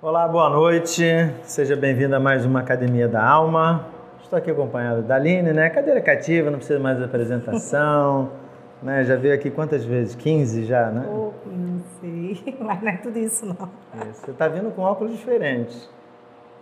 Olá, 0.00 0.28
boa 0.28 0.48
noite. 0.48 1.02
Seja 1.42 1.74
bem-vindo 1.74 2.14
a 2.14 2.20
mais 2.20 2.44
uma 2.44 2.60
Academia 2.60 3.08
da 3.08 3.24
Alma. 3.24 3.84
Estou 4.22 4.38
aqui 4.38 4.50
acompanhado 4.50 5.02
da 5.02 5.16
Aline, 5.16 5.52
né? 5.52 5.68
Cadeira 5.70 6.00
cativa, 6.00 6.50
não 6.50 6.58
precisa 6.58 6.78
mais 6.78 6.98
de 6.98 7.04
apresentação. 7.04 8.30
né? 8.82 9.04
Já 9.04 9.16
veio 9.16 9.34
aqui 9.34 9.50
quantas 9.50 9.84
vezes? 9.84 10.14
15 10.14 10.64
já, 10.66 10.90
né? 10.90 11.04
Oh, 11.08 11.32
não 11.46 11.80
sei, 12.00 12.56
mas 12.60 12.80
não 12.82 12.88
é 12.88 12.96
tudo 12.98 13.18
isso 13.18 13.44
não. 13.46 13.68
Isso. 14.08 14.20
Você 14.24 14.30
está 14.30 14.46
vindo 14.48 14.70
com 14.70 14.82
óculos 14.82 15.12
diferentes. 15.16 15.90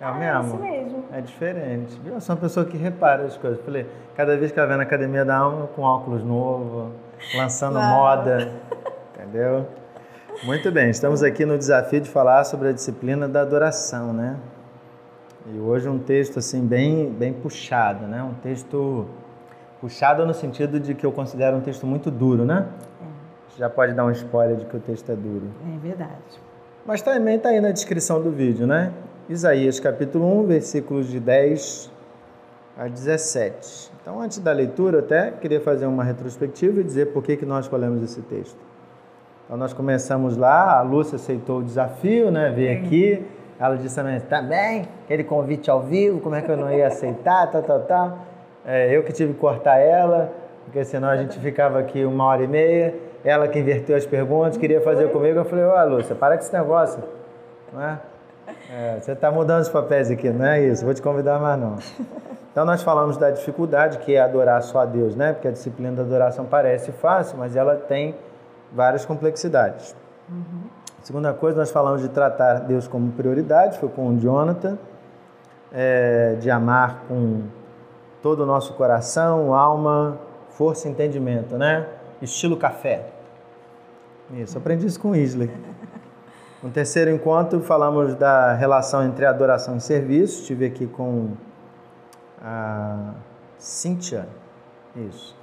É 0.01 0.05
o 0.07 0.09
Ah, 0.09 0.15
mesmo? 0.15 0.45
isso 0.47 0.57
mesmo. 0.59 1.05
É 1.13 1.21
diferente. 1.21 2.01
Eu 2.07 2.21
sou 2.21 2.35
uma 2.37 2.41
pessoa 2.41 2.65
que 2.65 2.77
repara 2.77 3.25
as 3.25 3.37
coisas. 3.37 3.61
Falei, 3.65 3.87
cada 4.15 4.37
vez 4.37 4.51
que 4.53 4.59
ela 4.59 4.69
vem 4.69 4.77
na 4.79 4.83
Academia 4.83 5.25
da 5.25 5.37
Alma 5.37 5.67
com 5.75 5.83
óculos 5.83 6.23
novo, 6.23 6.91
lançando 7.35 7.75
Não. 7.75 7.83
moda. 7.83 8.51
Entendeu? 9.15 9.67
Muito 10.45 10.71
bem, 10.71 10.91
estamos 10.91 11.23
aqui 11.23 11.47
no 11.47 11.57
desafio 11.57 12.01
de 12.01 12.11
falar 12.11 12.45
sobre 12.45 12.69
a 12.69 12.73
disciplina 12.73 13.27
da 13.27 13.41
adoração, 13.41 14.13
né? 14.13 14.37
E 15.47 15.59
hoje 15.59 15.89
um 15.89 15.99
texto 15.99 16.39
assim 16.39 16.61
bem, 16.61 17.11
bem 17.11 17.33
puxado, 17.33 18.07
né? 18.07 18.23
Um 18.23 18.35
texto 18.35 19.07
puxado 19.81 20.27
no 20.27 20.35
sentido 20.35 20.79
de 20.79 20.95
que 20.95 21.07
eu 21.07 21.11
considero 21.11 21.57
um 21.57 21.61
texto 21.63 21.87
muito 21.87 22.11
duro, 22.11 22.45
né? 22.45 22.67
Você 23.49 23.59
Já 23.59 23.71
pode 23.71 23.95
dar 23.95 24.05
um 24.05 24.11
spoiler 24.11 24.57
de 24.57 24.67
que 24.67 24.77
o 24.77 24.81
texto 24.81 25.11
é 25.11 25.17
duro. 25.17 25.49
É 25.75 25.79
verdade. 25.79 26.41
Mas 26.85 27.01
também 27.01 27.37
está 27.37 27.49
aí 27.49 27.61
na 27.61 27.71
descrição 27.71 28.23
do 28.23 28.31
vídeo, 28.31 28.67
né? 28.67 28.93
Isaías 29.31 29.81
capítulo 29.81 30.41
1, 30.43 30.47
versículos 30.47 31.09
de 31.09 31.19
10 31.19 31.91
a 32.77 32.89
17. 32.89 33.91
Então, 34.03 34.21
antes 34.21 34.39
da 34.39 34.53
leitura, 34.53 34.99
até 34.99 35.31
queria 35.31 35.63
fazer 35.63 35.87
uma 35.87 36.05
retrospectiva 36.05 36.81
e 36.81 36.85
dizer 36.85 37.07
por 37.07 37.25
que, 37.25 37.39
que 37.39 37.47
nós 37.47 37.65
escolhemos 37.65 38.03
esse 38.03 38.21
texto. 38.23 38.76
Então, 39.47 39.57
nós 39.57 39.73
começamos 39.73 40.37
lá, 40.37 40.77
a 40.77 40.83
Lúcia 40.83 41.15
aceitou 41.15 41.61
o 41.61 41.63
desafio, 41.63 42.33
né? 42.33 42.51
Veio 42.51 42.79
aqui, 42.79 43.25
ela 43.61 43.77
disse 43.77 43.95
também, 43.95 44.19
tá 44.19 44.43
bem, 44.43 44.89
aquele 45.05 45.23
convite 45.23 45.71
ao 45.71 45.83
vivo, 45.83 46.21
como 46.21 46.35
é 46.35 46.43
que 46.43 46.51
eu 46.51 46.57
não 46.57 46.71
ia 46.71 46.89
aceitar, 46.89 47.49
tal, 47.53 47.63
tal, 47.63 47.81
tal. 47.83 48.19
É, 48.67 48.95
eu 48.95 49.05
que 49.05 49.13
tive 49.13 49.35
que 49.35 49.39
cortar 49.39 49.79
ela, 49.79 50.33
porque 50.65 50.85
senão 50.85 51.09
a 51.09 51.17
gente 51.17 51.39
ficava 51.39 51.79
aqui 51.79 52.05
uma 52.05 52.25
hora 52.25 52.43
e 52.43 52.49
meia. 52.49 52.95
Ela 53.25 53.47
que 53.47 53.59
inverteu 53.59 53.97
as 53.97 54.05
perguntas, 54.05 54.57
queria 54.57 54.81
fazer 54.81 55.11
comigo. 55.13 55.39
Eu 55.39 55.45
falei, 55.45 55.65
ó, 55.65 55.85
Lúcia, 55.85 56.17
para 56.17 56.37
com 56.37 56.43
esse 56.43 56.53
negócio. 56.53 57.01
Não 57.73 57.83
é? 57.83 57.99
É, 58.69 58.99
você 59.01 59.13
está 59.13 59.31
mudando 59.31 59.63
os 59.63 59.69
papéis 59.69 60.11
aqui, 60.11 60.29
não 60.29 60.45
é 60.45 60.61
isso? 60.61 60.85
Vou 60.85 60.93
te 60.93 61.01
convidar 61.01 61.39
mais 61.39 61.59
não. 61.59 61.77
Então 62.51 62.65
nós 62.65 62.83
falamos 62.83 63.17
da 63.17 63.31
dificuldade 63.31 63.99
que 63.99 64.15
é 64.15 64.21
adorar 64.21 64.63
só 64.63 64.81
a 64.81 64.85
Deus, 64.85 65.15
né? 65.15 65.33
Porque 65.33 65.47
a 65.47 65.51
disciplina 65.51 65.93
da 65.93 66.03
adoração 66.03 66.47
parece 66.47 66.91
fácil, 66.91 67.37
mas 67.39 67.55
ela 67.55 67.77
tem 67.77 68.15
várias 68.73 69.05
complexidades. 69.05 69.95
Segunda 71.03 71.33
coisa, 71.33 71.59
nós 71.59 71.71
falamos 71.71 72.03
de 72.03 72.09
tratar 72.09 72.61
Deus 72.61 72.89
como 72.89 73.13
prioridade, 73.13 73.79
foi 73.79 73.89
com 73.89 74.09
o 74.09 74.19
Jonathan, 74.19 74.77
é, 75.73 76.37
de 76.41 76.51
amar 76.51 77.05
com 77.07 77.43
todo 78.23 78.41
o 78.41 78.47
nosso 78.47 78.75
coração, 78.75 79.55
alma, 79.55 80.19
força 80.51 80.89
e 80.89 80.91
entendimento, 80.91 81.57
né? 81.57 81.87
Estilo 82.21 82.57
café. 82.57 83.07
Isso, 84.33 84.59
aprendi 84.59 84.87
isso 84.87 84.99
com 84.99 85.15
Isley. 85.15 85.51
No 86.63 86.71
terceiro 86.73 87.11
encontro, 87.11 87.61
falamos 87.61 88.15
da 88.15 88.55
relação 88.55 89.05
entre 89.05 89.25
adoração 89.25 89.77
e 89.77 89.81
serviço. 89.81 90.41
Estive 90.41 90.67
aqui 90.67 90.87
com 90.87 91.35
a 92.43 93.13
Cíntia. 93.59 94.27
Isso. 94.97 95.36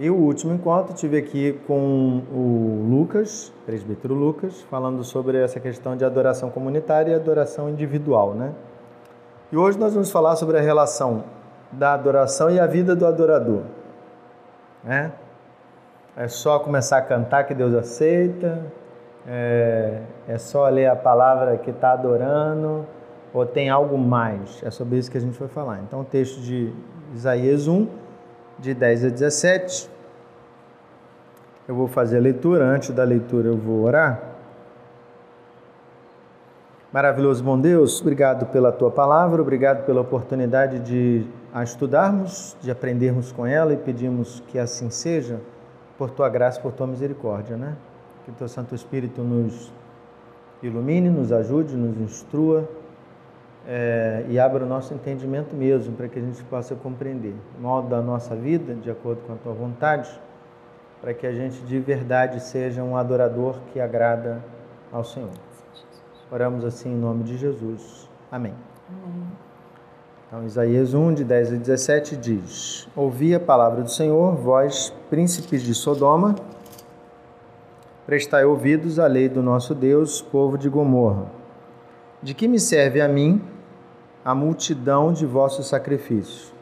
E 0.00 0.08
o 0.08 0.14
último 0.14 0.54
encontro, 0.54 0.94
estive 0.94 1.18
aqui 1.18 1.60
com 1.66 2.22
o 2.32 2.86
Lucas, 2.88 3.52
presbítero 3.66 4.14
Lucas, 4.14 4.62
falando 4.70 5.02
sobre 5.02 5.42
essa 5.42 5.58
questão 5.58 5.96
de 5.96 6.04
adoração 6.04 6.50
comunitária 6.50 7.10
e 7.10 7.14
adoração 7.16 7.68
individual, 7.68 8.32
né? 8.32 8.52
E 9.50 9.56
hoje 9.56 9.76
nós 9.76 9.94
vamos 9.94 10.12
falar 10.12 10.36
sobre 10.36 10.56
a 10.56 10.60
relação 10.60 11.24
da 11.72 11.94
adoração 11.94 12.48
e 12.48 12.60
a 12.60 12.66
vida 12.66 12.94
do 12.94 13.04
adorador, 13.04 13.62
né? 14.84 15.10
É 16.16 16.28
só 16.28 16.60
começar 16.60 16.98
a 16.98 17.02
cantar 17.02 17.42
que 17.42 17.54
Deus 17.54 17.74
aceita, 17.74 18.66
é, 19.26 20.02
é 20.28 20.38
só 20.38 20.68
ler 20.68 20.86
a 20.86 20.94
palavra 20.94 21.56
que 21.58 21.70
está 21.70 21.90
adorando, 21.90 22.86
ou 23.34 23.44
tem 23.44 23.68
algo 23.68 23.98
mais? 23.98 24.62
É 24.62 24.70
sobre 24.70 24.96
isso 24.96 25.10
que 25.10 25.18
a 25.18 25.20
gente 25.20 25.36
vai 25.40 25.48
falar. 25.48 25.80
Então, 25.80 26.02
o 26.02 26.04
texto 26.04 26.40
de 26.40 26.72
Isaías 27.12 27.66
1, 27.66 27.88
de 28.58 28.74
10 28.74 29.04
a 29.04 29.08
17. 29.08 29.90
Eu 31.66 31.74
vou 31.74 31.86
fazer 31.86 32.18
a 32.18 32.20
leitura. 32.20 32.64
Antes 32.64 32.90
da 32.90 33.04
leitura, 33.04 33.48
eu 33.48 33.56
vou 33.56 33.84
orar. 33.84 34.22
Maravilhoso 36.90 37.44
bom 37.44 37.60
Deus, 37.60 38.00
obrigado 38.00 38.46
pela 38.46 38.72
tua 38.72 38.90
palavra, 38.90 39.42
obrigado 39.42 39.84
pela 39.84 40.00
oportunidade 40.00 40.78
de 40.78 41.26
a 41.52 41.62
estudarmos, 41.62 42.56
de 42.62 42.70
aprendermos 42.70 43.30
com 43.30 43.46
ela 43.46 43.74
e 43.74 43.76
pedimos 43.76 44.42
que 44.48 44.58
assim 44.58 44.88
seja, 44.88 45.38
por 45.98 46.08
tua 46.10 46.30
graça, 46.30 46.58
por 46.58 46.72
tua 46.72 46.86
misericórdia, 46.86 47.58
né? 47.58 47.76
Que 48.24 48.30
o 48.30 48.34
teu 48.34 48.48
Santo 48.48 48.74
Espírito 48.74 49.22
nos 49.22 49.70
ilumine, 50.62 51.10
nos 51.10 51.30
ajude, 51.30 51.76
nos 51.76 52.00
instrua 52.00 52.66
é, 53.70 54.24
e 54.30 54.40
abra 54.40 54.64
o 54.64 54.66
nosso 54.66 54.94
entendimento 54.94 55.54
mesmo, 55.54 55.94
para 55.94 56.08
que 56.08 56.18
a 56.18 56.22
gente 56.22 56.42
possa 56.44 56.74
compreender 56.74 57.34
o 57.58 57.60
modo 57.60 57.90
da 57.90 58.00
nossa 58.00 58.34
vida, 58.34 58.74
de 58.74 58.90
acordo 58.90 59.20
com 59.26 59.34
a 59.34 59.36
tua 59.36 59.52
vontade, 59.52 60.08
para 61.02 61.12
que 61.12 61.26
a 61.26 61.32
gente 61.32 61.60
de 61.60 61.78
verdade 61.78 62.42
seja 62.42 62.82
um 62.82 62.96
adorador 62.96 63.56
que 63.70 63.78
agrada 63.78 64.42
ao 64.90 65.04
Senhor. 65.04 65.28
Oramos 66.32 66.64
assim 66.64 66.90
em 66.90 66.96
nome 66.96 67.24
de 67.24 67.36
Jesus. 67.36 68.08
Amém. 68.32 68.54
Então, 70.26 70.44
Isaías 70.46 70.94
1, 70.94 71.14
de 71.14 71.24
10 71.24 71.52
a 71.52 71.56
17 71.56 72.16
diz: 72.16 72.88
Ouvi 72.96 73.34
a 73.34 73.40
palavra 73.40 73.82
do 73.82 73.90
Senhor, 73.90 74.34
vós, 74.34 74.94
príncipes 75.10 75.62
de 75.62 75.74
Sodoma, 75.74 76.34
prestai 78.06 78.46
ouvidos 78.46 78.98
à 78.98 79.06
lei 79.06 79.28
do 79.28 79.42
nosso 79.42 79.74
Deus, 79.74 80.22
povo 80.22 80.56
de 80.56 80.70
Gomorra. 80.70 81.26
De 82.22 82.34
que 82.34 82.48
me 82.48 82.58
serve 82.58 83.00
a 83.00 83.06
mim 83.06 83.40
a 84.24 84.34
multidão 84.34 85.12
de 85.12 85.24
vossos 85.24 85.68
sacrifícios? 85.68 86.52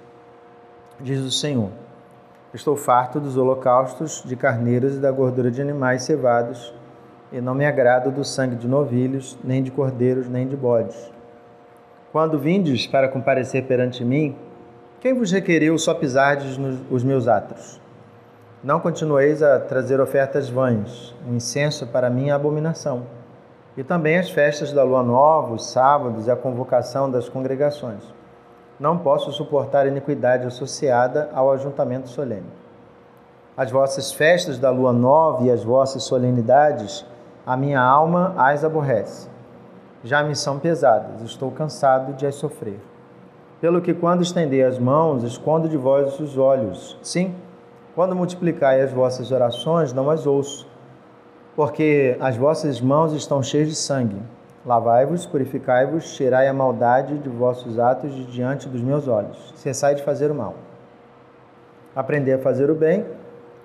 Diz 1.00 1.21
o 1.21 1.31
Senhor: 1.31 1.71
Estou 2.53 2.77
farto 2.77 3.19
dos 3.19 3.37
holocaustos 3.37 4.22
de 4.25 4.37
carneiros 4.37 4.97
e 4.97 4.99
da 4.99 5.11
gordura 5.11 5.50
de 5.50 5.61
animais 5.61 6.03
cevados, 6.03 6.72
e 7.33 7.41
não 7.41 7.55
me 7.55 7.67
agrado 7.67 8.11
do 8.11 8.25
sangue 8.25 8.56
de 8.56 8.69
novilhos, 8.69 9.37
nem 9.43 9.62
de 9.62 9.71
cordeiros, 9.71 10.28
nem 10.28 10.47
de 10.47 10.56
bodes. 10.56 11.11
Quando 12.12 12.39
vindes 12.39 12.87
para 12.87 13.09
comparecer 13.09 13.65
perante 13.65 14.05
mim, 14.05 14.37
quem 15.00 15.12
vos 15.12 15.31
requeriu 15.31 15.78
só 15.78 15.93
pisardes 15.94 16.56
nos 16.56 16.78
os 16.91 17.05
meus 17.05 17.28
atos? 17.28 17.81
Não 18.65 18.81
continueis 18.81 19.43
a 19.43 19.61
trazer 19.61 20.00
ofertas 20.00 20.49
vãs, 20.49 21.15
o 21.28 21.34
incenso 21.34 21.87
para 21.87 22.09
mim 22.11 22.31
é 22.31 22.33
abominação. 22.33 23.16
E 23.76 23.84
também 23.84 24.19
as 24.19 24.31
festas 24.31 24.72
da 24.72 24.82
lua 24.82 25.03
nova, 25.03 25.54
os 25.54 25.66
sábados 25.66 26.26
e 26.26 26.31
a 26.31 26.37
convocação 26.37 27.10
das 27.10 27.28
congregações. 27.28 28.03
Não 28.81 28.98
posso 28.98 29.32
suportar 29.32 29.84
a 29.84 29.88
iniquidade 29.88 30.47
associada 30.47 31.31
ao 31.34 31.53
ajuntamento 31.53 32.09
solene. 32.09 32.47
As 33.56 33.70
vossas 33.70 34.12
festas 34.12 34.59
da 34.59 34.70
lua 34.70 34.92
nova 34.92 35.44
e 35.44 35.50
as 35.50 35.64
vossas 35.64 36.04
solenidades, 36.04 37.06
a 37.47 37.56
minha 37.56 37.81
alma 37.81 38.34
as 38.37 38.64
aborrece. 38.64 39.28
Já 40.04 40.22
me 40.22 40.37
são 40.37 40.58
pesadas, 40.58 41.22
estou 41.22 41.50
cansado 41.50 42.12
de 42.12 42.26
as 42.26 42.34
sofrer. 42.34 42.81
Pelo 43.61 43.81
que, 43.81 43.94
quando 43.94 44.22
estender 44.22 44.67
as 44.67 44.79
mãos, 44.79 45.22
escondo 45.22 45.69
de 45.69 45.76
vós 45.76 46.20
os 46.20 46.37
olhos. 46.37 46.99
Sim, 47.02 47.34
quando 47.94 48.14
multiplicai 48.14 48.82
as 48.82 48.93
vossas 48.93 49.32
orações, 49.32 49.94
não 49.94 50.11
as 50.11 50.26
ouço. 50.26 50.69
Porque 51.56 52.17
as 52.20 52.37
vossas 52.37 52.82
mãos 52.82 53.14
estão 53.14 53.43
cheias 53.43 53.69
de 53.69 53.75
sangue. 53.75 54.20
Lavai-vos, 54.64 55.25
purificai-vos, 55.25 56.14
tirai 56.14 56.47
a 56.49 56.53
maldade 56.53 57.17
de 57.19 57.29
vossos 57.31 57.79
atos 57.79 58.14
de 58.14 58.26
diante 58.26 58.69
dos 58.69 58.82
meus 58.82 59.08
olhos. 59.08 59.55
Cessai 59.56 59.94
de 59.94 60.03
fazer 60.03 60.31
o 60.31 60.35
mal. 60.35 60.55
Aprendei 61.94 62.35
a 62.35 62.38
fazer 62.38 62.70
o 62.70 62.75
bem, 62.75 63.06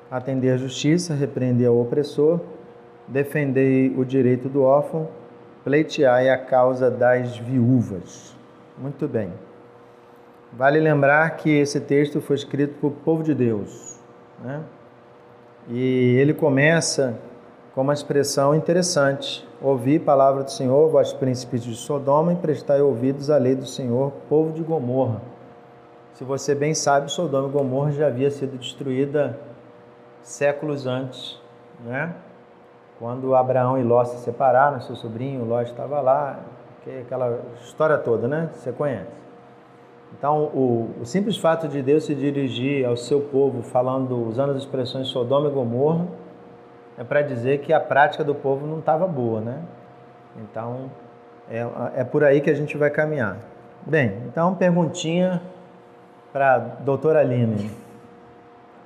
atender 0.09 0.51
a 0.51 0.57
justiça, 0.57 1.13
repreender 1.13 1.67
ao 1.67 1.77
opressor, 1.81 2.39
defendei 3.07 3.93
o 3.97 4.05
direito 4.05 4.47
do 4.47 4.63
órfão, 4.63 5.09
pleiteai 5.65 6.29
a 6.29 6.37
causa 6.37 6.89
das 6.89 7.37
viúvas. 7.37 8.33
Muito 8.77 9.05
bem. 9.05 9.33
Vale 10.53 10.79
lembrar 10.79 11.35
que 11.37 11.49
esse 11.49 11.81
texto 11.81 12.21
foi 12.21 12.37
escrito 12.37 12.75
para 12.79 12.87
o 12.87 12.91
povo 12.91 13.21
de 13.21 13.33
Deus, 13.33 13.99
né? 14.41 14.61
E 15.67 16.15
ele 16.17 16.33
começa 16.33 17.19
com 17.73 17.81
uma 17.81 17.93
expressão 17.93 18.53
interessante: 18.55 19.47
Ouvi 19.61 19.97
a 19.97 19.99
palavra 19.99 20.43
do 20.43 20.51
Senhor, 20.51 20.89
vós 20.89 21.13
príncipes 21.13 21.63
de 21.63 21.75
Sodoma, 21.75 22.33
e 22.33 22.35
prestai 22.35 22.81
ouvidos 22.81 23.29
à 23.29 23.37
lei 23.37 23.55
do 23.55 23.65
Senhor, 23.65 24.11
povo 24.27 24.51
de 24.51 24.61
Gomorra. 24.61 25.21
Se 26.13 26.23
você 26.23 26.53
bem 26.53 26.73
sabe, 26.73 27.11
Sodoma 27.11 27.47
e 27.47 27.51
Gomorra 27.51 27.91
já 27.91 28.07
havia 28.07 28.29
sido 28.29 28.57
destruída 28.57 29.39
séculos 30.21 30.85
antes, 30.85 31.39
né? 31.83 32.13
Quando 32.99 33.33
Abraão 33.33 33.79
e 33.79 33.83
Ló 33.83 34.03
se 34.05 34.17
separaram, 34.17 34.79
seu 34.81 34.95
sobrinho 34.95 35.43
Ló 35.45 35.61
estava 35.61 35.99
lá, 36.01 36.39
que 36.83 36.99
aquela 36.99 37.39
história 37.63 37.97
toda, 37.97 38.27
né? 38.27 38.49
Você 38.53 38.71
conhece. 38.71 39.21
Então, 40.17 40.43
o, 40.53 40.89
o, 41.01 41.05
simples 41.05 41.37
fato 41.37 41.67
de 41.67 41.81
Deus 41.81 42.03
se 42.03 42.13
dirigir 42.13 42.85
ao 42.85 42.97
seu 42.97 43.21
povo 43.21 43.63
falando, 43.63 44.27
usando 44.27 44.51
as 44.51 44.57
expressões 44.57 45.07
Sodoma 45.07 45.47
e 45.49 45.51
Gomorra, 45.51 46.05
é 46.97 47.03
para 47.03 47.21
dizer 47.21 47.59
que 47.59 47.73
a 47.73 47.79
prática 47.79 48.23
do 48.23 48.35
povo 48.35 48.65
não 48.67 48.79
estava 48.79 49.07
boa, 49.07 49.41
né? 49.41 49.61
Então, 50.37 50.91
é, 51.49 51.65
é 51.95 52.03
por 52.03 52.23
aí 52.23 52.41
que 52.41 52.49
a 52.49 52.53
gente 52.53 52.77
vai 52.77 52.89
caminhar. 52.89 53.37
Bem, 53.85 54.21
então, 54.27 54.55
perguntinha 54.55 55.41
para 56.31 56.55
a 56.55 56.57
doutora 56.59 57.19
Aline. 57.19 57.71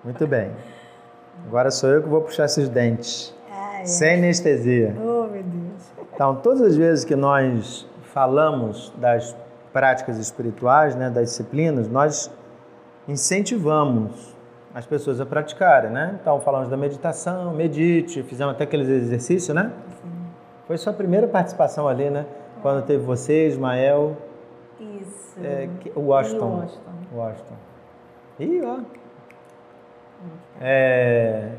Muito 0.03 0.25
bem. 0.25 0.51
Agora 1.47 1.69
sou 1.69 1.89
eu 1.89 2.01
que 2.01 2.09
vou 2.09 2.21
puxar 2.21 2.45
esses 2.45 2.69
dentes. 2.69 3.35
Ai, 3.51 3.85
sem 3.85 4.15
anestesia. 4.15 4.95
Oh, 4.97 5.27
meu 5.27 5.43
Deus. 5.43 5.91
Então, 6.13 6.35
todas 6.35 6.61
as 6.61 6.75
vezes 6.77 7.03
que 7.03 7.15
nós 7.15 7.87
falamos 8.03 8.93
das 8.97 9.35
práticas 9.73 10.17
espirituais, 10.17 10.95
né, 10.95 11.09
das 11.09 11.29
disciplinas, 11.29 11.89
nós 11.89 12.31
incentivamos 13.07 14.34
as 14.75 14.85
pessoas 14.85 15.21
a 15.21 15.25
praticarem, 15.25 15.89
né? 15.89 16.19
Então, 16.21 16.41
falamos 16.41 16.67
da 16.67 16.75
meditação, 16.75 17.53
medite, 17.53 18.21
fizemos 18.23 18.53
até 18.53 18.65
aqueles 18.65 18.89
exercícios, 18.89 19.55
né? 19.55 19.71
Sim. 20.03 20.11
Foi 20.67 20.77
sua 20.77 20.91
primeira 20.91 21.27
participação 21.27 21.87
ali, 21.87 22.09
né? 22.09 22.25
Quando 22.61 22.85
teve 22.85 23.01
você, 23.03 23.47
Ismael. 23.47 24.17
Isso. 24.77 25.39
É, 25.41 25.69
o 25.95 26.01
Washington. 26.01 26.45
E 26.45 26.59
Washington. 26.59 26.91
Washington. 27.15 27.55
Ih, 28.37 28.61
ó. 28.65 28.79
É, 30.59 31.51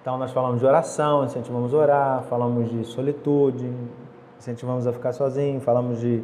então, 0.00 0.16
nós 0.16 0.30
falamos 0.30 0.60
de 0.60 0.66
oração, 0.66 1.24
incentivamos 1.24 1.74
a 1.74 1.76
orar, 1.76 2.22
falamos 2.30 2.70
de 2.70 2.84
solitude, 2.84 3.68
incentivamos 4.38 4.86
a 4.86 4.92
ficar 4.92 5.12
sozinho, 5.12 5.60
falamos 5.60 5.98
de 5.98 6.22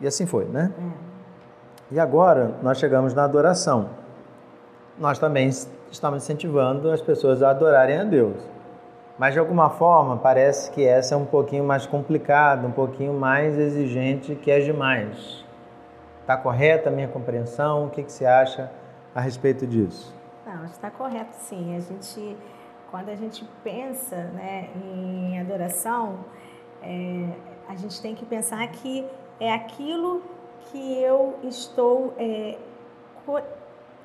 e 0.00 0.06
assim 0.06 0.26
foi, 0.26 0.46
né? 0.46 0.72
É. 0.78 1.94
E 1.94 2.00
agora 2.00 2.52
nós 2.62 2.78
chegamos 2.78 3.12
na 3.12 3.24
adoração. 3.24 4.00
Nós 5.00 5.18
também 5.18 5.48
estamos 5.48 6.22
incentivando 6.22 6.90
as 6.90 7.00
pessoas 7.00 7.42
a 7.42 7.48
adorarem 7.48 7.96
a 7.96 8.04
Deus. 8.04 8.36
Mas 9.18 9.32
de 9.32 9.40
alguma 9.40 9.70
forma 9.70 10.18
parece 10.18 10.70
que 10.72 10.86
essa 10.86 11.14
é 11.14 11.16
um 11.16 11.24
pouquinho 11.24 11.64
mais 11.64 11.86
complicada, 11.86 12.66
um 12.66 12.70
pouquinho 12.70 13.14
mais 13.14 13.58
exigente 13.58 14.34
que 14.34 14.52
as 14.52 14.62
demais. 14.62 15.42
Está 16.20 16.36
correta 16.36 16.90
a 16.90 16.92
minha 16.92 17.08
compreensão? 17.08 17.86
O 17.86 17.90
que, 17.90 18.02
que 18.02 18.12
você 18.12 18.26
acha 18.26 18.70
a 19.14 19.22
respeito 19.22 19.66
disso? 19.66 20.14
Não, 20.44 20.66
está 20.66 20.90
correto 20.90 21.34
sim. 21.34 21.74
A 21.74 21.80
gente, 21.80 22.36
quando 22.90 23.08
a 23.08 23.14
gente 23.14 23.42
pensa 23.64 24.16
né, 24.34 24.68
em 24.76 25.40
adoração, 25.40 26.18
é, 26.82 27.26
a 27.66 27.74
gente 27.74 28.02
tem 28.02 28.14
que 28.14 28.26
pensar 28.26 28.66
que 28.68 29.06
é 29.40 29.50
aquilo 29.54 30.22
que 30.70 31.02
eu 31.02 31.38
estou 31.42 32.12
é, 32.18 32.58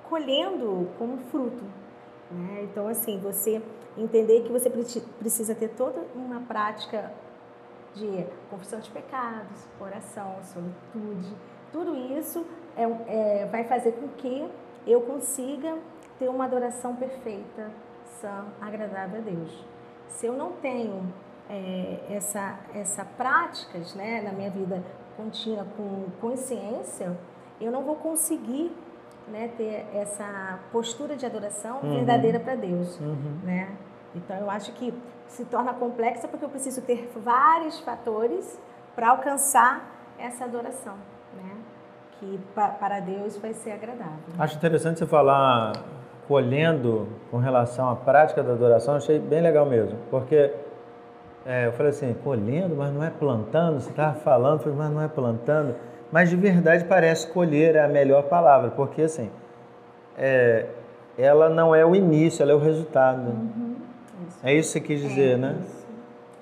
colhendo 0.10 0.90
como 0.98 1.18
fruto. 1.30 1.64
Né? 2.32 2.64
Então, 2.64 2.88
assim, 2.88 3.20
você 3.20 3.62
entender 3.98 4.42
que 4.42 4.52
você 4.52 4.70
precisa 4.70 5.56
ter 5.56 5.70
toda 5.70 6.02
uma 6.16 6.42
prática 6.42 7.12
de 7.94 8.26
confissão 8.50 8.80
de 8.80 8.90
pecados, 8.90 9.68
oração, 9.80 10.36
solitude, 10.44 11.34
tudo 11.72 11.96
isso 12.18 12.46
é, 12.76 12.84
é, 12.84 13.46
vai 13.46 13.64
fazer 13.64 13.94
com 13.94 14.08
que 14.10 14.50
eu 14.86 15.02
consiga 15.02 15.78
ter 16.20 16.30
uma 16.30 16.46
adoração 16.46 16.96
perfeita, 16.96 17.72
sã, 18.22 18.46
agradável 18.62 19.20
a 19.20 19.24
Deus. 19.24 19.66
Se 20.08 20.26
eu 20.26 20.34
não 20.34 20.54
tenho 20.54 21.14
é, 21.50 22.00
essa, 22.10 22.60
essa 22.74 23.06
práticas 23.06 23.96
né, 23.96 24.22
na 24.22 24.32
minha 24.32 24.50
vida 24.50 24.84
contínua, 25.18 25.66
com 25.78 26.06
consciência, 26.20 27.18
eu 27.60 27.72
não 27.72 27.84
vou 27.84 27.96
conseguir 27.96 28.76
né, 29.28 29.50
ter 29.58 29.86
essa 29.94 30.60
postura 30.72 31.16
de 31.16 31.26
adoração 31.26 31.80
uhum. 31.82 31.96
verdadeira 31.96 32.40
para 32.40 32.56
Deus. 32.56 33.00
Uhum. 33.00 33.40
Né? 33.44 33.70
Então, 34.14 34.38
eu 34.38 34.50
acho 34.50 34.72
que 34.74 34.94
se 35.28 35.46
torna 35.46 35.74
complexa 35.74 36.28
porque 36.28 36.46
eu 36.46 36.50
preciso 36.50 36.82
ter 36.82 37.12
vários 37.16 37.80
fatores 37.80 38.60
para 38.96 39.10
alcançar 39.10 40.14
essa 40.18 40.46
adoração, 40.46 40.96
né? 41.36 41.58
que 42.20 42.40
para 42.54 43.00
Deus 43.02 43.38
vai 43.38 43.54
ser 43.54 43.72
agradável. 43.72 44.34
Acho 44.40 44.56
interessante 44.56 45.00
você 45.00 45.06
falar 45.06 45.74
colhendo 46.28 47.08
com 47.30 47.38
relação 47.38 47.90
à 47.90 47.96
prática 47.96 48.42
da 48.42 48.54
adoração, 48.54 48.96
achei 48.96 49.20
bem 49.20 49.42
legal 49.42 49.66
mesmo, 49.66 49.98
porque 50.10 50.52
é, 51.46 51.68
eu 51.68 51.74
falei 51.74 51.92
assim, 51.92 52.16
colhendo, 52.24 52.76
mas 52.76 52.92
não 52.92 53.04
é 53.04 53.12
plantando. 53.12 53.80
Você 53.80 53.92
estava 53.92 54.16
falando, 54.16 54.62
falei, 54.62 54.78
mas 54.78 54.92
não 54.92 55.02
é 55.02 55.08
plantando. 55.08 55.76
Mas 56.12 56.30
de 56.30 56.36
verdade 56.36 56.86
parece 56.86 57.28
colher 57.28 57.76
é 57.76 57.84
a 57.84 57.88
melhor 57.88 58.24
palavra, 58.24 58.72
porque 58.72 59.04
assim, 59.04 59.30
é, 60.18 60.66
ela 61.18 61.50
não 61.50 61.74
é 61.74 61.86
o 61.86 61.96
início, 61.96 62.44
ela 62.44 62.52
é 62.52 62.56
o 62.56 62.60
resultado. 62.60 63.30
Uhum. 63.30 63.76
Isso. 64.28 64.40
É 64.44 64.54
isso 64.54 64.74
que 64.74 64.80
você 64.80 64.88
quis 64.88 65.02
dizer, 65.02 65.34
é 65.34 65.38
né? 65.38 65.56
Isso. 65.60 65.86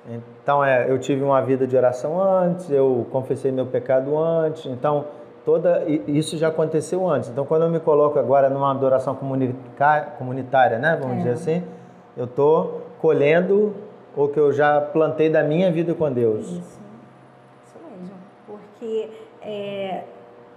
Então, 0.09 0.63
é, 0.63 0.89
eu 0.89 0.99
tive 0.99 1.23
uma 1.23 1.41
vida 1.41 1.65
de 1.65 1.77
oração 1.77 2.21
antes, 2.21 2.69
eu 2.69 3.07
confessei 3.11 3.51
meu 3.51 3.65
pecado 3.65 4.17
antes, 4.17 4.65
então 4.65 5.05
toda 5.45 5.83
isso 6.07 6.37
já 6.37 6.49
aconteceu 6.49 7.07
antes. 7.09 7.29
Então, 7.29 7.45
quando 7.45 7.63
eu 7.63 7.69
me 7.69 7.79
coloco 7.79 8.19
agora 8.19 8.49
numa 8.49 8.69
adoração 8.69 9.15
comunitária, 9.15 10.77
né, 10.77 10.97
vamos 10.99 11.15
é. 11.15 11.17
dizer 11.19 11.31
assim, 11.31 11.63
eu 12.17 12.25
estou 12.25 12.81
colhendo 12.99 13.73
ou 14.15 14.27
que 14.27 14.39
eu 14.39 14.51
já 14.51 14.81
plantei 14.81 15.29
da 15.29 15.41
minha 15.41 15.71
vida 15.71 15.93
com 15.93 16.11
Deus. 16.11 16.47
Isso, 16.47 16.79
isso 17.65 17.77
mesmo. 17.89 18.15
Porque 18.45 19.09
é, 19.43 20.03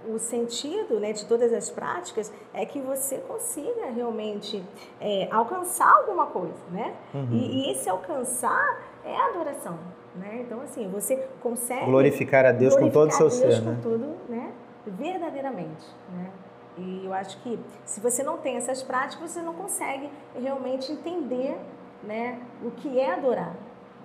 o 0.07 0.17
sentido 0.17 0.99
né, 0.99 1.11
de 1.11 1.25
todas 1.25 1.51
as 1.53 1.69
práticas 1.69 2.31
é 2.53 2.65
que 2.65 2.79
você 2.79 3.17
consiga 3.17 3.91
realmente 3.93 4.63
é, 4.99 5.27
alcançar 5.31 5.91
alguma 5.91 6.27
coisa, 6.27 6.63
né? 6.71 6.93
Uhum. 7.13 7.27
E, 7.31 7.67
e, 7.67 7.71
esse 7.71 7.89
alcançar 7.89 8.81
é 9.03 9.15
a 9.15 9.29
adoração, 9.29 9.77
né? 10.15 10.43
Então, 10.45 10.61
assim, 10.61 10.87
você 10.89 11.27
consegue... 11.41 11.85
Glorificar 11.85 12.45
a 12.45 12.51
Deus 12.51 12.75
glorificar 12.75 13.03
com 13.03 13.09
todo 13.09 13.09
o 13.09 13.13
seu 13.13 13.27
Deus 13.27 13.55
ser, 13.55 13.63
com 13.63 13.71
né? 13.71 13.79
tudo, 13.81 14.15
né? 14.29 14.51
Verdadeiramente, 14.85 15.85
né? 16.13 16.31
E 16.77 17.01
eu 17.05 17.13
acho 17.13 17.41
que 17.41 17.59
se 17.85 17.99
você 17.99 18.21
não 18.21 18.37
tem 18.37 18.55
essas 18.55 18.83
práticas, 18.83 19.31
você 19.31 19.41
não 19.41 19.53
consegue 19.53 20.09
realmente 20.39 20.91
entender 20.91 21.57
né, 22.03 22.39
o 22.63 22.69
que 22.69 22.99
é 22.99 23.13
adorar. 23.13 23.55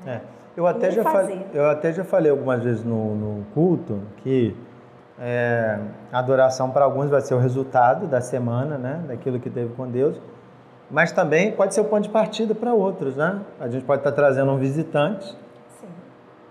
Né? 0.05 0.23
É. 0.27 0.43
Eu, 0.57 0.67
até 0.67 0.91
já 0.91 1.03
falei, 1.03 1.47
eu 1.53 1.67
até 1.67 1.93
já 1.93 2.05
falei 2.05 2.31
algumas 2.31 2.63
vezes 2.63 2.85
no, 2.85 3.15
no 3.15 3.45
culto 3.55 4.03
que 4.19 4.55
é, 5.25 5.79
a 6.13 6.19
adoração 6.19 6.71
para 6.71 6.85
alguns 6.85 7.09
vai 7.09 7.21
ser 7.21 7.35
o 7.35 7.39
resultado 7.39 8.09
da 8.09 8.21
semana, 8.21 8.77
né, 8.77 9.01
daquilo 9.07 9.39
que 9.39 9.49
teve 9.49 9.73
com 9.75 9.89
Deus, 9.89 10.21
mas 10.91 11.13
também 11.13 11.53
pode 11.53 11.75
ser 11.75 11.81
o 11.81 11.85
ponto 11.85 12.03
de 12.03 12.09
partida 12.09 12.57
para 12.57 12.75
outros. 12.75 13.17
Né? 13.17 13.39
A 13.61 13.69
gente 13.69 13.85
pode 13.85 14.01
estar 14.01 14.11
trazendo 14.11 14.51
um 14.51 14.59
visitante, 14.59 15.39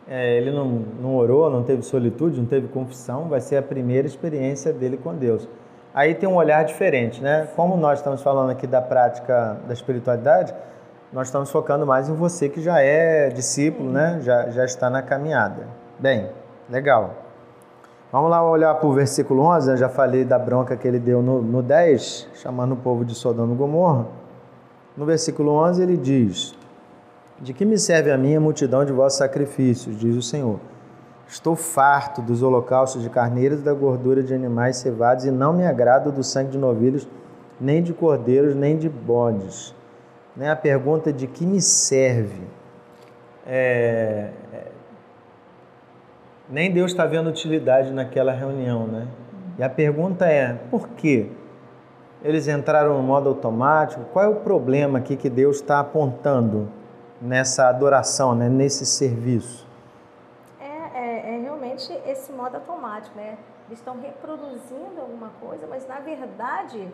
é, 0.08 0.38
ele 0.38 0.52
não, 0.52 0.66
não 1.02 1.16
orou, 1.16 1.50
não 1.50 1.64
teve 1.64 1.82
solitude, 1.84 2.40
não 2.40 2.48
teve 2.48 2.70
confissão, 2.70 3.28
vai 3.28 3.42
ser 3.42 3.58
a 3.58 3.62
primeira 3.62 4.08
experiência 4.08 4.72
dele 4.72 4.98
com 4.98 5.14
Deus. 5.14 5.48
Aí 5.94 6.16
tem 6.16 6.28
um 6.28 6.36
olhar 6.36 6.64
diferente, 6.64 7.22
né? 7.22 7.50
Como 7.56 7.76
nós 7.76 8.00
estamos 8.00 8.22
falando 8.22 8.50
aqui 8.50 8.66
da 8.66 8.82
prática 8.82 9.58
da 9.68 9.74
espiritualidade, 9.74 10.54
nós 11.12 11.28
estamos 11.28 11.52
focando 11.52 11.86
mais 11.86 12.08
em 12.08 12.14
você 12.14 12.48
que 12.48 12.62
já 12.62 12.80
é 12.80 13.28
discípulo, 13.28 13.92
né? 13.92 14.20
Já, 14.22 14.50
já 14.50 14.64
está 14.64 14.90
na 14.90 15.02
caminhada. 15.02 15.68
Bem, 16.00 16.30
legal. 16.70 17.21
Vamos 18.12 18.30
lá 18.30 18.44
olhar 18.44 18.74
para 18.76 18.88
o 18.88 18.94
versículo 18.94 19.44
11. 19.44 19.72
Eu 19.72 19.78
já 19.78 19.90
falei 19.90 20.26
da 20.26 20.38
bronca 20.38 20.76
que 20.76 20.88
ele 20.88 21.00
deu 21.00 21.22
no, 21.22 21.42
no 21.42 21.62
10, 21.62 22.28
chamando 22.36 22.74
o 22.74 22.76
povo 22.76 23.06
de 23.06 23.16
Sodoma 23.16 23.54
e 23.54 23.58
Gomorra. 23.58 24.08
No 24.98 25.06
versículo 25.06 25.52
11 25.54 25.82
ele 25.82 25.98
diz: 25.98 26.54
De 27.40 27.54
que 27.54 27.64
me 27.64 27.78
serve 27.78 28.12
a 28.12 28.18
minha 28.18 28.40
multidão 28.40 28.84
de 28.84 28.92
vossos 28.92 29.18
sacrifícios, 29.18 29.98
diz 29.98 30.16
o 30.16 30.22
Senhor. 30.22 30.60
Estou 31.28 31.56
farto 31.56 32.22
dos 32.22 32.44
holocaustos 32.44 33.02
de 33.02 33.10
carneiros 33.10 33.62
da 33.62 33.74
gordura 33.74 34.22
de 34.22 34.34
animais 34.34 34.78
cevados, 34.78 35.24
e 35.24 35.32
não 35.32 35.54
me 35.54 35.66
agrado 35.66 36.12
do 36.12 36.24
sangue 36.24 36.52
de 36.52 36.58
novilhos, 36.58 37.08
nem 37.60 37.82
de 37.82 37.94
cordeiros, 37.94 38.54
nem 38.54 38.78
de 38.78 38.90
bodes 38.90 39.74
né, 40.36 40.50
a 40.50 40.56
pergunta 40.56 41.12
de 41.12 41.28
que 41.28 41.46
me 41.46 41.62
serve. 41.62 42.42
É, 43.46 44.30
é, 44.54 44.68
nem 46.52 46.70
Deus 46.70 46.92
está 46.92 47.06
vendo 47.06 47.30
utilidade 47.30 47.94
naquela 47.94 48.34
reunião, 48.34 48.86
né? 48.86 49.08
E 49.58 49.64
a 49.64 49.70
pergunta 49.70 50.26
é, 50.26 50.54
por 50.70 50.90
quê? 50.90 51.32
Eles 52.22 52.48
entraram 52.48 52.98
no 52.98 53.04
modo 53.04 53.30
automático? 53.30 54.04
Qual 54.12 54.26
é 54.26 54.28
o 54.28 54.36
problema 54.36 55.00
aqui 55.00 55.16
que 55.16 55.30
Deus 55.30 55.58
está 55.58 55.80
apontando 55.80 56.70
nessa 57.22 57.70
adoração, 57.70 58.36
né, 58.36 58.50
nesse 58.50 58.86
serviço? 58.86 59.66
É, 60.60 61.00
é, 61.00 61.36
é 61.36 61.42
realmente 61.42 61.92
esse 62.06 62.32
modo 62.34 62.56
automático, 62.56 63.16
né? 63.16 63.38
Eles 63.68 63.80
estão 63.80 63.98
reproduzindo 64.02 65.00
alguma 65.00 65.30
coisa, 65.40 65.66
mas 65.70 65.88
na 65.88 66.00
verdade 66.02 66.86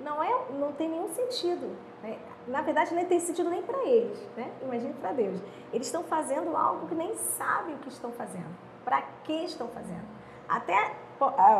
não, 0.00 0.22
é, 0.22 0.30
não 0.58 0.72
tem 0.72 0.88
nenhum 0.88 1.08
sentido. 1.08 1.76
Né? 2.02 2.16
Na 2.48 2.62
verdade, 2.62 2.94
nem 2.94 3.04
tem 3.04 3.20
sentido 3.20 3.50
nem 3.50 3.62
para 3.62 3.84
eles, 3.86 4.18
né? 4.36 4.50
Imagine 4.62 4.94
para 4.94 5.12
Deus. 5.12 5.38
Eles 5.72 5.86
estão 5.86 6.02
fazendo 6.04 6.56
algo 6.56 6.86
que 6.86 6.94
nem 6.94 7.14
sabem 7.14 7.74
o 7.74 7.78
que 7.78 7.88
estão 7.88 8.10
fazendo. 8.12 8.73
Para 8.84 9.02
que 9.24 9.32
estão 9.44 9.68
fazendo? 9.68 10.04
Até 10.48 10.92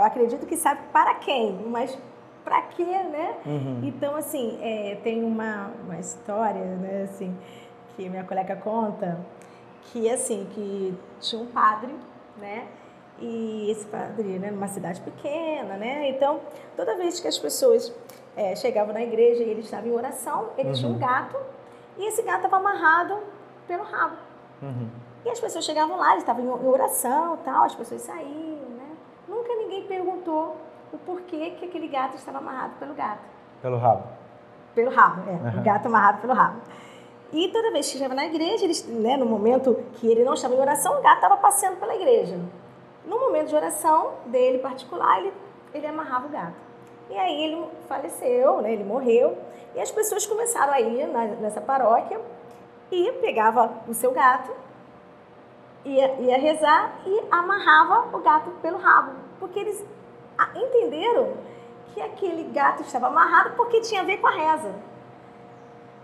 acredito 0.04 0.46
que 0.46 0.56
sabe 0.56 0.80
para 0.92 1.14
quem, 1.14 1.52
mas 1.66 1.96
para 2.44 2.60
quê, 2.62 2.84
né? 2.84 3.36
Uhum. 3.46 3.80
Então, 3.84 4.14
assim, 4.16 4.58
é, 4.60 4.96
tem 5.02 5.24
uma, 5.24 5.70
uma 5.82 5.98
história, 5.98 6.62
né, 6.62 7.04
assim, 7.04 7.34
que 7.96 8.08
minha 8.08 8.24
colega 8.24 8.54
conta, 8.56 9.18
que, 9.84 10.10
assim, 10.10 10.46
que 10.52 10.94
tinha 11.20 11.40
um 11.40 11.46
padre, 11.46 11.94
né? 12.36 12.66
E 13.18 13.70
esse 13.70 13.86
padre, 13.86 14.38
né, 14.38 14.50
numa 14.50 14.68
cidade 14.68 15.00
pequena, 15.00 15.76
né? 15.76 16.08
Então, 16.10 16.40
toda 16.76 16.96
vez 16.96 17.20
que 17.20 17.28
as 17.28 17.38
pessoas 17.38 17.94
é, 18.36 18.54
chegavam 18.56 18.92
na 18.92 19.02
igreja 19.02 19.42
e 19.42 19.48
ele 19.48 19.60
estava 19.60 19.88
em 19.88 19.92
oração, 19.92 20.50
ele 20.58 20.68
uhum. 20.68 20.74
tinha 20.74 20.90
um 20.90 20.98
gato, 20.98 21.38
e 21.96 22.08
esse 22.08 22.22
gato 22.22 22.44
estava 22.44 22.56
amarrado 22.56 23.18
pelo 23.66 23.84
rabo. 23.84 24.16
Uhum. 24.60 24.88
E 25.24 25.30
as 25.30 25.40
pessoas 25.40 25.64
chegavam 25.64 25.96
lá, 25.96 26.10
ele 26.10 26.20
estava 26.20 26.40
em 26.40 26.48
oração 26.48 27.38
tal, 27.44 27.64
as 27.64 27.74
pessoas 27.74 28.02
saíam, 28.02 28.68
né? 28.76 28.96
Nunca 29.26 29.54
ninguém 29.56 29.84
perguntou 29.84 30.56
o 30.92 30.98
porquê 30.98 31.50
que 31.58 31.64
aquele 31.64 31.88
gato 31.88 32.16
estava 32.16 32.38
amarrado 32.38 32.74
pelo 32.78 32.94
gato. 32.94 33.22
Pelo 33.62 33.78
rabo. 33.78 34.04
Pelo 34.74 34.90
rabo, 34.90 35.22
é. 35.28 35.32
Uhum. 35.32 35.60
O 35.60 35.64
gato 35.64 35.86
amarrado 35.86 36.20
pelo 36.20 36.34
rabo. 36.34 36.60
E 37.32 37.48
toda 37.48 37.72
vez 37.72 37.86
que 37.86 37.94
chegava 37.94 38.14
na 38.14 38.26
igreja, 38.26 38.64
eles, 38.64 38.86
né, 38.86 39.16
no 39.16 39.26
momento 39.26 39.76
que 39.94 40.06
ele 40.06 40.22
não 40.22 40.34
estava 40.34 40.54
em 40.54 40.60
oração, 40.60 40.98
o 40.98 41.02
gato 41.02 41.16
estava 41.16 41.36
passeando 41.38 41.76
pela 41.78 41.94
igreja. 41.94 42.38
No 43.06 43.18
momento 43.18 43.48
de 43.48 43.56
oração 43.56 44.12
dele 44.26 44.58
particular, 44.58 45.18
ele, 45.18 45.32
ele 45.72 45.86
amarrava 45.86 46.26
o 46.26 46.28
gato. 46.28 46.54
E 47.10 47.16
aí 47.16 47.44
ele 47.44 47.66
faleceu, 47.88 48.60
né, 48.60 48.72
ele 48.72 48.84
morreu. 48.84 49.36
E 49.74 49.80
as 49.80 49.90
pessoas 49.90 50.26
começaram 50.26 50.72
a 50.72 50.80
ir 50.80 51.06
na, 51.06 51.24
nessa 51.26 51.60
paróquia 51.60 52.20
e 52.90 53.12
pegava 53.20 53.72
o 53.88 53.94
seu 53.94 54.12
gato, 54.12 54.52
ia, 55.84 56.14
ia 56.20 56.38
rezar 56.38 57.00
e 57.06 57.22
amarrava 57.30 58.16
o 58.16 58.20
gato 58.20 58.50
pelo 58.62 58.78
rabo. 58.78 59.12
Porque 59.38 59.58
eles 59.58 59.84
entenderam 60.54 61.34
que 61.92 62.00
aquele 62.00 62.44
gato 62.44 62.82
estava 62.82 63.06
amarrado 63.08 63.54
porque 63.56 63.80
tinha 63.80 64.00
a 64.00 64.04
ver 64.04 64.18
com 64.18 64.26
a 64.26 64.30
reza. 64.30 64.74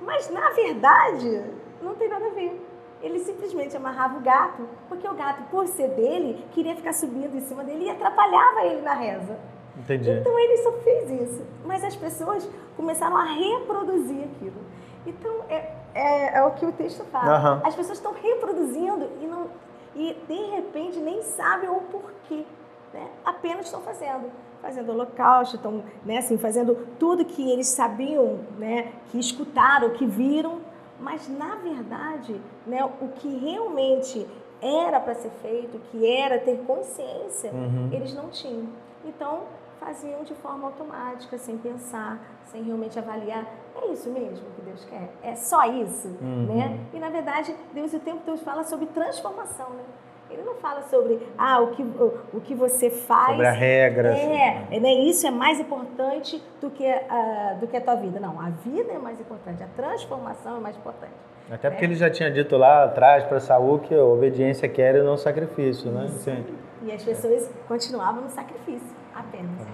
Mas, 0.01 0.31
na 0.31 0.51
verdade, 0.51 1.45
não 1.83 1.95
tem 1.95 2.09
nada 2.09 2.27
a 2.27 2.31
ver. 2.31 2.67
Ele 3.03 3.19
simplesmente 3.19 3.77
amarrava 3.77 4.19
o 4.19 4.21
gato, 4.21 4.69
porque 4.89 5.09
o 5.09 5.15
gato, 5.15 5.43
por 5.51 5.67
ser 5.67 5.89
dele, 5.89 6.45
queria 6.53 6.77
ficar 6.77 6.93
subindo 6.93 7.35
em 7.35 7.41
cima 7.41 7.65
dele 7.65 7.87
e 7.87 7.91
atrapalhava 7.91 8.63
ele 8.63 8.83
na 8.83 8.95
reza. 8.95 9.39
Entendi. 9.77 10.11
Então 10.11 10.39
ele 10.39 10.59
só 10.59 10.73
fez 10.73 11.11
isso. 11.11 11.47
Mas 11.65 11.83
as 11.83 11.97
pessoas 11.97 12.49
começaram 12.77 13.17
a 13.17 13.25
reproduzir 13.25 14.25
aquilo. 14.25 14.61
Então 15.07 15.45
é, 15.49 15.73
é, 15.95 16.39
é 16.39 16.43
o 16.45 16.51
que 16.53 16.67
o 16.67 16.73
texto 16.73 17.05
fala. 17.05 17.57
Uhum. 17.57 17.67
As 17.67 17.75
pessoas 17.75 17.99
estão 17.99 18.13
reproduzindo 18.13 19.09
e, 19.21 19.27
não, 19.27 19.49
e 19.95 20.17
de 20.27 20.51
repente 20.51 20.99
nem 20.99 21.23
sabem 21.23 21.69
o 21.69 21.81
porquê 21.81 22.45
né, 22.93 23.09
apenas 23.25 23.67
estão 23.67 23.81
fazendo. 23.81 24.31
Fazendo 24.61 24.93
holocausto, 24.93 25.57
estão 25.57 25.83
né, 26.05 26.19
assim, 26.19 26.37
fazendo 26.37 26.87
tudo 26.99 27.25
que 27.25 27.51
eles 27.51 27.69
sabiam, 27.69 28.41
né, 28.59 28.93
que 29.11 29.19
escutaram, 29.19 29.89
que 29.91 30.05
viram, 30.05 30.61
mas 31.01 31.27
na 31.31 31.55
verdade, 31.57 32.39
né, 32.67 32.85
o 32.85 33.09
que 33.09 33.39
realmente 33.39 34.27
era 34.61 35.01
para 35.01 35.15
ser 35.15 35.31
feito, 35.41 35.81
que 35.91 36.07
era 36.07 36.39
ter 36.39 36.59
consciência, 36.67 37.51
uhum. 37.51 37.89
eles 37.91 38.15
não 38.15 38.29
tinham. 38.29 38.69
Então, 39.03 39.45
faziam 39.81 40.23
de 40.23 40.35
forma 40.35 40.67
automática, 40.67 41.39
sem 41.39 41.57
pensar, 41.57 42.21
sem 42.45 42.63
realmente 42.63 42.99
avaliar. 42.99 43.47
É 43.75 43.87
isso 43.93 44.11
mesmo 44.11 44.47
que 44.55 44.63
Deus 44.63 44.85
quer? 44.85 45.09
É 45.23 45.35
só 45.35 45.65
isso? 45.65 46.09
Uhum. 46.21 46.47
Né? 46.55 46.79
E, 46.93 46.99
na 46.99 47.09
verdade, 47.09 47.57
Deus 47.73 47.93
o 47.95 47.99
tempo 47.99 48.21
todo 48.25 48.39
fala 48.39 48.63
sobre 48.63 48.87
transformação, 48.87 49.71
né? 49.71 49.83
Ele 50.31 50.43
não 50.43 50.55
fala 50.55 50.83
sobre 50.83 51.19
ah, 51.37 51.61
o, 51.61 51.69
que, 51.73 51.83
o, 51.83 52.19
o 52.35 52.41
que 52.41 52.55
você 52.55 52.89
faz. 52.89 53.31
Sobre 53.31 53.47
a 53.47 53.51
regra. 53.51 54.17
É, 54.17 54.69
é 54.71 54.79
né, 54.79 54.93
isso 54.93 55.27
é 55.27 55.31
mais 55.31 55.59
importante 55.59 56.41
do 56.61 56.71
que, 56.71 56.87
uh, 56.87 57.59
do 57.59 57.67
que 57.67 57.77
a 57.77 57.81
tua 57.81 57.97
vida. 57.97 58.21
Não, 58.21 58.41
a 58.41 58.51
vida 58.51 58.93
é 58.93 58.99
mais 58.99 59.21
importante, 59.21 59.61
a 59.61 59.67
transformação 59.67 60.59
é 60.59 60.61
mais 60.61 60.77
importante. 60.77 61.13
Até 61.51 61.69
porque 61.69 61.85
ele 61.85 61.97
já 61.97 62.09
tinha 62.09 62.31
dito 62.31 62.57
lá 62.57 62.85
atrás 62.85 63.25
para 63.25 63.41
Saul 63.41 63.81
que 63.81 63.93
a 63.93 64.05
obediência 64.05 64.69
quer 64.69 64.95
e 64.95 65.03
não 65.03 65.17
sacrifício, 65.17 65.91
né? 65.91 66.07
Sim. 66.07 66.45
E 66.83 66.93
as 66.93 67.03
pessoas 67.03 67.51
continuavam 67.67 68.23
no 68.23 68.31
sacrifício, 68.31 68.97
apenas. 69.21 69.67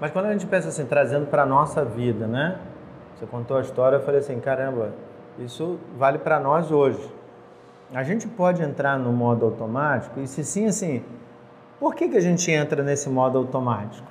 Mas 0.00 0.10
quando 0.10 0.26
a 0.26 0.32
gente 0.32 0.46
pensa 0.46 0.68
assim, 0.68 0.84
trazendo 0.84 1.26
para 1.26 1.42
a 1.42 1.46
nossa 1.46 1.84
vida, 1.84 2.26
né? 2.26 2.58
Você 3.14 3.26
contou 3.26 3.56
a 3.56 3.60
história, 3.60 3.96
eu 3.96 4.02
falei 4.02 4.20
assim, 4.20 4.40
caramba, 4.40 4.92
isso 5.38 5.78
vale 5.96 6.18
para 6.18 6.40
nós 6.40 6.70
hoje. 6.70 7.08
A 7.94 8.02
gente 8.02 8.26
pode 8.26 8.62
entrar 8.62 8.98
no 8.98 9.12
modo 9.12 9.44
automático? 9.44 10.18
E 10.18 10.26
se 10.26 10.44
sim, 10.44 10.66
assim, 10.66 11.04
por 11.78 11.94
que, 11.94 12.08
que 12.08 12.16
a 12.16 12.20
gente 12.20 12.50
entra 12.50 12.82
nesse 12.82 13.08
modo 13.08 13.38
automático? 13.38 14.06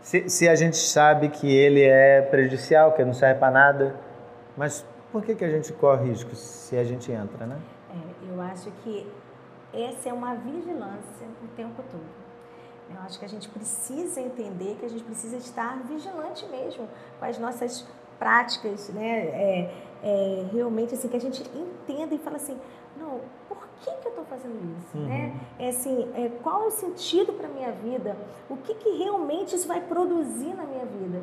Se, 0.00 0.28
se 0.30 0.48
a 0.48 0.54
gente 0.54 0.76
sabe 0.76 1.28
que 1.28 1.46
ele 1.54 1.82
é 1.82 2.22
prejudicial, 2.22 2.92
que 2.92 3.04
não 3.04 3.12
serve 3.12 3.38
para 3.38 3.50
nada, 3.50 3.94
mas 4.56 4.84
por 5.12 5.22
que, 5.22 5.34
que 5.34 5.44
a 5.44 5.50
gente 5.50 5.72
corre 5.74 6.08
risco 6.08 6.34
se 6.34 6.76
a 6.76 6.84
gente 6.84 7.12
entra, 7.12 7.46
né? 7.46 7.58
É, 7.90 8.32
eu 8.32 8.40
acho 8.40 8.70
que 8.82 9.06
essa 9.72 10.08
é 10.08 10.12
uma 10.12 10.34
vigilância 10.34 11.26
o 11.44 11.48
tempo 11.54 11.82
todo. 11.90 12.19
Eu 12.94 13.00
acho 13.02 13.18
que 13.18 13.24
a 13.24 13.28
gente 13.28 13.48
precisa 13.48 14.20
entender 14.20 14.76
que 14.78 14.86
a 14.86 14.88
gente 14.88 15.04
precisa 15.04 15.36
estar 15.36 15.78
vigilante 15.84 16.46
mesmo 16.46 16.88
com 17.18 17.24
as 17.24 17.38
nossas 17.38 17.86
práticas, 18.18 18.88
né? 18.90 19.20
É, 19.28 19.74
é, 20.02 20.46
realmente 20.52 20.94
assim 20.94 21.08
que 21.08 21.16
a 21.16 21.20
gente 21.20 21.42
entenda 21.54 22.14
e 22.14 22.18
fala 22.18 22.36
assim, 22.36 22.58
não, 22.96 23.20
por 23.48 23.58
que, 23.80 23.90
que 23.90 24.06
eu 24.06 24.10
estou 24.10 24.24
fazendo 24.24 24.58
isso, 24.78 24.98
uhum. 24.98 25.06
né? 25.06 25.34
É 25.58 25.68
assim, 25.68 26.10
é, 26.14 26.28
qual 26.42 26.64
é 26.64 26.66
o 26.66 26.70
sentido 26.70 27.32
para 27.32 27.48
minha 27.48 27.72
vida? 27.72 28.16
O 28.48 28.56
que, 28.56 28.74
que 28.74 28.90
realmente 28.98 29.54
isso 29.54 29.66
vai 29.66 29.80
produzir 29.80 30.54
na 30.54 30.64
minha 30.64 30.84
vida? 30.84 31.22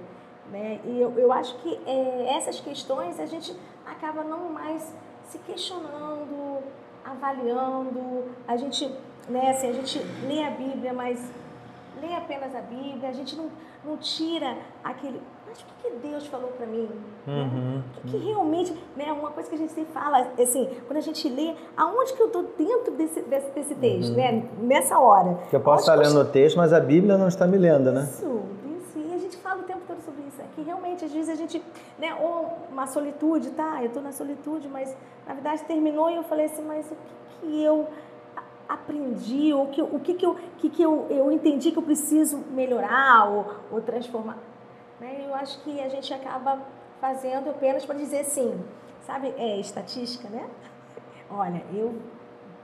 Né? 0.51 0.79
E 0.86 1.01
eu, 1.01 1.12
eu 1.19 1.31
acho 1.31 1.57
que 1.57 1.79
é, 1.86 2.38
essas 2.38 2.59
questões 2.62 3.19
a 3.19 3.25
gente 3.25 3.55
acaba 3.86 4.24
não 4.24 4.50
mais 4.50 4.95
se 5.25 5.38
questionando, 5.39 6.63
avaliando, 7.03 8.25
a 8.47 8.55
gente, 8.55 8.89
né, 9.27 9.51
assim, 9.51 9.69
a 9.69 9.74
gente 9.74 10.00
lê 10.25 10.43
a 10.43 10.51
Bíblia, 10.51 10.93
mas 10.93 11.31
lê 12.01 12.13
apenas 12.16 12.54
a 12.56 12.62
Bíblia, 12.62 13.10
a 13.10 13.13
gente 13.13 13.36
não, 13.36 13.50
não 13.84 13.98
tira 13.98 14.56
aquele. 14.84 15.22
Mas 15.48 15.62
o 15.62 15.66
que, 15.66 15.89
que 15.89 16.08
Deus 16.08 16.27
falou 16.27 16.50
para 16.50 16.66
mim? 16.66 16.89
Uhum. 17.27 17.82
O 17.98 18.01
que, 18.01 18.12
que, 18.12 18.25
realmente. 18.25 18.74
Né, 18.96 19.12
uma 19.12 19.32
coisa 19.32 19.50
que 19.50 19.56
a 19.56 19.58
gente 19.58 19.72
sempre 19.72 19.94
fala, 19.94 20.27
assim, 20.39 20.70
quando 20.86 20.98
a 20.98 21.01
gente 21.01 21.27
lê, 21.30 21.56
aonde 21.75 22.13
que 22.13 22.22
eu 22.22 22.27
estou 22.27 22.44
dentro 22.58 22.94
desse, 22.94 23.22
desse, 23.22 23.51
desse 23.51 23.75
texto, 23.75 24.10
uhum. 24.10 24.16
né? 24.16 24.50
Nessa 24.62 25.00
hora. 25.00 25.39
Que 25.50 25.56
eu 25.56 25.62
posso 25.62 25.82
estar 25.82 25.96
lendo 25.96 26.20
o 26.20 26.25
texto, 26.25 26.58
mas 26.58 26.74
a 26.74 26.80
Bíblia 26.80 27.18
não 27.18 27.27
está 27.27 27.48
me 27.48 27.58
lendo, 27.58 27.92
né? 27.92 28.08
Isso, 28.10 28.42
isso. 28.77 29.00
E 29.00 29.13
a 29.13 29.18
gente 29.18 29.38
fala 29.38 29.62
o 29.62 29.63
tempo 29.63 29.82
todo 29.88 30.01
sobre 30.01 30.22
isso. 30.27 30.42
É 30.42 30.46
que 30.56 30.62
realmente, 30.62 31.06
às 31.06 31.12
vezes, 31.12 31.30
a 31.30 31.36
gente. 31.36 31.62
Né, 31.98 32.16
ou 32.20 32.68
uma 32.72 32.88
solitude, 32.88 33.51
tá? 33.51 33.80
Eu 33.82 33.88
estou 33.88 34.04
na 34.04 34.12
solitude, 34.12 34.68
mas 34.68 34.96
na 35.27 35.34
verdade 35.34 35.63
terminou 35.63 36.10
e 36.10 36.16
eu 36.16 36.24
falei 36.24 36.46
assim, 36.46 36.63
mas 36.63 36.86
o 36.92 36.96
que, 36.96 37.48
que 37.48 37.63
eu 37.63 37.88
aprendi, 38.67 39.53
ou 39.53 39.67
que, 39.67 39.81
o 39.81 40.00
que, 40.00 40.13
que, 40.13 40.25
eu, 40.25 40.36
que, 40.57 40.69
que 40.69 40.83
eu, 40.83 41.07
eu 41.09 41.31
entendi 41.31 41.71
que 41.71 41.77
eu 41.77 41.83
preciso 41.83 42.38
melhorar 42.51 43.29
ou, 43.29 43.55
ou 43.71 43.81
transformar. 43.81 44.38
Né? 45.00 45.25
Eu 45.27 45.36
acho 45.36 45.62
que 45.63 45.79
a 45.79 45.89
gente 45.89 46.13
acaba 46.13 46.59
fazendo 47.00 47.50
apenas 47.50 47.86
para 47.86 47.95
dizer 47.95 48.21
assim, 48.21 48.59
sabe, 49.01 49.33
é 49.38 49.59
estatística, 49.59 50.27
né? 50.29 50.50
Olha, 51.29 51.63
eu 51.74 51.95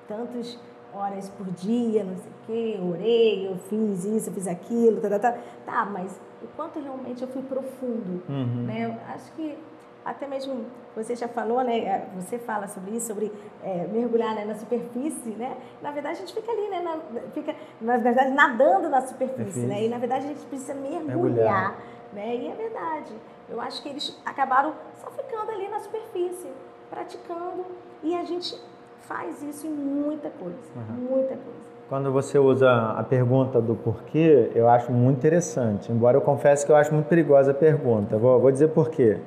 tantas 0.07 0.59
horas 0.93 1.29
por 1.29 1.47
dia, 1.51 2.03
não 2.03 2.15
sei 2.17 2.31
o 2.31 2.45
quê, 2.45 2.79
orei, 2.81 3.47
eu 3.47 3.57
fiz 3.69 4.05
isso, 4.05 4.29
eu 4.29 4.33
fiz 4.33 4.47
aquilo, 4.47 5.01
tá, 5.01 5.09
tá, 5.09 5.19
tá. 5.19 5.37
Tá, 5.65 5.85
mas 5.85 6.19
o 6.41 6.47
quanto 6.55 6.79
realmente 6.79 7.21
eu 7.21 7.27
fui 7.27 7.41
profundo, 7.41 8.21
uhum. 8.29 8.65
né? 8.65 8.85
Eu 8.85 9.13
acho 9.13 9.31
que 9.33 9.57
até 10.05 10.27
mesmo 10.27 10.65
você 10.95 11.15
já 11.15 11.27
falou, 11.27 11.63
né? 11.63 11.79
É, 11.79 12.07
você 12.15 12.37
fala 12.37 12.67
sobre 12.67 12.91
isso, 12.91 13.07
sobre 13.07 13.31
é, 13.63 13.87
mergulhar 13.87 14.35
né, 14.35 14.45
na 14.45 14.55
superfície, 14.55 15.29
né? 15.29 15.55
Na 15.81 15.91
verdade 15.91 16.17
a 16.17 16.19
gente 16.19 16.33
fica 16.33 16.51
ali, 16.51 16.69
né? 16.69 16.81
Na, 16.81 17.21
fica, 17.33 17.55
na 17.81 17.97
verdade, 17.97 18.31
nadando 18.31 18.89
na 18.89 19.01
superfície, 19.01 19.65
né? 19.65 19.85
E 19.85 19.89
na 19.89 19.97
verdade 19.97 20.25
a 20.25 20.29
gente 20.29 20.45
precisa 20.45 20.73
mergulhar, 20.73 21.05
mergulhar, 21.05 21.75
né? 22.13 22.35
E 22.35 22.47
é 22.47 22.55
verdade. 22.55 23.13
Eu 23.49 23.59
acho 23.61 23.81
que 23.81 23.89
eles 23.89 24.19
acabaram 24.25 24.73
só 25.01 25.09
ficando 25.11 25.51
ali 25.51 25.67
na 25.69 25.79
superfície, 25.79 26.49
praticando, 26.89 27.65
e 28.03 28.15
a 28.15 28.23
gente 28.23 28.59
faz 29.01 29.41
isso 29.41 29.67
em 29.67 29.71
muita 29.71 30.29
coisa, 30.29 30.57
uhum. 30.75 30.95
muita 30.95 31.35
coisa. 31.35 31.73
Quando 31.89 32.11
você 32.11 32.39
usa 32.39 32.71
a 32.97 33.03
pergunta 33.03 33.61
do 33.61 33.75
porquê, 33.75 34.51
eu 34.55 34.67
acho 34.67 34.91
muito 34.91 35.17
interessante. 35.17 35.91
Embora 35.91 36.17
eu 36.17 36.21
confesse 36.21 36.65
que 36.65 36.71
eu 36.71 36.75
acho 36.75 36.93
muito 36.93 37.07
perigosa 37.07 37.51
a 37.51 37.53
pergunta. 37.53 38.17
Vou, 38.17 38.39
vou 38.39 38.51
dizer 38.51 38.69
porquê. 38.69 39.19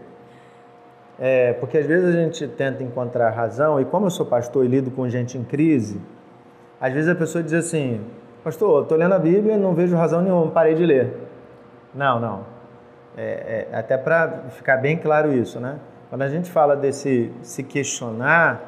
É, 1.19 1.55
porque 1.55 1.79
às 1.79 1.87
vezes 1.87 2.15
a 2.15 2.19
gente 2.19 2.47
tenta 2.49 2.83
encontrar 2.83 3.31
razão, 3.31 3.81
e 3.81 3.85
como 3.85 4.07
eu 4.07 4.11
sou 4.11 4.27
pastor 4.27 4.65
e 4.65 4.69
lido 4.69 4.91
com 4.91 5.09
gente 5.09 5.39
em 5.39 5.45
crise, 5.45 6.01
às 6.81 6.93
vezes 6.93 7.09
a 7.09 7.15
pessoa 7.15 7.43
diz 7.43 7.55
assim: 7.55 8.01
Pastor, 8.45 8.83
estou 8.83 8.99
lendo 8.99 9.15
a 9.15 9.19
Bíblia 9.19 9.55
e 9.55 9.59
não 9.59 9.75
vejo 9.75 9.97
razão 9.97 10.21
nenhuma, 10.21 10.51
parei 10.51 10.75
de 10.75 10.85
ler. 10.85 11.27
Não, 11.95 12.21
não. 12.21 12.45
é, 13.17 13.67
é, 13.73 13.77
até 13.77 13.97
para 13.97 14.45
ficar 14.51 14.77
bem 14.77 14.99
claro 14.99 15.33
isso, 15.33 15.59
né? 15.59 15.79
Quando 16.11 16.23
a 16.23 16.29
gente 16.29 16.51
fala 16.51 16.77
desse 16.77 17.33
se 17.43 17.63
questionar, 17.63 18.63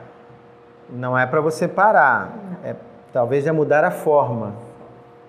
não 0.89 1.17
é 1.17 1.27
para 1.27 1.41
você 1.41 1.69
parar, 1.69 2.35
é, 2.65 2.75
talvez 3.13 3.47
é 3.47 3.53
mudar 3.53 3.85
a 3.85 3.91
forma. 3.91 4.55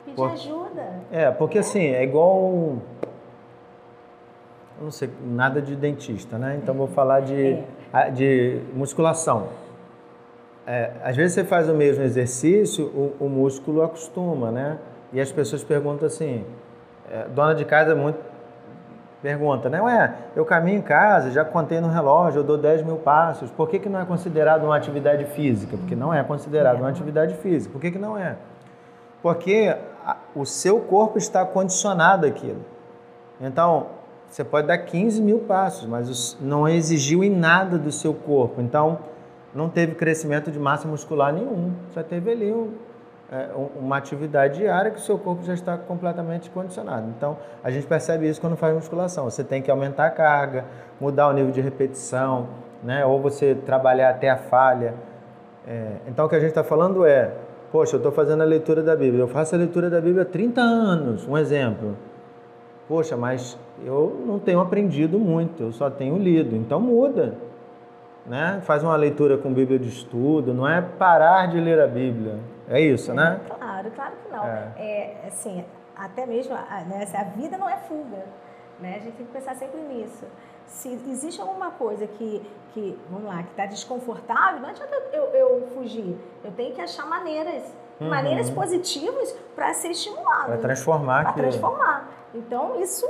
Pedir 0.05 0.15
Por, 0.15 0.31
ajuda. 0.31 0.83
É, 1.11 1.29
porque 1.29 1.59
assim, 1.59 1.87
é 1.87 2.03
igual. 2.03 2.77
Eu 4.79 4.85
não 4.85 4.91
sei 4.91 5.09
nada 5.21 5.61
de 5.61 5.75
dentista, 5.75 6.37
né? 6.37 6.57
Então 6.63 6.73
vou 6.73 6.87
falar 6.87 7.19
de, 7.19 7.59
é. 7.91 8.09
de 8.11 8.61
musculação. 8.73 9.49
É, 10.65 10.91
às 11.03 11.17
vezes 11.17 11.33
você 11.33 11.43
faz 11.43 11.67
o 11.67 11.73
mesmo 11.73 12.01
exercício, 12.01 12.85
o, 12.85 13.25
o, 13.25 13.29
músculo 13.29 13.81
acostuma, 13.81 14.51
né? 14.51 14.77
E 15.11 15.19
as 15.19 15.33
pessoas 15.33 15.65
perguntam 15.65 16.07
assim, 16.07 16.45
é, 17.11 17.27
dona 17.27 17.53
de 17.55 17.65
casa 17.65 17.93
muito 17.93 18.19
pergunta, 19.21 19.69
né? 19.69 19.81
Ué, 19.81 20.15
eu 20.33 20.45
caminho 20.45 20.77
em 20.77 20.81
casa, 20.81 21.29
já 21.29 21.43
contei 21.43 21.81
no 21.81 21.89
relógio, 21.89 22.39
eu 22.39 22.43
dou 22.45 22.57
10 22.57 22.83
mil 22.83 22.99
passos, 22.99 23.51
por 23.51 23.67
que, 23.67 23.79
que 23.79 23.89
não 23.89 23.99
é 23.99 24.05
considerado 24.05 24.63
uma 24.63 24.77
atividade 24.77 25.25
física? 25.25 25.75
Porque 25.75 25.93
não 25.93 26.13
é 26.13 26.23
considerado 26.23 26.79
uma 26.79 26.89
atividade 26.89 27.35
física. 27.35 27.73
Por 27.73 27.81
que, 27.81 27.91
que 27.91 27.99
não 27.99 28.17
é? 28.17 28.37
Porque 29.21 29.75
a, 30.05 30.15
o 30.33 30.45
seu 30.45 30.79
corpo 30.79 31.17
está 31.17 31.45
condicionado 31.45 32.25
àquilo. 32.25 32.63
Então, 33.41 33.98
você 34.29 34.43
pode 34.43 34.67
dar 34.67 34.77
15 34.77 35.21
mil 35.21 35.39
passos, 35.39 35.87
mas 35.87 36.37
não 36.39 36.67
exigiu 36.67 37.23
em 37.23 37.31
nada 37.31 37.77
do 37.77 37.91
seu 37.91 38.13
corpo. 38.13 38.61
Então, 38.61 38.99
não 39.53 39.67
teve 39.67 39.95
crescimento 39.95 40.51
de 40.51 40.59
massa 40.59 40.87
muscular 40.87 41.33
nenhum. 41.33 41.73
Só 41.93 42.03
teve 42.03 42.31
ali 42.31 42.53
um, 42.53 42.69
é, 43.31 43.49
uma 43.75 43.97
atividade 43.97 44.59
diária 44.59 44.91
que 44.91 44.99
o 44.99 45.01
seu 45.01 45.17
corpo 45.17 45.43
já 45.43 45.55
está 45.55 45.77
completamente 45.77 46.49
condicionado. 46.51 47.07
Então, 47.17 47.37
a 47.63 47.71
gente 47.71 47.87
percebe 47.87 48.29
isso 48.29 48.39
quando 48.39 48.55
faz 48.55 48.73
musculação. 48.75 49.25
Você 49.25 49.43
tem 49.43 49.63
que 49.63 49.71
aumentar 49.71 50.05
a 50.05 50.11
carga, 50.11 50.65
mudar 51.01 51.27
o 51.29 51.33
nível 51.33 51.51
de 51.51 51.61
repetição, 51.61 52.49
né? 52.83 53.03
ou 53.03 53.19
você 53.19 53.55
trabalhar 53.55 54.11
até 54.11 54.29
a 54.29 54.37
falha. 54.37 54.93
É, 55.67 55.93
então, 56.07 56.27
o 56.27 56.29
que 56.29 56.35
a 56.35 56.39
gente 56.39 56.49
está 56.49 56.63
falando 56.63 57.03
é, 57.03 57.33
poxa, 57.71 57.95
eu 57.95 57.97
estou 57.97 58.11
fazendo 58.11 58.41
a 58.41 58.45
leitura 58.45 58.83
da 58.83 58.95
Bíblia. 58.95 59.23
Eu 59.23 59.27
faço 59.27 59.55
a 59.55 59.57
leitura 59.57 59.89
da 59.89 59.99
Bíblia 59.99 60.21
há 60.21 60.25
30 60.25 60.61
anos, 60.61 61.27
um 61.27 61.35
exemplo. 61.35 61.97
Poxa, 62.89 63.15
mas 63.15 63.57
eu 63.85 64.21
não 64.25 64.37
tenho 64.37 64.59
aprendido 64.59 65.17
muito, 65.17 65.63
eu 65.63 65.71
só 65.71 65.89
tenho 65.89 66.17
lido. 66.17 66.55
Então, 66.55 66.81
muda 66.81 67.37
né? 68.29 68.61
Faz 68.63 68.83
uma 68.83 68.95
leitura 68.95 69.37
com 69.37 69.51
Bíblia 69.51 69.79
de 69.79 69.89
estudo, 69.89 70.53
não 70.53 70.67
é 70.67 70.81
parar 70.81 71.47
de 71.47 71.59
ler 71.59 71.81
a 71.81 71.87
Bíblia. 71.87 72.39
É 72.69 72.79
isso, 72.79 73.11
é, 73.11 73.15
né? 73.15 73.41
Claro, 73.47 73.91
claro 73.91 74.13
que 74.23 74.31
não. 74.31 74.45
É, 74.45 74.71
é 74.77 75.23
assim, 75.27 75.65
até 75.95 76.27
mesmo 76.27 76.53
né, 76.53 77.07
a 77.11 77.23
vida 77.23 77.57
não 77.57 77.67
é 77.67 77.77
fuga, 77.77 78.23
né? 78.79 78.97
A 78.97 78.99
gente 78.99 79.15
tem 79.15 79.25
que 79.25 79.31
pensar 79.31 79.55
sempre 79.55 79.81
nisso. 79.81 80.25
Se 80.67 80.93
existe 81.09 81.41
alguma 81.41 81.71
coisa 81.71 82.05
que, 82.05 82.47
que 82.71 82.99
vamos 83.09 83.25
lá, 83.25 83.41
que 83.41 83.49
está 83.49 83.65
desconfortável, 83.65 84.61
não 84.61 84.69
adianta 84.69 84.95
eu, 85.11 85.23
eu 85.33 85.67
fugir. 85.73 86.15
Eu 86.43 86.51
tenho 86.51 86.75
que 86.75 86.81
achar 86.81 87.07
maneiras, 87.07 87.63
uhum. 87.99 88.09
maneiras 88.09 88.51
positivas 88.51 89.35
para 89.55 89.73
ser 89.73 89.89
estimulado. 89.89 90.45
Para 90.45 90.57
transformar. 90.57 91.23
Para 91.23 91.33
transformar. 91.33 92.18
Então, 92.33 92.81
isso 92.81 93.07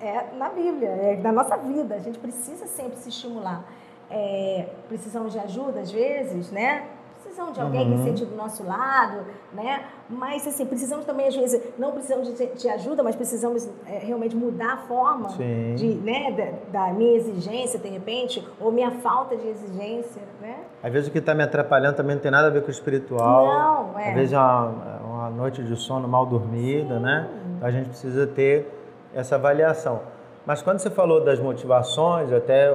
é 0.00 0.34
na 0.36 0.48
Bíblia, 0.48 0.88
é 0.88 1.16
na 1.16 1.32
nossa 1.32 1.56
vida. 1.56 1.94
A 1.94 1.98
gente 1.98 2.18
precisa 2.18 2.66
sempre 2.66 2.96
se 2.98 3.08
estimular 3.08 3.64
é, 4.10 4.66
precisamos 4.88 5.32
de 5.32 5.38
ajuda 5.38 5.80
às 5.80 5.90
vezes, 5.90 6.50
né? 6.50 6.84
Precisamos 7.22 7.54
de 7.54 7.60
alguém 7.60 7.90
uhum. 7.90 7.98
que 7.98 8.04
sente 8.04 8.24
do 8.24 8.36
nosso 8.36 8.64
lado, 8.64 9.26
né? 9.52 9.84
Mas, 10.08 10.46
assim, 10.46 10.64
precisamos 10.64 11.04
também, 11.04 11.26
às 11.26 11.34
vezes, 11.34 11.60
não 11.76 11.90
precisamos 11.90 12.32
de, 12.32 12.46
de 12.46 12.68
ajuda, 12.68 13.02
mas 13.02 13.16
precisamos 13.16 13.68
é, 13.84 13.98
realmente 13.98 14.36
mudar 14.36 14.74
a 14.74 14.76
forma 14.76 15.30
de, 15.30 15.94
né, 15.96 16.30
da, 16.70 16.86
da, 16.86 16.92
minha 16.92 17.16
exigência, 17.16 17.80
de 17.80 17.88
repente, 17.88 18.46
ou 18.60 18.70
minha 18.70 18.92
falta 18.92 19.36
de 19.36 19.48
exigência, 19.48 20.22
né? 20.40 20.60
Às 20.80 20.92
vezes 20.92 21.08
o 21.08 21.12
que 21.12 21.18
está 21.18 21.34
me 21.34 21.42
atrapalhando 21.42 21.96
também 21.96 22.14
não 22.14 22.22
tem 22.22 22.30
nada 22.30 22.46
a 22.46 22.50
ver 22.50 22.62
com 22.62 22.68
o 22.68 22.70
espiritual. 22.70 23.44
Não, 23.44 23.98
é. 23.98 24.10
Às 24.10 24.14
vezes 24.14 24.32
é 24.32 24.38
uma, 24.38 25.00
uma 25.04 25.30
noite 25.30 25.64
de 25.64 25.74
sono 25.74 26.06
mal 26.06 26.24
dormida? 26.26 26.96
Sim. 26.96 27.02
né? 27.02 27.28
Então 27.56 27.68
a 27.68 27.70
gente 27.70 27.88
precisa 27.88 28.26
ter 28.26 28.70
essa 29.14 29.36
avaliação. 29.36 30.00
Mas 30.44 30.62
quando 30.62 30.78
você 30.78 30.90
falou 30.90 31.24
das 31.24 31.40
motivações, 31.40 32.32
até 32.32 32.72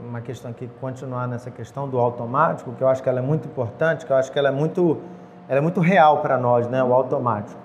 uma 0.00 0.20
questão 0.20 0.50
aqui, 0.50 0.70
continuar 0.80 1.26
nessa 1.26 1.50
questão 1.50 1.88
do 1.88 1.98
automático, 1.98 2.72
que 2.72 2.82
eu 2.82 2.88
acho 2.88 3.02
que 3.02 3.08
ela 3.08 3.18
é 3.18 3.22
muito 3.22 3.48
importante, 3.48 4.06
que 4.06 4.12
eu 4.12 4.16
acho 4.16 4.30
que 4.30 4.38
ela 4.38 4.48
é 4.48 4.52
muito, 4.52 4.98
ela 5.48 5.58
é 5.58 5.60
muito 5.60 5.80
real 5.80 6.22
para 6.22 6.38
nós, 6.38 6.68
né, 6.68 6.82
o 6.82 6.94
automático. 6.94 7.60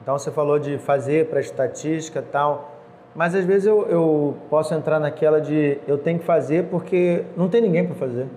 Então 0.00 0.16
você 0.18 0.30
falou 0.30 0.58
de 0.58 0.78
fazer 0.78 1.26
para 1.28 1.40
estatística 1.40 2.22
tal, 2.22 2.70
mas 3.14 3.34
às 3.34 3.44
vezes 3.44 3.66
eu, 3.66 3.86
eu 3.88 4.36
posso 4.48 4.72
entrar 4.72 5.00
naquela 5.00 5.40
de 5.40 5.78
eu 5.86 5.98
tenho 5.98 6.18
que 6.18 6.24
fazer 6.24 6.66
porque 6.70 7.24
não 7.36 7.48
tem 7.48 7.60
ninguém 7.60 7.84
para 7.84 7.96
fazer. 7.96 8.28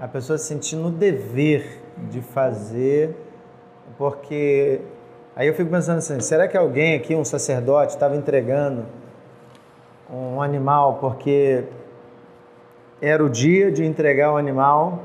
A 0.00 0.08
pessoa 0.08 0.38
se 0.38 0.46
sentindo 0.46 0.88
o 0.88 0.90
dever 0.90 1.82
de 2.10 2.20
fazer, 2.20 3.14
porque 3.98 4.80
aí 5.38 5.46
eu 5.46 5.54
fico 5.54 5.70
pensando 5.70 5.98
assim, 5.98 6.18
será 6.18 6.48
que 6.48 6.56
alguém 6.56 6.96
aqui, 6.96 7.14
um 7.14 7.24
sacerdote, 7.24 7.92
estava 7.92 8.16
entregando 8.16 8.84
um 10.12 10.42
animal 10.42 10.98
porque 11.00 11.62
era 13.00 13.24
o 13.24 13.30
dia 13.30 13.70
de 13.70 13.84
entregar 13.84 14.32
o 14.32 14.36
animal, 14.36 15.00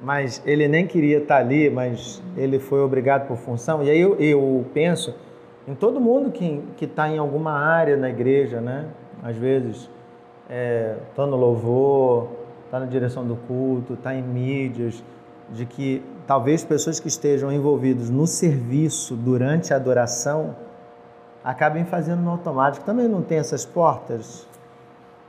mas 0.00 0.40
ele 0.46 0.68
nem 0.68 0.86
queria 0.86 1.18
estar 1.18 1.38
ali, 1.38 1.68
mas 1.68 2.22
ele 2.36 2.60
foi 2.60 2.80
obrigado 2.80 3.26
por 3.26 3.36
função. 3.36 3.82
E 3.82 3.90
aí 3.90 4.00
eu, 4.00 4.14
eu 4.20 4.64
penso 4.72 5.12
em 5.66 5.74
todo 5.74 6.00
mundo 6.00 6.30
que 6.30 6.84
está 6.84 7.08
em 7.08 7.18
alguma 7.18 7.52
área 7.52 7.96
na 7.96 8.08
igreja, 8.08 8.60
né? 8.60 8.86
Às 9.20 9.34
vezes 9.34 9.90
está 10.44 10.54
é, 10.54 10.96
tá 11.16 11.26
no 11.26 11.36
louvor, 11.36 12.28
está 12.66 12.78
na 12.78 12.86
direção 12.86 13.26
do 13.26 13.34
culto, 13.34 13.94
está 13.94 14.14
em 14.14 14.22
mídias, 14.22 15.02
de 15.50 15.64
que 15.66 16.02
talvez 16.26 16.64
pessoas 16.64 17.00
que 17.00 17.08
estejam 17.08 17.50
envolvidos 17.50 18.10
no 18.10 18.26
serviço 18.26 19.16
durante 19.16 19.72
a 19.72 19.76
adoração 19.76 20.54
acabem 21.42 21.84
fazendo 21.84 22.20
no 22.20 22.30
automático. 22.30 22.84
Também 22.84 23.08
não 23.08 23.22
tem 23.22 23.38
essas 23.38 23.64
portas? 23.64 24.46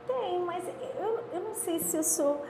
Tem, 0.06 0.40
mas 0.44 0.64
eu, 0.98 1.18
eu 1.32 1.40
não 1.40 1.54
sei 1.54 1.78
se 1.78 1.96
eu 1.96 2.02
sou, 2.02 2.42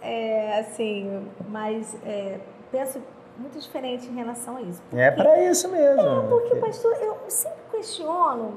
é, 0.00 0.60
assim, 0.60 1.26
mas 1.48 1.96
é, 2.04 2.38
penso 2.70 3.00
muito 3.36 3.58
diferente 3.58 4.06
em 4.08 4.14
relação 4.14 4.56
a 4.56 4.62
isso. 4.62 4.82
É 4.92 5.10
porque, 5.10 5.20
é 5.20 5.24
para 5.24 5.42
isso 5.42 5.68
mesmo. 5.68 6.02
É, 6.02 6.28
porque, 6.28 6.56
pastor, 6.56 6.92
eu 7.00 7.16
sempre 7.28 7.58
questiono 7.72 8.54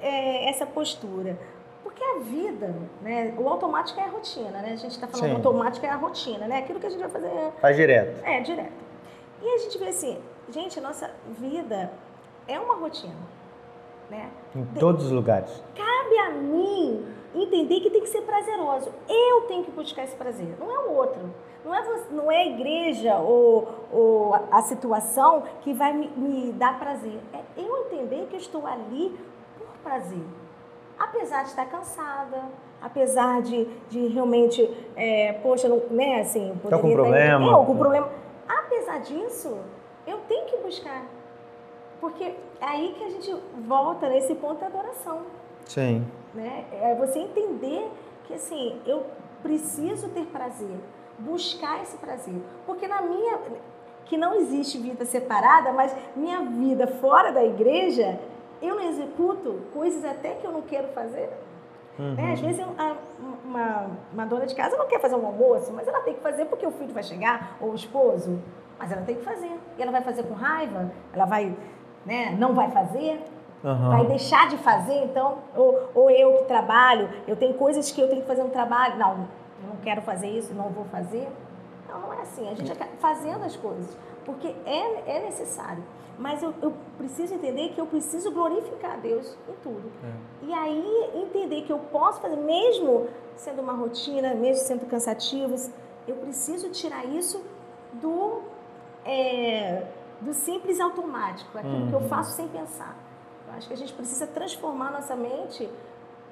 é, 0.00 0.48
essa 0.48 0.66
postura. 0.66 1.38
Porque 1.98 2.04
a 2.04 2.18
vida, 2.20 2.74
né? 3.02 3.34
O 3.36 3.48
automático 3.48 3.98
é 3.98 4.04
a 4.04 4.08
rotina, 4.08 4.50
né? 4.50 4.72
A 4.72 4.76
gente 4.76 4.92
está 4.92 5.08
falando 5.08 5.30
Sim. 5.30 5.34
automático 5.34 5.84
é 5.84 5.88
a 5.88 5.96
rotina, 5.96 6.46
né? 6.46 6.58
Aquilo 6.58 6.78
que 6.78 6.86
a 6.86 6.90
gente 6.90 7.00
vai 7.00 7.08
fazer. 7.08 7.30
Faz 7.60 7.76
direto. 7.76 8.24
É, 8.24 8.40
direto. 8.40 8.72
E 9.42 9.48
a 9.48 9.58
gente 9.58 9.76
vê 9.78 9.88
assim, 9.88 10.16
gente, 10.48 10.78
a 10.78 10.82
nossa 10.82 11.10
vida 11.26 11.90
é 12.46 12.60
uma 12.60 12.76
rotina. 12.76 13.16
Né? 14.08 14.30
Em 14.54 14.64
todos 14.78 15.06
os 15.06 15.10
lugares. 15.10 15.50
Cabe 15.74 16.18
a 16.18 16.30
mim 16.30 17.04
entender 17.34 17.80
que 17.80 17.90
tem 17.90 18.00
que 18.00 18.08
ser 18.08 18.22
prazeroso. 18.22 18.92
Eu 19.08 19.42
tenho 19.42 19.64
que 19.64 19.72
buscar 19.72 20.04
esse 20.04 20.14
prazer, 20.14 20.56
não 20.58 20.70
é 20.70 20.78
o 20.86 20.92
outro. 20.92 21.20
Não 21.64 21.74
é, 21.74 21.82
você, 21.82 22.14
não 22.14 22.30
é 22.30 22.36
a 22.36 22.46
igreja 22.46 23.16
ou, 23.18 23.68
ou 23.92 24.34
a 24.50 24.62
situação 24.62 25.42
que 25.62 25.72
vai 25.72 25.92
me, 25.92 26.08
me 26.16 26.52
dar 26.52 26.78
prazer. 26.78 27.18
É 27.34 27.40
eu 27.60 27.86
entender 27.86 28.26
que 28.30 28.36
eu 28.36 28.40
estou 28.40 28.64
ali 28.66 29.18
por 29.58 29.66
prazer. 29.82 30.24
Apesar 30.98 31.42
de 31.42 31.50
estar 31.50 31.66
cansada, 31.66 32.42
apesar 32.82 33.42
de, 33.42 33.64
de 33.88 34.08
realmente, 34.08 34.68
é, 34.96 35.34
poxa, 35.34 35.68
não, 35.68 35.82
né, 35.90 36.20
assim, 36.20 36.58
poderia 36.62 36.78
tá 36.78 36.78
com 36.78 36.92
problema. 36.92 37.44
Estar, 37.46 37.62
é, 37.62 37.66
com 37.66 37.76
problema. 37.76 38.10
Apesar 38.48 38.98
disso, 39.00 39.58
eu 40.06 40.18
tenho 40.28 40.46
que 40.46 40.56
buscar 40.58 41.04
porque 42.00 42.24
é 42.24 42.34
aí 42.60 42.94
que 42.96 43.04
a 43.04 43.10
gente 43.10 43.34
volta 43.66 44.08
nesse 44.08 44.34
ponto 44.34 44.60
da 44.60 44.66
adoração. 44.66 45.22
Sim. 45.64 46.06
Né? 46.34 46.64
É 46.72 46.94
você 46.94 47.18
entender 47.18 47.90
que 48.26 48.34
assim, 48.34 48.80
eu 48.86 49.04
preciso 49.42 50.08
ter 50.08 50.26
prazer, 50.26 50.76
buscar 51.18 51.82
esse 51.82 51.96
prazer. 51.96 52.40
Porque 52.66 52.86
na 52.86 53.02
minha. 53.02 53.38
que 54.04 54.16
não 54.16 54.34
existe 54.34 54.78
vida 54.78 55.04
separada, 55.04 55.72
mas 55.72 55.94
minha 56.16 56.42
vida 56.42 56.86
fora 56.86 57.30
da 57.30 57.44
igreja, 57.44 58.18
eu 58.60 58.76
não 58.76 58.82
executo 58.84 59.60
coisas 59.72 60.04
até 60.04 60.34
que 60.34 60.46
eu 60.46 60.52
não 60.52 60.62
quero 60.62 60.88
fazer. 60.88 61.30
Uhum. 61.98 62.14
Né? 62.14 62.32
Às 62.32 62.40
vezes 62.40 62.60
a, 62.60 62.96
uma, 63.44 63.86
uma 64.12 64.26
dona 64.26 64.46
de 64.46 64.54
casa 64.54 64.76
não 64.76 64.86
quer 64.86 65.00
fazer 65.00 65.16
um 65.16 65.26
almoço, 65.26 65.72
mas 65.72 65.88
ela 65.88 66.00
tem 66.00 66.14
que 66.14 66.20
fazer 66.20 66.44
porque 66.44 66.66
o 66.66 66.70
filho 66.70 66.92
vai 66.92 67.02
chegar, 67.02 67.56
ou 67.60 67.70
o 67.70 67.74
esposo. 67.74 68.40
Mas 68.78 68.92
ela 68.92 69.02
tem 69.02 69.16
que 69.16 69.24
fazer. 69.24 69.50
E 69.76 69.82
ela 69.82 69.90
vai 69.90 70.02
fazer 70.02 70.22
com 70.22 70.34
raiva, 70.34 70.92
ela 71.12 71.24
vai 71.24 71.56
né, 72.08 72.34
não 72.38 72.54
vai 72.54 72.70
fazer, 72.70 73.22
uhum. 73.62 73.90
vai 73.90 74.06
deixar 74.06 74.48
de 74.48 74.56
fazer, 74.56 75.04
então, 75.04 75.38
ou, 75.54 75.90
ou 75.94 76.10
eu 76.10 76.38
que 76.38 76.44
trabalho, 76.44 77.10
eu 77.26 77.36
tenho 77.36 77.54
coisas 77.54 77.90
que 77.90 78.00
eu 78.00 78.08
tenho 78.08 78.22
que 78.22 78.26
fazer 78.26 78.42
um 78.42 78.48
trabalho, 78.48 78.96
não, 78.96 79.28
eu 79.62 79.68
não 79.68 79.76
quero 79.82 80.00
fazer 80.00 80.28
isso, 80.28 80.54
não 80.54 80.70
vou 80.70 80.86
fazer. 80.86 81.28
Não, 81.86 82.00
não 82.00 82.12
é 82.12 82.22
assim. 82.22 82.48
A 82.50 82.54
gente 82.54 82.70
acaba 82.70 82.90
fazendo 82.98 83.44
as 83.44 83.56
coisas, 83.56 83.96
porque 84.28 84.54
é, 84.66 85.16
é 85.16 85.24
necessário. 85.24 85.82
Mas 86.18 86.42
eu, 86.42 86.52
eu 86.60 86.74
preciso 86.98 87.32
entender 87.32 87.70
que 87.70 87.80
eu 87.80 87.86
preciso 87.86 88.30
glorificar 88.30 88.92
a 88.92 88.96
Deus 88.96 89.38
em 89.48 89.54
tudo. 89.62 89.90
É. 90.04 90.46
E 90.46 90.52
aí 90.52 91.10
entender 91.14 91.62
que 91.62 91.72
eu 91.72 91.78
posso 91.78 92.20
fazer, 92.20 92.36
mesmo 92.36 93.08
sendo 93.36 93.62
uma 93.62 93.72
rotina, 93.72 94.34
mesmo 94.34 94.62
sendo 94.66 94.84
cansativos, 94.84 95.70
eu 96.06 96.16
preciso 96.16 96.68
tirar 96.70 97.06
isso 97.06 97.42
do, 97.94 98.42
é, 99.02 99.86
do 100.20 100.34
simples 100.34 100.78
automático, 100.78 101.56
aquilo 101.56 101.84
uhum. 101.84 101.88
que 101.88 101.94
eu 101.94 102.00
uhum. 102.00 102.08
faço 102.08 102.32
sem 102.32 102.48
pensar. 102.48 102.94
Eu 103.46 103.54
acho 103.54 103.66
que 103.66 103.72
a 103.72 103.76
gente 103.78 103.94
precisa 103.94 104.26
transformar 104.26 104.92
nossa 104.92 105.16
mente 105.16 105.70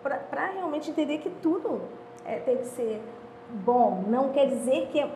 para 0.02 0.46
realmente 0.48 0.90
entender 0.90 1.18
que 1.18 1.30
tudo 1.30 1.80
é, 2.26 2.40
tem 2.40 2.59
que 2.59 2.66
ser 2.66 3.00
bom. 3.48 4.04
Não 4.06 4.32
quer 4.32 4.48
dizer 4.48 4.88
que 4.88 5.00
é, 5.00 5.11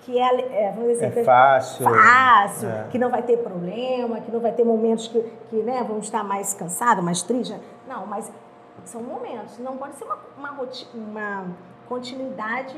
que 0.00 0.18
é, 0.18 0.66
é, 0.66 0.72
vamos 0.72 0.92
dizer, 0.92 1.18
é 1.18 1.24
fácil, 1.24 1.84
fácil 1.84 2.68
é. 2.68 2.86
que 2.90 2.98
não 2.98 3.10
vai 3.10 3.22
ter 3.22 3.38
problema, 3.38 4.20
que 4.20 4.30
não 4.30 4.40
vai 4.40 4.52
ter 4.52 4.64
momentos 4.64 5.08
que, 5.08 5.20
que 5.50 5.56
né, 5.56 5.84
vamos 5.86 6.04
estar 6.04 6.22
mais 6.22 6.54
cansados, 6.54 7.02
mais 7.02 7.22
tristes. 7.22 7.58
Não, 7.88 8.06
mas 8.06 8.30
são 8.84 9.02
momentos. 9.02 9.58
Não 9.58 9.76
pode 9.76 9.96
ser 9.96 10.04
uma, 10.04 10.18
uma, 10.38 10.68
uma 10.94 11.46
continuidade 11.88 12.76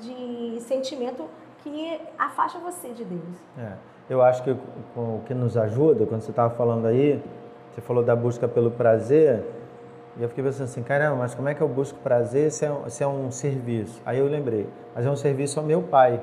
de 0.00 0.60
sentimento 0.60 1.24
que 1.62 2.00
afasta 2.18 2.58
você 2.58 2.88
de 2.90 3.04
Deus. 3.04 3.36
É. 3.58 3.72
Eu 4.08 4.22
acho 4.22 4.42
que 4.42 4.50
o 4.96 5.20
que 5.26 5.34
nos 5.34 5.56
ajuda, 5.56 6.06
quando 6.06 6.22
você 6.22 6.30
estava 6.30 6.54
falando 6.54 6.86
aí, 6.86 7.22
você 7.70 7.80
falou 7.80 8.02
da 8.02 8.16
busca 8.16 8.48
pelo 8.48 8.70
prazer, 8.70 9.44
e 10.16 10.22
eu 10.22 10.28
fiquei 10.28 10.42
pensando 10.42 10.64
assim, 10.64 10.82
caramba, 10.82 11.16
mas 11.16 11.34
como 11.34 11.48
é 11.48 11.54
que 11.54 11.60
eu 11.60 11.68
busco 11.68 11.98
prazer 12.00 12.50
se 12.50 12.64
é, 12.64 12.72
se 12.88 13.04
é 13.04 13.06
um 13.06 13.30
serviço? 13.30 14.00
Aí 14.04 14.18
eu 14.18 14.26
lembrei, 14.26 14.68
mas 14.94 15.04
é 15.04 15.10
um 15.10 15.16
serviço 15.16 15.60
ao 15.60 15.66
meu 15.66 15.82
pai. 15.82 16.20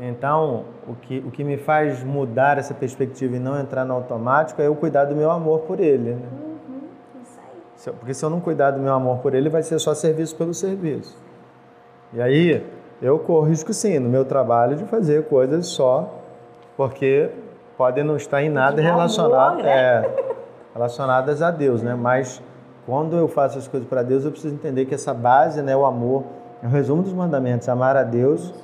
Então, 0.00 0.64
o 0.86 0.94
que, 0.94 1.18
o 1.26 1.30
que 1.30 1.42
me 1.42 1.56
faz 1.56 2.04
mudar 2.04 2.56
essa 2.56 2.72
perspectiva 2.72 3.36
e 3.36 3.38
não 3.40 3.58
entrar 3.58 3.84
no 3.84 3.94
automático 3.94 4.62
é 4.62 4.66
eu 4.68 4.76
cuidar 4.76 5.06
do 5.06 5.16
meu 5.16 5.30
amor 5.30 5.60
por 5.60 5.80
ele. 5.80 6.14
Né? 6.14 6.22
Uhum, 6.32 7.22
isso 7.22 7.40
aí. 7.90 7.96
Porque 7.98 8.14
se 8.14 8.24
eu 8.24 8.30
não 8.30 8.40
cuidar 8.40 8.70
do 8.70 8.78
meu 8.78 8.92
amor 8.92 9.18
por 9.18 9.34
ele, 9.34 9.48
vai 9.48 9.62
ser 9.62 9.78
só 9.80 9.94
serviço 9.94 10.36
pelo 10.36 10.54
serviço. 10.54 11.18
E 12.12 12.22
aí, 12.22 12.64
eu 13.02 13.18
corro 13.18 13.46
risco 13.46 13.72
sim, 13.72 13.98
no 13.98 14.08
meu 14.08 14.24
trabalho, 14.24 14.76
de 14.76 14.84
fazer 14.84 15.24
coisas 15.24 15.66
só 15.66 16.18
porque 16.78 17.28
podem 17.76 18.04
não 18.04 18.16
estar 18.16 18.40
em 18.40 18.48
nada 18.48 18.80
relacionado, 18.80 19.56
né? 19.56 19.68
é, 19.68 20.10
relacionadas 20.72 21.42
a 21.42 21.50
Deus, 21.50 21.82
né? 21.82 21.96
Mas 21.96 22.40
quando 22.86 23.16
eu 23.16 23.26
faço 23.26 23.58
as 23.58 23.66
coisas 23.66 23.88
para 23.88 24.04
Deus, 24.04 24.24
eu 24.24 24.30
preciso 24.30 24.54
entender 24.54 24.86
que 24.86 24.94
essa 24.94 25.12
base, 25.12 25.60
né, 25.60 25.76
o 25.76 25.84
amor, 25.84 26.22
é 26.62 26.66
o 26.66 26.70
resumo 26.70 27.02
dos 27.02 27.12
mandamentos, 27.12 27.68
amar 27.68 27.96
a 27.96 28.04
Deus 28.04 28.54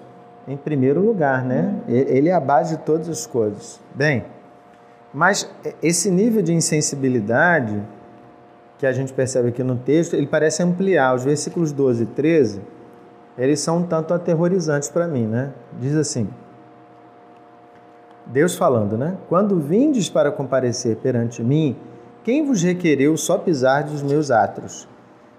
em 0.46 0.56
primeiro 0.56 1.00
lugar, 1.00 1.44
né? 1.44 1.74
Ele 1.88 2.28
é 2.28 2.32
a 2.32 2.40
base 2.40 2.76
de 2.76 2.82
todas 2.82 3.08
as 3.08 3.26
coisas. 3.26 3.80
Bem, 3.94 4.24
mas 5.12 5.50
esse 5.82 6.10
nível 6.10 6.42
de 6.42 6.52
insensibilidade 6.52 7.82
que 8.78 8.86
a 8.86 8.92
gente 8.92 9.12
percebe 9.12 9.48
aqui 9.48 9.62
no 9.62 9.76
texto, 9.76 10.14
ele 10.14 10.26
parece 10.26 10.62
ampliar. 10.62 11.14
Os 11.14 11.24
versículos 11.24 11.72
12 11.72 12.02
e 12.02 12.06
13, 12.06 12.60
eles 13.38 13.60
são 13.60 13.78
um 13.78 13.82
tanto 13.84 14.12
aterrorizantes 14.12 14.88
para 14.88 15.06
mim, 15.06 15.26
né? 15.26 15.52
Diz 15.80 15.94
assim: 15.94 16.28
Deus 18.26 18.56
falando, 18.56 18.98
né? 18.98 19.16
Quando 19.28 19.58
vindes 19.60 20.08
para 20.08 20.32
comparecer 20.32 20.96
perante 20.96 21.42
mim, 21.42 21.76
quem 22.22 22.44
vos 22.44 22.62
requereu 22.62 23.16
só 23.16 23.38
pisar 23.38 23.84
dos 23.84 24.02
meus 24.02 24.30
atros? 24.30 24.88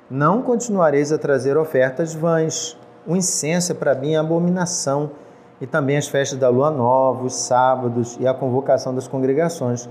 Não 0.09 0.41
continuareis 0.41 1.11
a 1.11 1.17
trazer 1.17 1.57
ofertas 1.57 2.13
vãs. 2.13 2.77
O 3.07 3.15
incenso 3.15 3.71
é 3.71 3.75
para 3.75 3.93
mim 3.93 4.15
abominação, 4.15 5.11
e 5.59 5.65
também 5.65 5.97
as 5.97 6.07
festas 6.07 6.37
da 6.37 6.49
lua 6.49 6.69
nova, 6.69 7.23
os 7.23 7.35
sábados 7.35 8.17
e 8.19 8.27
a 8.27 8.33
convocação 8.33 8.93
das 8.93 9.07
congregações. 9.07 9.89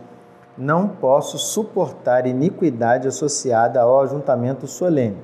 Não 0.57 0.87
posso 0.87 1.39
suportar 1.39 2.27
iniquidade 2.27 3.09
associada 3.09 3.81
ao 3.81 4.01
ajuntamento 4.01 4.67
solene. 4.67 5.17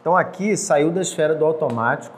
Então 0.00 0.16
aqui 0.16 0.56
saiu 0.56 0.90
da 0.90 1.00
esfera 1.00 1.34
do 1.34 1.44
automático 1.44 2.16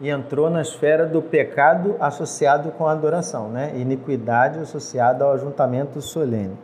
e 0.00 0.08
entrou 0.08 0.48
na 0.48 0.62
esfera 0.62 1.04
do 1.04 1.20
pecado 1.20 1.96
associado 1.98 2.70
com 2.72 2.86
a 2.86 2.92
adoração, 2.92 3.48
né? 3.48 3.72
Iniquidade 3.74 4.60
associada 4.60 5.24
ao 5.24 5.32
ajuntamento 5.32 6.00
solene. 6.00 6.56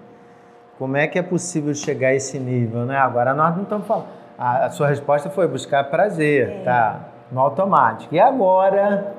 Como 0.79 0.97
é 0.97 1.07
que 1.07 1.19
é 1.19 1.23
possível 1.23 1.75
chegar 1.75 2.09
a 2.09 2.15
esse 2.15 2.39
nível, 2.39 2.85
né? 2.85 2.97
Agora 2.97 3.35
nós 3.35 3.55
não 3.57 3.65
estamos 3.65 3.87
falando. 3.87 4.07
A, 4.39 4.71
sua 4.71 4.89
resposta 4.89 5.31
foi 5.31 5.47
buscar 5.47 5.85
prazer, 5.85 6.49
é. 6.49 6.63
tá? 6.63 7.14
No 7.31 7.41
automático. 7.41 8.15
E 8.15 8.21
agora? 8.21 9.15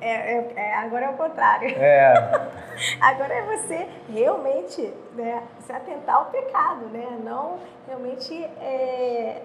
É, 0.00 0.36
é, 0.36 0.52
é 0.56 0.74
agora 0.74 1.06
é 1.06 1.08
o 1.10 1.14
contrário. 1.14 1.68
É. 1.68 2.14
agora 3.00 3.34
é 3.34 3.42
você 3.42 3.88
realmente 4.12 4.92
né, 5.14 5.42
se 5.60 5.72
atentar 5.72 6.16
ao 6.16 6.26
pecado, 6.26 6.86
né? 6.86 7.06
Não 7.24 7.58
realmente 7.86 8.44
é, 8.60 9.42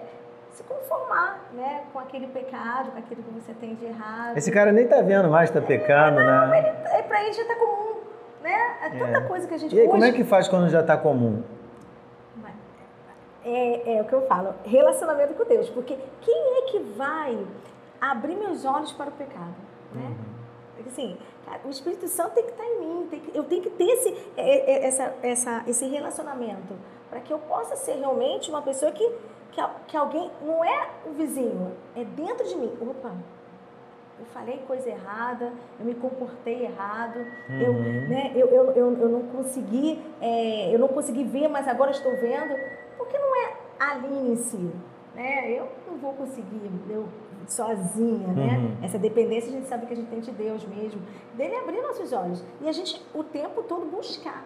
se 0.52 0.62
conformar 0.64 1.40
né, 1.52 1.82
com 1.92 1.98
aquele 1.98 2.26
pecado, 2.26 2.90
com 2.90 2.98
aquilo 2.98 3.22
que 3.22 3.30
você 3.30 3.54
tem 3.54 3.74
de 3.74 3.86
errado. 3.86 4.36
Esse 4.36 4.50
cara 4.50 4.72
nem 4.72 4.86
tá 4.86 5.00
vendo 5.00 5.30
mais, 5.30 5.50
tá 5.50 5.60
pecando, 5.60 6.22
não, 6.22 6.48
né? 6.48 6.58
Ele, 6.58 6.98
é, 6.98 7.02
pra 7.02 7.22
ele 7.22 7.32
já 7.32 7.44
tá 7.44 7.54
comum 7.54 7.90
né? 8.42 8.76
É 8.82 8.90
tanta 8.90 9.18
é. 9.18 9.20
coisa 9.20 9.46
que 9.46 9.54
a 9.54 9.58
gente... 9.58 9.74
E 9.74 9.80
aí, 9.80 9.88
como 9.88 10.04
é 10.04 10.12
que 10.12 10.24
faz 10.24 10.48
quando 10.48 10.68
já 10.68 10.80
está 10.80 10.96
comum? 10.96 11.42
É, 13.44 13.96
é 13.96 14.02
o 14.02 14.04
que 14.04 14.12
eu 14.12 14.26
falo, 14.26 14.54
relacionamento 14.64 15.34
com 15.34 15.44
Deus. 15.44 15.68
Porque 15.70 15.96
quem 16.20 16.58
é 16.58 16.62
que 16.70 16.78
vai 16.96 17.38
abrir 18.00 18.36
meus 18.36 18.64
olhos 18.64 18.92
para 18.92 19.08
o 19.08 19.12
pecado? 19.12 19.54
Né? 19.92 20.06
Uhum. 20.06 20.16
Porque 20.76 20.90
assim, 20.90 21.16
o 21.64 21.70
Espírito 21.70 22.06
Santo 22.08 22.34
tem 22.34 22.44
que 22.44 22.50
estar 22.50 22.64
em 22.64 22.80
mim, 22.80 23.08
que, 23.10 23.36
eu 23.36 23.44
tenho 23.44 23.62
que 23.62 23.70
ter 23.70 23.84
esse, 23.84 24.08
é, 24.36 24.72
é, 24.72 24.86
essa, 24.86 25.14
essa, 25.22 25.64
esse 25.66 25.86
relacionamento 25.86 26.74
para 27.08 27.20
que 27.20 27.32
eu 27.32 27.38
possa 27.38 27.76
ser 27.76 27.94
realmente 27.94 28.50
uma 28.50 28.62
pessoa 28.62 28.92
que, 28.92 29.06
que, 29.52 29.62
que 29.88 29.96
alguém, 29.96 30.30
não 30.42 30.64
é 30.64 30.88
o 31.06 31.12
vizinho, 31.12 31.72
é 31.96 32.04
dentro 32.04 32.46
de 32.46 32.56
mim. 32.56 32.72
Opa, 32.80 33.12
eu 34.18 34.26
falei 34.26 34.58
coisa 34.66 34.88
errada, 34.88 35.52
eu 35.78 35.84
me 35.86 35.94
comportei 35.94 36.64
errado, 36.64 37.16
uhum. 37.48 37.60
eu, 37.60 37.72
né, 37.72 38.32
eu, 38.34 38.48
eu, 38.48 38.70
eu, 38.72 38.98
eu, 38.98 39.08
não 39.08 39.22
consegui, 39.22 40.00
é, 40.20 40.72
eu 40.72 40.78
não 40.78 40.88
consegui 40.88 41.24
ver, 41.24 41.48
mas 41.48 41.66
agora 41.66 41.90
estou 41.90 42.12
vendo, 42.12 42.54
porque 43.00 43.18
não 43.18 43.36
é 43.36 43.54
ali 43.78 44.32
em 44.32 44.36
si, 44.36 44.70
né? 45.14 45.50
Eu 45.50 45.68
não 45.88 45.98
vou 45.98 46.12
conseguir, 46.12 46.70
eu 46.88 47.06
sozinha, 47.46 48.28
né? 48.28 48.56
uhum. 48.56 48.68
né? 48.68 48.76
Essa 48.82 48.98
dependência 48.98 49.48
a 49.50 49.52
gente 49.52 49.66
sabe 49.66 49.86
que 49.86 49.92
a 49.92 49.96
gente 49.96 50.08
tem 50.08 50.20
de 50.20 50.30
Deus 50.30 50.64
mesmo, 50.66 51.00
dele 51.34 51.56
abrir 51.56 51.80
nossos 51.80 52.12
olhos 52.12 52.44
e 52.60 52.68
a 52.68 52.72
gente 52.72 53.00
o 53.14 53.24
tempo 53.24 53.62
todo 53.62 53.86
buscar, 53.86 54.44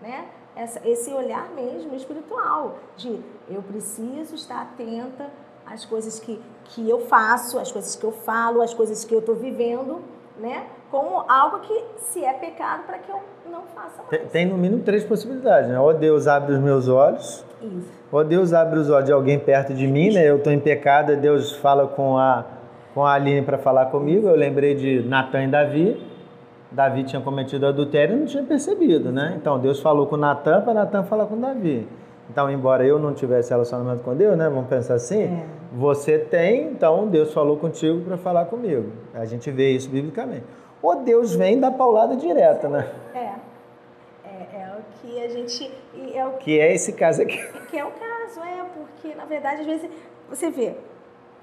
né? 0.00 0.26
Essa, 0.54 0.86
esse 0.86 1.12
olhar 1.12 1.50
mesmo 1.50 1.96
espiritual 1.96 2.76
de 2.96 3.20
eu 3.48 3.60
preciso 3.62 4.36
estar 4.36 4.62
atenta 4.62 5.28
às 5.66 5.84
coisas 5.84 6.20
que 6.20 6.40
que 6.66 6.88
eu 6.88 7.00
faço, 7.00 7.58
as 7.58 7.70
coisas 7.70 7.94
que 7.94 8.04
eu 8.04 8.12
falo, 8.12 8.62
as 8.62 8.72
coisas 8.72 9.04
que 9.04 9.14
eu 9.14 9.18
estou 9.18 9.34
vivendo, 9.34 10.00
né? 10.38 10.66
Como 10.90 11.24
algo 11.28 11.60
que 11.60 11.84
se 11.98 12.24
é 12.24 12.32
pecado 12.32 12.84
para 12.84 12.98
que 12.98 13.10
eu 13.10 13.20
não 13.50 13.62
faça 13.74 13.98
mais. 13.98 14.08
Tem, 14.08 14.26
tem, 14.26 14.46
no 14.46 14.56
mínimo 14.56 14.82
três 14.82 15.04
possibilidades, 15.04 15.68
né? 15.68 15.78
Ou 15.78 15.92
Deus 15.92 16.26
abre 16.26 16.54
os 16.54 16.60
meus 16.60 16.88
olhos, 16.88 17.44
Isso. 17.64 17.92
ou 18.12 18.24
Deus 18.24 18.52
abre 18.52 18.78
os 18.78 18.90
olhos 18.90 19.06
de 19.06 19.12
alguém 19.12 19.38
perto 19.38 19.72
de 19.74 19.86
mim, 19.86 20.12
né? 20.12 20.28
Eu 20.28 20.36
estou 20.36 20.52
em 20.52 20.60
pecado, 20.60 21.16
Deus 21.16 21.56
fala 21.56 21.86
com 21.86 22.18
a 22.18 22.44
com 22.94 23.04
a 23.04 23.12
Aline 23.14 23.42
para 23.42 23.58
falar 23.58 23.86
comigo. 23.86 24.28
Eu 24.28 24.36
lembrei 24.36 24.74
de 24.74 25.00
Natan 25.00 25.44
e 25.44 25.48
Davi. 25.48 26.00
Davi 26.70 27.04
tinha 27.04 27.20
cometido 27.20 27.66
adultério 27.66 28.16
e 28.16 28.20
não 28.20 28.26
tinha 28.26 28.42
percebido, 28.44 29.10
né? 29.10 29.34
Então 29.36 29.58
Deus 29.58 29.80
falou 29.80 30.06
com 30.06 30.16
Natan 30.16 30.60
para 30.62 30.74
Natan 30.74 31.02
falar 31.02 31.26
com 31.26 31.38
Davi. 31.38 31.86
Então, 32.30 32.50
embora 32.50 32.86
eu 32.86 32.98
não 32.98 33.12
tivesse 33.12 33.50
relacionamento 33.50 34.02
com 34.02 34.14
Deus, 34.14 34.36
né? 34.36 34.48
Vamos 34.48 34.68
pensar 34.68 34.94
assim. 34.94 35.24
É. 35.24 35.44
Você 35.74 36.18
tem, 36.18 36.68
então 36.68 37.06
Deus 37.08 37.34
falou 37.34 37.56
contigo 37.58 38.00
para 38.00 38.16
falar 38.16 38.46
comigo. 38.46 38.86
A 39.12 39.24
gente 39.24 39.50
vê 39.50 39.72
isso 39.72 39.90
biblicamente. 39.90 40.44
Ou 40.80 41.02
Deus 41.02 41.34
vem 41.34 41.60
da 41.60 41.70
paulada 41.70 42.16
direta, 42.16 42.68
né? 42.68 42.86
Que 45.04 45.22
a 45.22 45.28
gente. 45.28 45.70
É 46.14 46.26
o 46.26 46.32
que, 46.32 46.44
que 46.44 46.58
é 46.58 46.74
esse 46.74 46.94
caso 46.94 47.22
aqui. 47.22 47.36
Que 47.68 47.78
é 47.78 47.84
o 47.84 47.90
caso, 47.90 48.40
é, 48.40 48.64
porque 48.74 49.14
na 49.14 49.26
verdade, 49.26 49.60
às 49.60 49.66
vezes, 49.66 49.90
você 50.30 50.50
vê, 50.50 50.74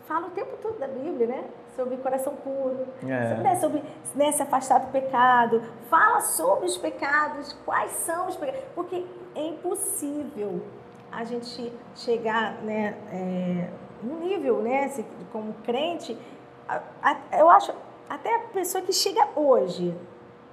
fala 0.07 0.27
o 0.27 0.31
tempo 0.31 0.57
todo 0.61 0.79
da 0.79 0.87
Bíblia, 0.87 1.27
né? 1.27 1.43
Sobre 1.75 1.95
coração 1.97 2.35
puro, 2.35 2.87
é. 3.07 3.29
sobre, 3.29 3.43
né? 3.43 3.55
sobre 3.57 3.83
né, 4.15 4.31
se 4.31 4.41
afastar 4.41 4.79
do 4.79 4.91
pecado. 4.91 5.61
Fala 5.89 6.21
sobre 6.21 6.65
os 6.65 6.77
pecados, 6.77 7.53
quais 7.63 7.91
são 7.91 8.27
os 8.27 8.35
pecados. 8.35 8.65
Porque 8.73 9.05
é 9.35 9.47
impossível 9.47 10.61
a 11.11 11.23
gente 11.23 11.71
chegar 11.95 12.61
né, 12.63 12.97
é, 13.11 13.69
no 14.01 14.19
nível, 14.19 14.61
né, 14.61 14.87
se, 14.87 15.05
como 15.31 15.53
crente, 15.63 16.17
a, 16.67 16.81
a, 17.01 17.37
eu 17.37 17.49
acho, 17.49 17.73
até 18.09 18.33
a 18.35 18.39
pessoa 18.39 18.83
que 18.83 18.93
chega 18.93 19.27
hoje, 19.35 19.93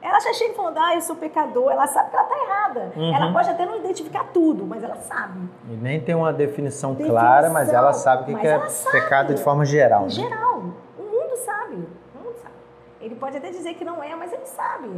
ela 0.01 0.21
já 0.21 0.33
chega 0.33 0.55
falando, 0.55 0.79
ah, 0.79 0.95
eu 0.95 1.01
sou 1.01 1.17
pecador, 1.17 1.73
ela 1.73 1.87
sabe 1.87 2.11
que 2.11 2.17
ela 2.17 2.25
está 2.25 2.39
errada. 2.39 2.93
Uhum. 2.97 3.15
Ela 3.15 3.33
pode 3.33 3.51
até 3.51 3.67
não 3.67 3.77
identificar 3.79 4.25
tudo, 4.33 4.65
mas 4.65 4.83
ela 4.83 4.97
sabe. 4.97 5.41
E 5.69 5.77
nem 5.77 6.01
tem 6.01 6.15
uma 6.15 6.33
definição, 6.33 6.93
definição 6.93 7.17
clara, 7.17 7.51
mas 7.51 7.73
ela 7.73 7.93
sabe 7.93 8.23
o 8.23 8.27
que, 8.27 8.41
que 8.41 8.47
é 8.47 8.69
sabe. 8.69 9.01
pecado 9.01 9.35
de 9.35 9.43
forma 9.43 9.65
geral. 9.65 10.03
Né? 10.05 10.11
geral. 10.11 10.63
O 10.97 11.03
mundo 11.03 11.37
sabe. 11.37 11.75
O 11.75 12.25
mundo 12.25 12.37
sabe. 12.41 12.55
Ele 13.01 13.17
pode 13.17 13.37
até 13.37 13.51
dizer 13.51 13.75
que 13.75 13.85
não 13.85 14.03
é, 14.03 14.15
mas 14.15 14.33
ele 14.33 14.47
sabe 14.47 14.89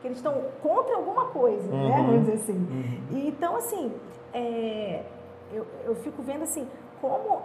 que 0.00 0.08
eles 0.08 0.18
estão 0.18 0.42
contra 0.62 0.96
alguma 0.96 1.26
coisa, 1.26 1.68
né? 1.68 1.96
Uhum. 1.96 2.06
Vamos 2.06 2.20
dizer 2.20 2.34
assim. 2.34 2.52
Uhum. 2.52 3.00
E, 3.10 3.28
então, 3.28 3.56
assim, 3.56 3.94
é, 4.34 5.02
eu, 5.52 5.66
eu 5.84 5.94
fico 5.96 6.20
vendo 6.22 6.42
assim, 6.42 6.68
como 7.00 7.42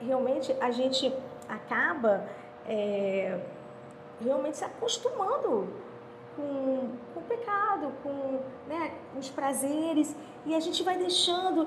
realmente 0.00 0.54
a 0.60 0.70
gente 0.70 1.14
acaba 1.48 2.24
é, 2.68 3.38
realmente 4.20 4.56
se 4.56 4.64
acostumando 4.64 5.68
com, 6.36 6.90
com 7.14 7.20
o 7.20 7.22
pecado, 7.22 7.92
com, 8.02 8.40
né, 8.68 8.92
com 9.12 9.18
os 9.18 9.30
prazeres, 9.30 10.14
e 10.44 10.54
a 10.54 10.60
gente 10.60 10.82
vai 10.82 10.96
deixando, 10.96 11.66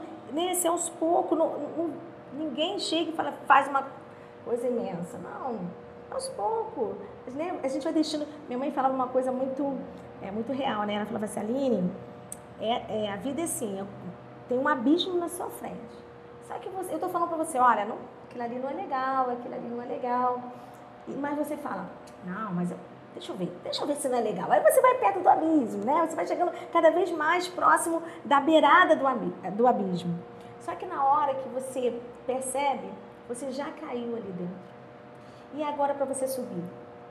assim, 0.52 0.68
aos 0.68 0.88
poucos, 0.90 1.38
não, 1.38 1.48
não, 1.50 1.94
ninguém 2.34 2.80
chega 2.80 3.10
e 3.12 3.14
fala, 3.14 3.34
faz 3.46 3.68
uma 3.68 3.88
coisa 4.46 4.68
imensa. 4.68 5.18
Não, 5.18 5.60
aos 6.12 6.28
poucos. 6.30 6.96
Né, 7.28 7.60
a 7.62 7.68
gente 7.68 7.84
vai 7.84 7.94
deixando. 7.94 8.28
Minha 8.48 8.58
mãe 8.58 8.72
falava 8.72 8.94
uma 8.94 9.08
coisa 9.08 9.32
muito, 9.32 9.78
é, 10.22 10.32
muito 10.32 10.52
real, 10.52 10.84
né? 10.84 10.96
Ela 10.96 11.06
falava 11.06 11.26
assim, 11.26 11.40
Aline, 11.40 11.92
é, 12.60 13.06
é, 13.06 13.12
a 13.12 13.18
vida 13.18 13.42
é 13.42 13.44
assim, 13.44 13.86
tem 14.48 14.58
um 14.58 14.68
abismo 14.68 15.16
na 15.18 15.30
sua 15.30 15.48
frente. 15.48 16.00
Só 16.48 16.56
que 16.56 16.70
você, 16.70 16.92
eu 16.92 16.96
estou 16.96 17.10
falando 17.10 17.30
para 17.30 17.38
você, 17.38 17.60
olha, 17.60 17.86
não, 17.86 17.98
aquilo 18.26 18.44
ali 18.44 18.60
não 18.60 18.70
é 18.70 18.74
legal, 18.74 19.30
aquilo 19.30 19.54
ali 19.54 19.68
não 19.68 19.84
é 19.84 19.86
legal. 19.86 20.42
Mas 21.08 21.38
você 21.38 21.56
fala, 21.58 21.88
não, 22.26 22.54
mas 22.54 22.74
deixa 23.14 23.32
eu 23.32 23.38
ver, 23.38 23.52
deixa 23.64 23.84
eu 23.84 23.88
ver 23.88 23.96
se 23.96 24.08
não 24.08 24.18
é 24.18 24.22
legal. 24.22 24.52
Aí 24.52 24.62
você 24.62 24.82
vai 24.82 24.96
perto 24.96 25.20
do 25.20 25.30
abismo, 25.30 25.84
né? 25.86 26.06
Você 26.08 26.16
vai 26.16 26.28
chegando 26.28 26.52
cada 26.72 26.90
vez 26.92 27.12
mais 27.12 27.48
próximo 27.48 28.02
da 28.26 28.40
beirada 28.40 28.96
do, 28.96 29.06
do 29.56 29.68
abismo. 29.68 30.18
Só 30.62 30.76
que 30.76 30.86
na 30.86 31.04
hora 31.04 31.34
que 31.36 31.50
você 31.50 32.00
percebe, 32.26 32.90
você 33.28 33.52
já 33.52 33.66
caiu 33.66 34.16
ali 34.16 34.32
dentro. 34.32 34.70
E 35.54 35.64
agora 35.64 35.94
para 35.94 36.06
você 36.06 36.28
subir? 36.28 36.64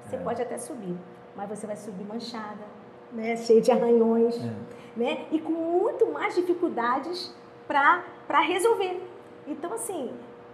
Você 0.05 0.17
é. 0.17 0.19
pode 0.21 0.41
até 0.41 0.59
subir, 0.59 0.97
mas 1.37 1.49
você 1.49 1.67
vai 1.67 1.77
subir 1.77 2.05
manchada, 2.05 2.65
né? 3.13 3.37
cheio 3.37 3.61
de 3.61 3.71
arranhões, 3.71 4.37
é. 4.37 4.51
né? 4.97 5.27
e 5.31 5.41
com 5.41 5.53
muito 5.53 6.07
mais 6.07 6.35
dificuldades 6.35 7.35
para 7.67 8.41
resolver. 8.41 9.03
Então, 9.47 9.73
assim, 9.73 10.13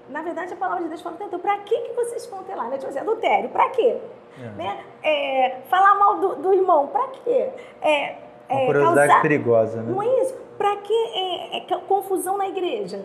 na 0.09 0.23
verdade, 0.23 0.53
a 0.53 0.57
palavra 0.57 0.83
de 0.83 0.89
Deus 0.89 1.01
fala, 1.01 1.17
então, 1.21 1.39
para 1.39 1.59
que, 1.59 1.79
que 1.79 1.93
vocês 1.93 2.27
vão 2.27 2.43
ter 2.45 2.55
lá? 2.55 2.69
Né? 2.69 2.79
Tipo 2.79 2.91
assim, 2.91 3.01
adultério, 3.01 3.51
para 3.51 3.71
quê? 3.71 4.01
É. 4.41 4.49
Né? 4.57 4.85
É, 5.03 5.57
falar 5.69 5.95
mal 5.95 6.19
do, 6.19 6.37
do 6.37 6.53
irmão, 6.53 6.89
para 6.89 7.09
quê? 7.09 7.51
É, 7.81 8.17
Uma 8.49 8.61
é, 8.61 8.67
curiosidade 8.67 9.09
causar... 9.09 9.23
perigosa, 9.23 9.83
né? 9.83 9.93
Não 9.93 10.03
é 10.03 10.21
isso? 10.23 10.35
Para 10.59 10.77
que 10.77 10.93
é, 10.93 11.57
é 11.59 11.61
confusão 11.87 12.39
na 12.39 12.49
igreja? 12.49 13.05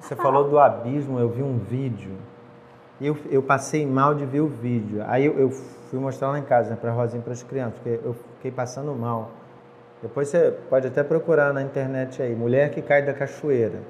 Você 0.00 0.14
falou 0.14 0.48
do 0.48 0.58
abismo, 0.58 1.18
eu 1.18 1.28
vi 1.28 1.42
um 1.42 1.58
vídeo. 1.58 2.16
E 3.00 3.06
eu, 3.06 3.16
eu 3.30 3.42
passei 3.42 3.86
mal 3.86 4.14
de 4.14 4.24
ver 4.24 4.40
o 4.40 4.48
vídeo. 4.48 5.04
Aí 5.06 5.26
eu, 5.26 5.38
eu 5.38 5.50
fui 5.50 5.98
mostrar 5.98 6.30
lá 6.30 6.38
em 6.38 6.44
casa, 6.44 6.70
né, 6.70 6.78
para 6.80 6.90
Rosinha 6.90 7.20
e 7.20 7.22
para 7.22 7.32
as 7.32 7.42
crianças, 7.42 7.74
porque 7.74 8.00
eu 8.04 8.14
fiquei 8.36 8.50
passando 8.50 8.94
mal. 8.94 9.30
Depois 10.02 10.28
você 10.28 10.52
pode 10.68 10.86
até 10.86 11.02
procurar 11.02 11.52
na 11.52 11.62
internet 11.62 12.22
aí, 12.22 12.34
mulher 12.34 12.70
que 12.70 12.80
cai 12.80 13.02
da 13.02 13.12
cachoeira. 13.12 13.80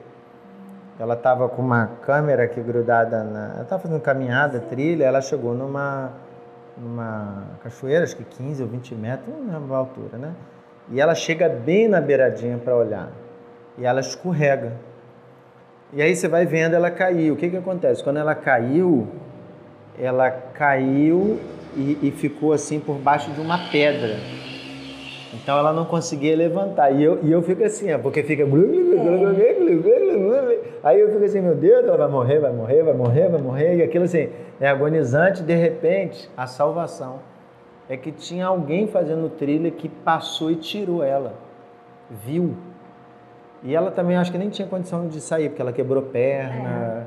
Ela 0.99 1.15
estava 1.15 1.49
com 1.49 1.63
uma 1.63 1.87
câmera 2.03 2.45
aqui 2.45 2.61
grudada 2.61 3.23
na. 3.23 3.53
Ela 3.55 3.63
estava 3.63 3.83
fazendo 3.83 4.01
caminhada, 4.01 4.59
trilha, 4.59 5.05
ela 5.05 5.21
chegou 5.21 5.55
numa, 5.55 6.11
numa 6.77 7.45
cachoeira, 7.63 8.03
acho 8.03 8.17
que 8.17 8.25
15 8.25 8.63
ou 8.63 8.69
20 8.69 8.95
metros, 8.97 9.35
não 9.47 9.75
a 9.75 9.79
altura, 9.79 10.19
né? 10.19 10.35
E 10.91 11.01
ela 11.01 11.15
chega 11.15 11.49
bem 11.49 11.87
na 11.87 12.01
beiradinha 12.01 12.59
para 12.59 12.75
olhar. 12.75 13.11
E 13.77 13.85
ela 13.85 14.01
escorrega. 14.01 14.73
E 15.93 16.03
aí 16.03 16.17
você 16.17 16.27
vai 16.27 16.45
vendo 16.45 16.75
ela 16.75 16.91
cair. 16.91 17.31
O 17.31 17.37
que, 17.37 17.49
que 17.49 17.57
acontece? 17.57 18.03
Quando 18.03 18.19
ela 18.19 18.35
caiu, 18.35 19.07
ela 19.99 20.31
caiu 20.31 21.39
e, 21.77 21.99
e 22.03 22.11
ficou 22.11 22.53
assim 22.53 22.81
por 22.81 22.97
baixo 22.97 23.31
de 23.31 23.41
uma 23.41 23.71
pedra. 23.71 24.17
Então 25.33 25.59
ela 25.59 25.73
não 25.73 25.85
conseguia 25.85 26.35
levantar. 26.37 26.91
E 26.91 27.03
eu, 27.03 27.19
e 27.23 27.31
eu 27.31 27.43
fico 27.43 27.62
assim, 27.62 27.93
ó, 27.93 27.99
porque 27.99 28.23
fica. 28.23 28.45
Aí 30.83 31.01
eu 31.01 31.12
fico 31.12 31.25
assim, 31.25 31.41
meu 31.41 31.55
Deus, 31.55 31.85
ela 31.85 31.97
vai 31.97 32.09
morrer, 32.09 32.38
vai 32.38 32.53
morrer, 32.53 32.83
vai 32.83 32.95
morrer, 32.95 33.29
vai 33.29 33.41
morrer. 33.41 33.77
E 33.77 33.83
aquilo 33.83 34.05
assim, 34.05 34.31
é 34.61 34.69
agonizante. 34.69 35.43
De 35.43 35.55
repente, 35.55 36.31
a 36.37 36.47
salvação 36.47 37.19
é 37.88 37.97
que 37.97 38.11
tinha 38.11 38.47
alguém 38.47 38.87
fazendo 38.87 39.29
trilha 39.29 39.71
que 39.71 39.88
passou 39.88 40.51
e 40.51 40.57
tirou 40.57 41.03
ela. 41.03 41.35
Viu. 42.11 42.55
E 43.62 43.75
ela 43.75 43.91
também 43.91 44.17
acho 44.17 44.31
que 44.31 44.38
nem 44.38 44.49
tinha 44.49 44.69
condição 44.69 45.09
de 45.09 45.21
sair, 45.21 45.49
porque 45.49 45.61
ela 45.61 45.73
quebrou 45.73 46.03
perna. 46.05 47.07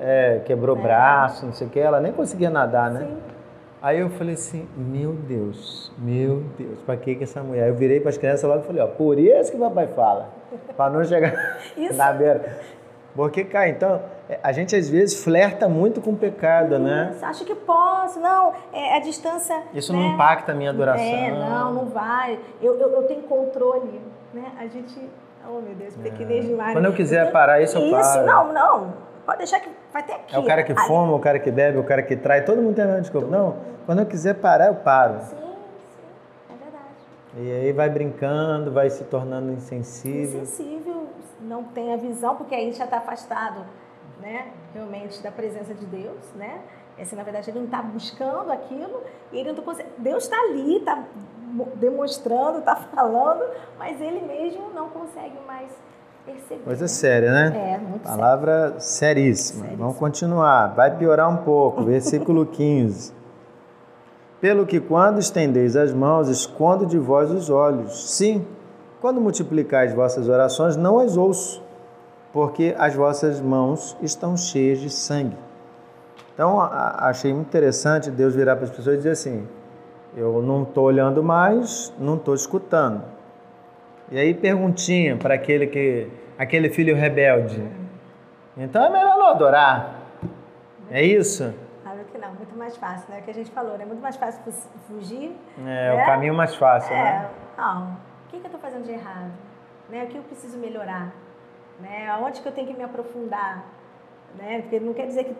É, 0.00 0.36
é 0.36 0.38
quebrou 0.40 0.76
é. 0.76 0.80
braço, 0.80 1.46
não 1.46 1.52
sei 1.52 1.66
o 1.66 1.70
que. 1.70 1.78
Ela 1.78 2.00
nem 2.00 2.12
conseguia 2.12 2.50
nadar, 2.50 2.90
né? 2.90 3.00
Sim. 3.00 3.39
Aí 3.82 3.98
eu 3.98 4.10
falei 4.10 4.34
assim, 4.34 4.68
meu 4.76 5.12
Deus, 5.12 5.90
meu 5.96 6.44
Deus, 6.58 6.80
para 6.82 6.98
que 6.98 7.14
que 7.14 7.24
essa 7.24 7.42
mulher? 7.42 7.68
Eu 7.68 7.74
virei 7.74 7.98
para 7.98 8.10
as 8.10 8.18
crianças 8.18 8.42
logo 8.42 8.62
e 8.62 8.66
falei, 8.66 8.82
ó, 8.82 8.86
por 8.86 9.18
isso 9.18 9.50
que 9.50 9.56
o 9.56 9.60
papai 9.60 9.86
fala, 9.86 10.28
para 10.76 10.90
não 10.90 11.02
chegar 11.02 11.58
na 11.96 12.12
beira. 12.12 12.60
Porque, 13.16 13.42
cara, 13.42 13.70
então, 13.70 14.02
é, 14.28 14.38
a 14.42 14.52
gente 14.52 14.76
às 14.76 14.88
vezes 14.88 15.24
flerta 15.24 15.66
muito 15.66 16.02
com 16.02 16.10
o 16.10 16.16
pecado, 16.16 16.78
né? 16.78 17.10
Isso, 17.14 17.24
acho 17.24 17.44
que 17.46 17.54
posso, 17.54 18.20
não, 18.20 18.52
é 18.70 18.96
a 18.96 19.00
distância... 19.00 19.62
Isso 19.72 19.94
né? 19.94 19.98
não 19.98 20.14
impacta 20.14 20.52
a 20.52 20.54
minha 20.54 20.70
adoração. 20.70 21.02
É, 21.02 21.30
não, 21.30 21.72
não 21.72 21.86
vai, 21.86 22.38
eu, 22.60 22.78
eu, 22.78 22.90
eu 22.90 23.02
tenho 23.04 23.22
controle, 23.22 23.98
né? 24.34 24.52
A 24.58 24.66
gente, 24.66 25.00
oh 25.48 25.60
meu 25.60 25.74
Deus, 25.74 25.96
pequenez 25.96 26.44
é. 26.44 26.48
demais. 26.48 26.74
Quando 26.74 26.84
eu 26.84 26.92
quiser 26.92 27.28
eu 27.28 27.32
parar 27.32 27.62
isso, 27.62 27.78
eu 27.78 27.90
paro. 27.90 28.02
Isso, 28.02 28.22
não, 28.26 28.52
não, 28.52 28.92
pode 29.24 29.38
deixar 29.38 29.60
que 29.60 29.70
vai 29.92 30.02
ter 30.02 30.14
aqui. 30.14 30.34
É 30.34 30.38
o 30.38 30.44
cara 30.44 30.62
que 30.62 30.74
fuma, 30.74 31.14
o 31.14 31.20
cara 31.20 31.38
que 31.38 31.50
bebe, 31.50 31.78
o 31.78 31.84
cara 31.84 32.02
que 32.02 32.16
trai, 32.16 32.44
todo 32.44 32.60
mundo 32.60 32.74
tem 32.74 32.84
a 32.84 32.86
mesma 32.86 33.02
desculpa. 33.02 33.26
Não, 33.28 33.56
quando 33.86 34.00
eu 34.00 34.06
quiser 34.06 34.34
parar, 34.34 34.68
eu 34.68 34.76
paro. 34.76 35.20
Sim, 35.20 35.36
sim, 35.36 36.04
é 36.48 36.56
verdade. 36.62 37.38
E 37.38 37.52
aí 37.52 37.72
vai 37.72 37.88
brincando, 37.88 38.70
vai 38.70 38.90
se 38.90 39.04
tornando 39.04 39.52
insensível. 39.52 40.42
Insensível, 40.42 41.08
não 41.40 41.64
tem 41.64 41.92
a 41.92 41.96
visão, 41.96 42.36
porque 42.36 42.54
aí 42.54 42.72
já 42.72 42.84
está 42.84 42.98
afastado, 42.98 43.64
né, 44.20 44.48
realmente 44.74 45.22
da 45.22 45.30
presença 45.30 45.74
de 45.74 45.86
Deus, 45.86 46.32
né? 46.34 46.60
Esse, 46.98 47.16
na 47.16 47.22
verdade, 47.22 47.50
ele 47.50 47.60
não 47.60 47.66
está 47.66 47.80
buscando 47.80 48.52
aquilo 48.52 49.02
e 49.32 49.38
ele 49.38 49.52
não 49.52 49.62
consegue. 49.62 49.88
Deus 49.96 50.24
está 50.24 50.36
ali, 50.36 50.76
está 50.76 51.02
demonstrando, 51.76 52.58
está 52.58 52.76
falando, 52.76 53.42
mas 53.78 54.00
ele 54.00 54.20
mesmo 54.20 54.68
não 54.70 54.90
consegue 54.90 55.38
mais 55.46 55.70
perceber. 56.32 56.62
Coisa 56.64 56.88
séria, 56.88 57.32
né? 57.32 57.74
É, 57.74 57.78
muito 57.78 58.02
Palavra 58.02 58.74
seríssima. 58.78 59.64
seríssima. 59.64 59.76
Vamos 59.78 59.96
continuar. 59.96 60.74
Vai 60.74 60.96
piorar 60.96 61.28
um 61.28 61.38
pouco. 61.38 61.84
Versículo 61.84 62.44
15. 62.46 63.12
Pelo 64.40 64.64
que 64.64 64.80
quando 64.80 65.18
estendeis 65.18 65.76
as 65.76 65.92
mãos, 65.92 66.28
escondo 66.28 66.86
de 66.86 66.98
vós 66.98 67.30
os 67.30 67.50
olhos. 67.50 68.10
Sim, 68.16 68.46
quando 69.00 69.20
multiplicais 69.20 69.92
vossas 69.92 70.28
orações, 70.28 70.76
não 70.76 70.98
as 70.98 71.16
ouço, 71.16 71.62
porque 72.32 72.74
as 72.78 72.94
vossas 72.94 73.40
mãos 73.40 73.96
estão 74.00 74.36
cheias 74.36 74.78
de 74.78 74.88
sangue. 74.88 75.36
Então, 76.32 76.58
achei 76.60 77.34
muito 77.34 77.48
interessante 77.48 78.10
Deus 78.10 78.34
virar 78.34 78.56
para 78.56 78.64
as 78.64 78.70
pessoas 78.70 78.94
e 78.94 78.96
dizer 78.98 79.10
assim: 79.10 79.46
Eu 80.16 80.40
não 80.40 80.62
estou 80.62 80.84
olhando 80.84 81.22
mais, 81.22 81.92
não 81.98 82.14
estou 82.14 82.34
escutando. 82.34 83.02
E 84.10 84.18
aí, 84.18 84.34
perguntinha 84.34 85.16
para 85.16 85.34
aquele 85.34 85.66
que 85.66 86.08
aquele 86.38 86.70
filho 86.70 86.96
rebelde. 86.96 87.62
Então 88.56 88.84
é 88.84 88.90
melhor 88.90 89.16
não 89.18 89.28
adorar. 89.28 90.00
É 90.90 91.02
isso? 91.02 91.54
não, 92.20 92.34
muito 92.34 92.56
mais 92.56 92.76
fácil, 92.76 93.10
né? 93.10 93.20
O 93.20 93.22
que 93.22 93.30
a 93.30 93.34
gente 93.34 93.50
falou, 93.50 93.76
né? 93.76 93.84
Muito 93.84 94.02
mais 94.02 94.16
fácil 94.16 94.40
fugir. 94.86 95.36
É, 95.58 95.62
né? 95.62 96.02
o 96.02 96.06
caminho 96.06 96.34
mais 96.34 96.54
fácil, 96.54 96.92
é, 96.94 97.02
né? 97.02 97.30
Não, 97.56 97.92
o 97.92 98.30
que, 98.30 98.38
que 98.38 98.46
eu 98.46 98.46
estou 98.46 98.60
fazendo 98.60 98.84
de 98.84 98.92
errado? 98.92 99.32
Né? 99.88 100.04
O 100.04 100.06
que 100.06 100.16
eu 100.16 100.22
preciso 100.22 100.58
melhorar? 100.58 101.12
Né? 101.80 102.08
Aonde 102.10 102.40
que 102.40 102.48
eu 102.48 102.52
tenho 102.52 102.66
que 102.66 102.74
me 102.74 102.84
aprofundar? 102.84 103.64
Né? 104.36 104.60
Porque 104.62 104.78
não 104.78 104.92
quer 104.92 105.06
dizer 105.06 105.24
que, 105.24 105.34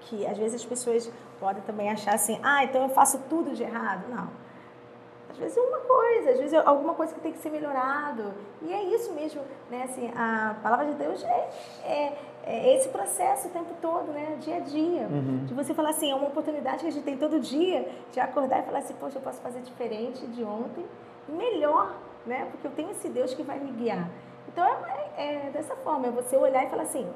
que 0.00 0.26
às 0.26 0.36
vezes 0.36 0.56
as 0.56 0.64
pessoas 0.64 1.10
podem 1.40 1.62
também 1.62 1.90
achar 1.90 2.14
assim, 2.14 2.38
ah, 2.42 2.64
então 2.64 2.82
eu 2.82 2.88
faço 2.90 3.18
tudo 3.30 3.54
de 3.54 3.62
errado. 3.62 4.04
Não. 4.10 4.28
Às 5.34 5.40
vezes 5.40 5.56
é 5.56 5.60
uma 5.60 5.80
coisa, 5.80 6.30
às 6.30 6.38
vezes 6.38 6.52
é 6.52 6.62
alguma 6.64 6.94
coisa 6.94 7.12
que 7.12 7.20
tem 7.20 7.32
que 7.32 7.38
ser 7.38 7.50
melhorado. 7.50 8.32
E 8.62 8.72
é 8.72 8.84
isso 8.84 9.12
mesmo, 9.12 9.42
né? 9.68 9.82
Assim, 9.82 10.08
a 10.16 10.54
palavra 10.62 10.86
de 10.86 10.92
Deus 10.92 11.24
é, 11.24 11.50
é, 11.82 12.18
é 12.44 12.76
esse 12.76 12.88
processo 12.88 13.48
o 13.48 13.50
tempo 13.50 13.74
todo, 13.82 14.12
né? 14.12 14.36
Dia 14.40 14.56
a 14.56 14.60
dia. 14.60 15.08
Uhum. 15.10 15.44
De 15.44 15.52
você 15.52 15.74
falar 15.74 15.90
assim, 15.90 16.12
é 16.12 16.14
uma 16.14 16.28
oportunidade 16.28 16.78
que 16.78 16.86
a 16.86 16.90
gente 16.92 17.02
tem 17.02 17.16
todo 17.16 17.40
dia 17.40 17.88
de 18.12 18.20
acordar 18.20 18.60
e 18.60 18.62
falar 18.62 18.78
assim, 18.78 18.94
poxa, 18.94 19.18
eu 19.18 19.22
posso 19.22 19.40
fazer 19.40 19.60
diferente 19.62 20.24
de 20.28 20.44
ontem 20.44 20.86
e 21.28 21.32
melhor, 21.32 21.92
né? 22.24 22.46
Porque 22.52 22.68
eu 22.68 22.70
tenho 22.70 22.92
esse 22.92 23.08
Deus 23.08 23.34
que 23.34 23.42
vai 23.42 23.58
me 23.58 23.72
guiar. 23.72 24.08
Então 24.46 24.64
é, 24.64 25.46
é 25.46 25.50
dessa 25.52 25.74
forma, 25.74 26.06
é 26.06 26.10
você 26.12 26.36
olhar 26.36 26.64
e 26.64 26.70
falar 26.70 26.84
assim, 26.84 27.08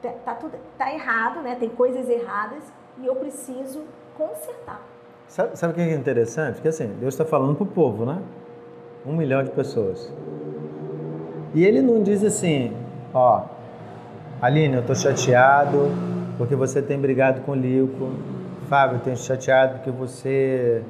tá, 0.00 0.12
tá 0.24 0.34
tudo 0.34 0.58
tá 0.78 0.90
errado, 0.90 1.42
né? 1.42 1.56
Tem 1.56 1.68
coisas 1.68 2.08
erradas 2.08 2.72
e 2.96 3.06
eu 3.06 3.16
preciso 3.16 3.84
consertar. 4.16 4.91
Sabe, 5.32 5.58
sabe 5.58 5.72
o 5.72 5.74
que 5.74 5.80
é 5.80 5.94
interessante? 5.94 6.60
Que 6.60 6.68
assim, 6.68 6.88
Deus 7.00 7.14
está 7.14 7.24
falando 7.24 7.54
para 7.54 7.62
o 7.62 7.66
povo, 7.66 8.04
né? 8.04 8.20
Um 9.06 9.16
milhão 9.16 9.42
de 9.42 9.50
pessoas. 9.50 10.12
E 11.54 11.64
ele 11.64 11.80
não 11.80 12.02
diz 12.02 12.22
assim, 12.22 12.76
ó, 13.14 13.44
Aline, 14.42 14.74
eu 14.74 14.80
estou 14.80 14.94
chateado 14.94 15.90
porque 16.36 16.54
você 16.54 16.82
tem 16.82 17.00
brigado 17.00 17.40
com 17.40 17.52
o 17.52 17.54
Lico, 17.54 18.10
Fábio, 18.68 18.98
eu 18.98 19.00
tenho 19.00 19.16
chateado 19.16 19.76
porque 19.76 19.90
você 19.90 20.82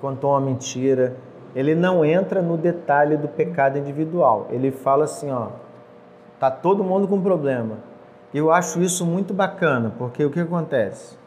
contou 0.00 0.30
uma 0.30 0.40
mentira. 0.40 1.14
Ele 1.54 1.74
não 1.74 2.02
entra 2.02 2.40
no 2.40 2.56
detalhe 2.56 3.18
do 3.18 3.28
pecado 3.28 3.76
individual. 3.76 4.48
Ele 4.48 4.70
fala 4.70 5.04
assim, 5.04 5.30
ó, 5.30 5.48
tá 6.40 6.50
todo 6.50 6.82
mundo 6.82 7.06
com 7.06 7.20
problema. 7.20 7.76
Eu 8.32 8.50
acho 8.50 8.80
isso 8.80 9.04
muito 9.04 9.34
bacana, 9.34 9.92
porque 9.98 10.24
o 10.24 10.30
que 10.30 10.40
acontece? 10.40 11.18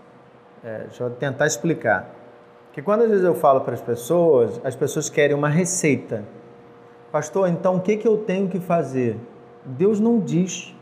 É, 0.63 0.85
deixa 0.85 1.03
eu 1.03 1.11
tentar 1.11 1.45
explicar. 1.45 2.16
Que 2.77 2.83
quando 2.83 3.01
às 3.01 3.09
vezes 3.09 3.25
eu 3.25 3.33
falo 3.33 3.61
para 3.61 3.73
as 3.73 3.81
pessoas, 3.81 4.61
as 4.63 4.75
pessoas 4.75 5.09
querem 5.09 5.35
uma 5.35 5.49
receita. 5.49 6.23
Pastor, 7.11 7.49
então 7.49 7.77
o 7.77 7.81
que, 7.81 7.97
que 7.97 8.07
eu 8.07 8.19
tenho 8.19 8.47
que 8.47 8.59
fazer? 8.59 9.19
Deus 9.65 9.99
não 9.99 10.19
diz. 10.19 10.75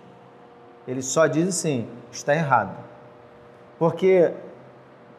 Ele 0.85 1.01
só 1.01 1.25
diz 1.25 1.47
assim: 1.47 1.87
está 2.11 2.35
errado. 2.35 2.75
Porque 3.79 4.29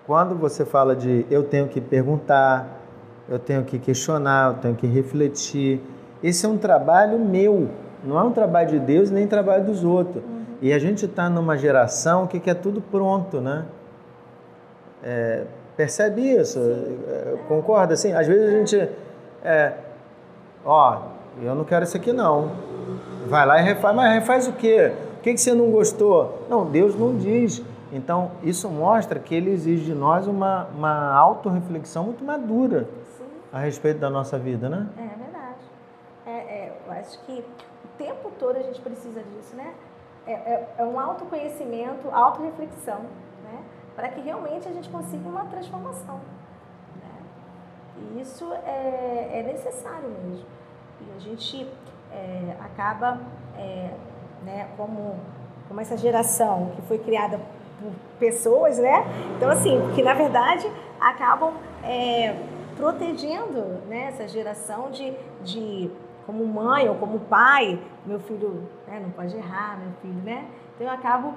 quando 0.06 0.34
você 0.34 0.66
fala 0.66 0.94
de 0.94 1.24
eu 1.30 1.44
tenho 1.44 1.66
que 1.66 1.80
perguntar, 1.80 2.68
eu 3.26 3.38
tenho 3.38 3.64
que 3.64 3.78
questionar, 3.78 4.50
eu 4.50 4.58
tenho 4.60 4.74
que 4.74 4.86
refletir, 4.86 5.80
esse 6.22 6.44
é 6.44 6.48
um 6.50 6.58
trabalho 6.58 7.18
meu, 7.18 7.70
não 8.04 8.18
é 8.18 8.22
um 8.22 8.32
trabalho 8.32 8.68
de 8.68 8.80
Deus 8.80 9.10
nem 9.10 9.26
trabalho 9.26 9.64
dos 9.64 9.82
outros. 9.82 10.22
Uhum. 10.22 10.44
E 10.60 10.74
a 10.74 10.78
gente 10.78 11.06
está 11.06 11.30
numa 11.30 11.56
geração 11.56 12.26
que 12.26 12.38
quer 12.38 12.56
tudo 12.56 12.82
pronto, 12.82 13.40
né? 13.40 13.64
É, 15.02 15.46
percebe 15.76 16.22
isso? 16.22 16.58
É, 16.58 17.36
concorda? 17.48 17.94
Assim, 17.94 18.12
às 18.12 18.26
vezes 18.26 18.48
a 18.48 18.58
gente. 18.58 18.90
É, 19.44 19.72
ó, 20.64 21.02
eu 21.42 21.54
não 21.54 21.64
quero 21.64 21.84
isso 21.84 21.96
aqui 21.96 22.12
não. 22.12 22.52
Vai 23.26 23.44
lá 23.44 23.60
e 23.60 23.64
refaz, 23.64 23.94
mas 23.94 24.14
refaz 24.14 24.48
o 24.48 24.52
quê? 24.52 24.92
O 25.18 25.20
que, 25.20 25.34
que 25.34 25.40
você 25.40 25.52
não 25.52 25.70
gostou? 25.70 26.46
Não, 26.48 26.64
Deus 26.64 26.94
não 26.94 27.16
diz. 27.16 27.62
Então, 27.92 28.32
isso 28.42 28.68
mostra 28.68 29.18
que 29.18 29.34
ele 29.34 29.50
exige 29.50 29.84
de 29.84 29.94
nós 29.94 30.26
uma, 30.26 30.64
uma 30.76 31.14
autorreflexão 31.14 32.04
muito 32.04 32.24
madura 32.24 32.88
Sim. 33.16 33.24
a 33.52 33.58
respeito 33.60 33.98
da 33.98 34.10
nossa 34.10 34.38
vida, 34.38 34.68
né? 34.68 34.86
É 34.96 35.16
verdade. 35.16 35.58
É, 36.26 36.30
é, 36.30 36.72
eu 36.86 36.92
acho 36.92 37.18
que 37.24 37.32
o 37.84 37.88
tempo 37.98 38.30
todo 38.38 38.56
a 38.56 38.62
gente 38.62 38.80
precisa 38.80 39.22
disso, 39.22 39.54
né? 39.56 39.72
É, 40.26 40.32
é, 40.32 40.74
é 40.78 40.84
um 40.84 40.98
autoconhecimento, 40.98 42.08
autorreflexão, 42.10 43.02
né? 43.44 43.60
Para 43.96 44.08
que 44.08 44.20
realmente 44.20 44.68
a 44.68 44.72
gente 44.72 44.88
consiga 44.90 45.26
uma 45.26 45.46
transformação. 45.46 46.20
Né? 46.96 47.22
E 47.98 48.20
isso 48.20 48.52
é, 48.52 49.40
é 49.40 49.42
necessário 49.42 50.08
mesmo. 50.10 50.44
E 51.00 51.16
a 51.16 51.18
gente 51.18 51.66
é, 52.12 52.56
acaba, 52.60 53.18
é, 53.56 53.90
né, 54.44 54.68
como, 54.76 55.16
como 55.66 55.80
essa 55.80 55.96
geração 55.96 56.72
que 56.76 56.82
foi 56.82 56.98
criada 56.98 57.40
por 57.80 57.92
pessoas, 58.18 58.78
né? 58.78 59.04
Então, 59.36 59.50
assim, 59.50 59.80
que 59.94 60.02
na 60.02 60.14
verdade 60.14 60.70
acabam 61.00 61.54
é, 61.82 62.34
protegendo 62.76 63.60
né, 63.86 64.08
essa 64.08 64.28
geração 64.28 64.90
de, 64.90 65.12
de, 65.42 65.90
como 66.24 66.44
mãe 66.46 66.88
ou 66.88 66.96
como 66.96 67.20
pai, 67.20 67.78
meu 68.04 68.20
filho 68.20 68.68
né, 68.86 69.00
não 69.00 69.10
pode 69.10 69.36
errar, 69.36 69.78
meu 69.78 69.92
filho, 70.02 70.22
né? 70.22 70.46
Então, 70.74 70.86
eu 70.86 70.92
acabo 70.92 71.34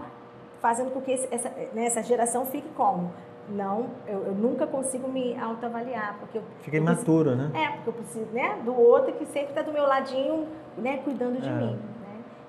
fazendo 0.61 0.91
com 0.91 1.01
que 1.01 1.13
essa, 1.13 1.49
né, 1.73 1.85
essa 1.85 2.03
geração 2.03 2.45
fique 2.45 2.69
como? 2.69 3.11
Não, 3.49 3.89
eu, 4.05 4.27
eu 4.27 4.33
nunca 4.33 4.67
consigo 4.67 5.07
me 5.07 5.37
autoavaliar, 5.39 6.17
porque 6.19 6.37
eu... 6.37 6.43
Fica 6.61 6.77
imaturo, 6.77 7.35
né? 7.35 7.51
É, 7.55 7.75
porque 7.77 7.89
eu 7.89 7.93
preciso, 7.93 8.27
né, 8.31 8.59
do 8.63 8.79
outro 8.79 9.13
que 9.13 9.25
sempre 9.25 9.49
está 9.49 9.63
do 9.63 9.71
meu 9.71 9.87
ladinho, 9.87 10.47
né, 10.77 10.97
cuidando 10.97 11.41
de 11.41 11.49
é. 11.49 11.51
mim. 11.51 11.79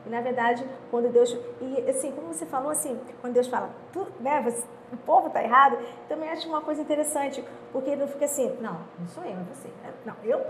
E 0.07 0.09
na 0.09 0.21
verdade, 0.21 0.65
quando 0.91 1.11
Deus. 1.11 1.37
E 1.61 1.91
assim, 1.91 2.11
como 2.13 2.33
você 2.33 2.47
falou 2.47 2.71
assim, 2.71 2.99
quando 3.21 3.35
Deus 3.35 3.47
fala, 3.47 3.71
tu, 3.93 4.07
né, 4.19 4.41
você, 4.43 4.65
o 4.93 4.97
povo 4.97 5.29
está 5.29 5.43
errado, 5.43 5.79
também 6.09 6.29
acho 6.31 6.49
uma 6.49 6.61
coisa 6.61 6.81
interessante, 6.81 7.45
porque 7.73 7.91
ele 7.91 8.01
não 8.01 8.09
fica 8.09 8.25
assim, 8.25 8.57
não, 8.61 8.79
não 8.99 9.07
sou 9.09 9.25
eu, 9.25 9.33
é 9.33 9.45
você. 9.53 9.69
Não, 10.05 10.15
eu. 10.25 10.41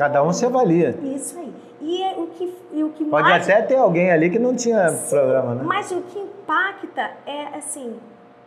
Cada 0.00 0.22
um 0.22 0.32
se 0.32 0.46
avalia. 0.46 0.98
Isso 1.02 1.38
aí. 1.38 1.52
E 1.78 2.02
é 2.02 2.14
o 2.16 2.26
que, 2.28 2.56
e 2.72 2.82
o 2.82 2.88
que 2.88 3.04
Pode 3.04 3.28
mais... 3.28 3.46
até 3.46 3.60
ter 3.60 3.76
alguém 3.76 4.10
ali 4.10 4.30
que 4.30 4.38
não 4.38 4.56
tinha 4.56 4.88
Sim, 4.88 5.10
programa, 5.10 5.54
né? 5.56 5.62
Mas 5.62 5.92
o 5.92 6.00
que 6.00 6.18
impacta 6.18 7.10
é 7.26 7.58
assim, 7.58 8.00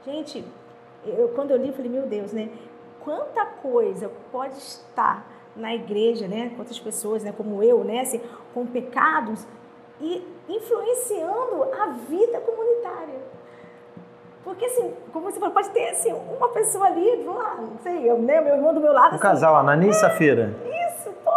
gente, 0.04 0.44
eu, 1.06 1.28
quando 1.36 1.52
eu 1.52 1.58
li, 1.58 1.68
eu 1.68 1.74
falei, 1.76 1.92
meu 1.92 2.08
Deus, 2.08 2.34
né? 2.34 2.50
Quanta 3.02 3.46
coisa 3.46 4.10
pode 4.32 4.58
estar 4.58 5.28
na 5.56 5.76
igreja, 5.76 6.28
né? 6.28 6.54
Quantas 6.56 6.80
pessoas, 6.80 7.24
né? 7.24 7.32
Como 7.38 7.62
eu, 7.62 7.84
né? 7.84 8.00
Assim, 8.00 8.20
com 8.52 8.66
pecados 8.66 9.46
e 10.02 10.28
influenciando 10.50 11.66
a 11.80 11.86
vida 12.10 12.40
comunitária. 12.40 13.22
Porque, 14.44 14.66
assim, 14.66 14.92
como 15.14 15.32
você 15.32 15.40
falou, 15.40 15.54
pode 15.54 15.70
ter 15.70 15.90
assim, 15.90 16.12
uma 16.12 16.50
pessoa 16.50 16.88
ali, 16.88 17.24
lá, 17.24 17.58
não 17.60 17.78
sei, 17.84 18.10
eu, 18.10 18.18
né, 18.18 18.42
meu 18.42 18.56
irmão 18.56 18.74
do 18.74 18.82
meu 18.82 18.92
lado. 18.92 19.12
Um 19.12 19.16
assim, 19.16 19.20
casal, 19.20 19.56
Anani 19.56 19.86
e 19.86 19.90
é, 19.90 19.94
Safira. 19.94 20.54
Isso, 21.04 21.12
pô. 21.24 21.32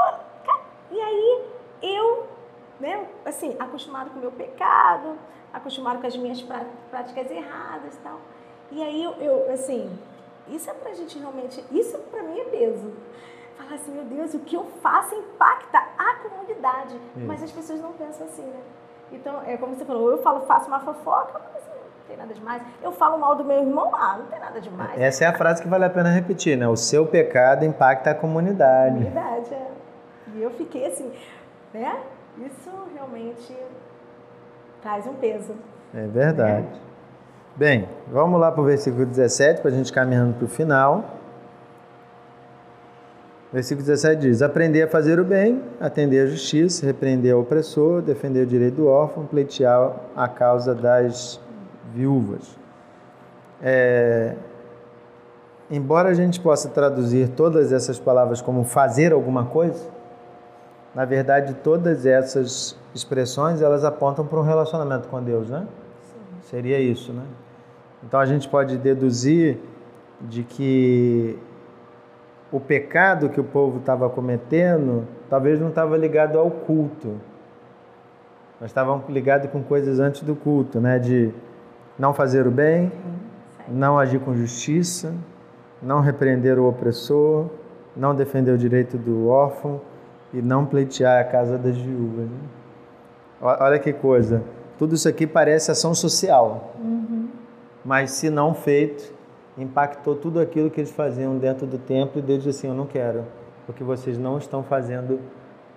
E 0.92 1.00
aí, 1.00 1.44
eu, 1.83 2.29
né, 2.79 3.09
assim, 3.24 3.57
acostumado 3.59 4.11
com 4.11 4.18
o 4.18 4.20
meu 4.20 4.31
pecado, 4.31 5.18
acostumado 5.52 6.00
com 6.00 6.07
as 6.07 6.16
minhas 6.16 6.40
práticas 6.90 7.29
erradas 7.29 7.94
e 7.94 7.98
tal. 7.98 8.20
E 8.70 8.83
aí, 8.83 9.02
eu, 9.02 9.12
eu 9.14 9.52
assim, 9.52 9.98
isso 10.46 10.70
é 10.70 10.74
pra 10.74 10.94
gente 10.94 11.18
realmente, 11.18 11.64
isso 11.72 11.98
pra 11.98 12.22
mim 12.22 12.38
é 12.38 12.44
peso 12.44 12.92
falar 13.57 13.74
assim, 13.74 13.90
meu 13.90 14.05
Deus, 14.05 14.35
o 14.35 14.38
que 14.40 14.55
eu 14.55 14.64
faço 14.81 15.14
impacta 15.14 15.79
a 15.98 16.14
comunidade. 16.16 16.94
Isso. 17.16 17.26
Mas 17.26 17.42
as 17.42 17.50
pessoas 17.50 17.81
não 17.81 17.92
pensam 17.94 18.26
assim, 18.26 18.42
né? 18.42 18.61
Então, 19.11 19.42
é 19.44 19.57
como 19.57 19.74
você 19.74 19.85
falou, 19.85 20.11
eu 20.11 20.22
falo, 20.22 20.46
faço 20.46 20.68
uma 20.68 20.81
fofoca, 20.81 21.40
mas 21.42 21.57
assim, 21.57 21.75
tem 22.07 22.16
nada 22.16 22.33
demais. 22.33 22.62
Eu 22.83 22.92
falo 22.92 23.19
mal 23.19 23.35
do 23.35 23.45
meu 23.45 23.59
irmão, 23.59 23.95
ah, 23.95 24.16
não 24.19 24.27
tem 24.27 24.38
nada 24.38 24.61
demais. 24.61 25.01
Essa 25.01 25.25
é 25.25 25.27
a 25.27 25.33
frase 25.33 25.62
que 25.62 25.69
vale 25.69 25.85
a 25.85 25.90
pena 25.90 26.11
repetir, 26.11 26.57
né? 26.57 26.69
O 26.69 26.77
seu 26.77 27.07
pecado 27.07 27.64
impacta 27.64 28.11
a 28.11 28.14
comunidade. 28.14 29.03
Verdade, 29.03 29.55
é. 29.55 29.66
E 30.35 30.42
eu 30.42 30.51
fiquei 30.51 30.87
assim, 30.87 31.11
né? 31.73 31.99
Isso 32.38 32.71
realmente 32.95 33.57
traz 34.83 35.07
um 35.07 35.14
peso. 35.14 35.55
É 35.95 36.07
verdade. 36.07 36.66
É. 36.83 36.87
Bem, 37.57 37.88
vamos 38.09 38.38
lá 38.38 38.53
para 38.53 38.61
o 38.61 38.64
versículo 38.64 39.07
17, 39.07 39.62
para 39.62 39.71
a 39.71 39.75
gente 39.75 39.92
caminhando 39.92 40.35
para 40.35 40.45
o 40.45 40.49
final. 40.49 41.05
Versículo 43.53 43.87
17 43.87 44.21
diz: 44.21 44.42
Aprender 44.42 44.83
a 44.83 44.88
fazer 44.88 45.19
o 45.19 45.25
bem, 45.25 45.62
atender 45.81 46.21
a 46.21 46.27
justiça, 46.27 46.85
repreender 46.85 47.35
o 47.35 47.40
opressor, 47.40 48.03
defender 48.03 48.42
o 48.42 48.47
direito 48.47 48.75
do 48.75 48.88
órfão, 48.88 49.25
pleitear 49.25 49.92
a 50.14 50.29
causa 50.29 50.75
das 50.75 51.40
viúvas. 51.94 52.57
É, 53.62 54.35
embora 55.70 56.11
a 56.11 56.14
gente 56.14 56.40
possa 56.40 56.68
traduzir 56.68 57.29
todas 57.31 57.72
essas 57.72 57.99
palavras 57.99 58.40
como 58.40 58.64
fazer 58.64 59.12
alguma 59.12 59.46
coisa, 59.46 59.88
na 60.94 61.05
verdade 61.05 61.55
todas 61.55 62.07
essas 62.07 62.79
expressões 62.94 63.62
elas 63.62 63.85
apontam 63.85 64.27
para 64.27 64.38
um 64.38 64.42
relacionamento 64.42 65.09
com 65.09 65.22
Deus, 65.22 65.49
né? 65.49 65.66
Sim. 66.03 66.49
Seria 66.51 66.79
isso, 66.79 67.12
né? 67.12 67.25
Então 68.05 68.20
a 68.20 68.27
gente 68.27 68.49
pode 68.49 68.77
deduzir 68.77 69.59
de 70.20 70.42
que 70.42 71.38
o 72.53 72.61
pecado 72.61 73.29
que 73.29 73.40
o 73.40 73.44
povo 73.44 73.79
estava 73.79 74.09
cometendo 74.09 75.07
talvez 75.29 75.61
não 75.61 75.68
estava 75.68 75.96
ligado 75.96 76.38
ao 76.38 76.51
culto, 76.51 77.20
mas 78.61 78.70
estavam 78.70 79.03
ligados 79.09 79.51
com 79.51 79.62
coisas 79.62 79.99
antes 79.99 80.22
do 80.22 80.35
culto, 80.35 80.81
né? 80.81 80.99
De 80.99 81.35
não 81.98 82.12
fazer 82.12 82.46
o 82.46 82.50
bem, 82.50 82.92
não 83.68 83.98
agir 83.98 84.20
com 84.20 84.35
justiça, 84.35 85.14
não 85.82 86.00
repreender 86.00 86.59
o 86.59 86.68
opressor, 86.68 87.46
não 87.96 88.14
defender 88.14 88.52
o 88.52 88.59
direito 88.59 88.96
do 88.98 89.28
órfão 89.28 89.80
e 90.32 90.42
não 90.42 90.66
pleitear 90.66 91.20
a 91.20 91.24
casa 91.24 91.56
das 91.56 91.76
viúvas. 91.76 92.26
Né? 92.26 92.38
Olha 93.40 93.78
que 93.78 93.92
coisa, 93.92 94.42
tudo 94.78 94.94
isso 94.94 95.09
aqui 95.09 95.26
parece 95.26 95.70
ação 95.70 95.94
social, 95.94 96.75
uhum. 96.79 97.29
mas 97.85 98.10
se 98.12 98.31
não 98.31 98.54
feito, 98.54 99.12
impactou 99.56 100.14
tudo 100.14 100.40
aquilo 100.40 100.71
que 100.71 100.81
eles 100.81 100.90
faziam 100.90 101.38
dentro 101.38 101.66
do 101.66 101.79
templo 101.79 102.18
e 102.18 102.23
Deus 102.23 102.42
disse 102.42 102.60
assim: 102.60 102.68
Eu 102.68 102.75
não 102.75 102.87
quero, 102.87 103.25
porque 103.66 103.83
vocês 103.83 104.18
não 104.18 104.38
estão 104.38 104.62
fazendo 104.62 105.18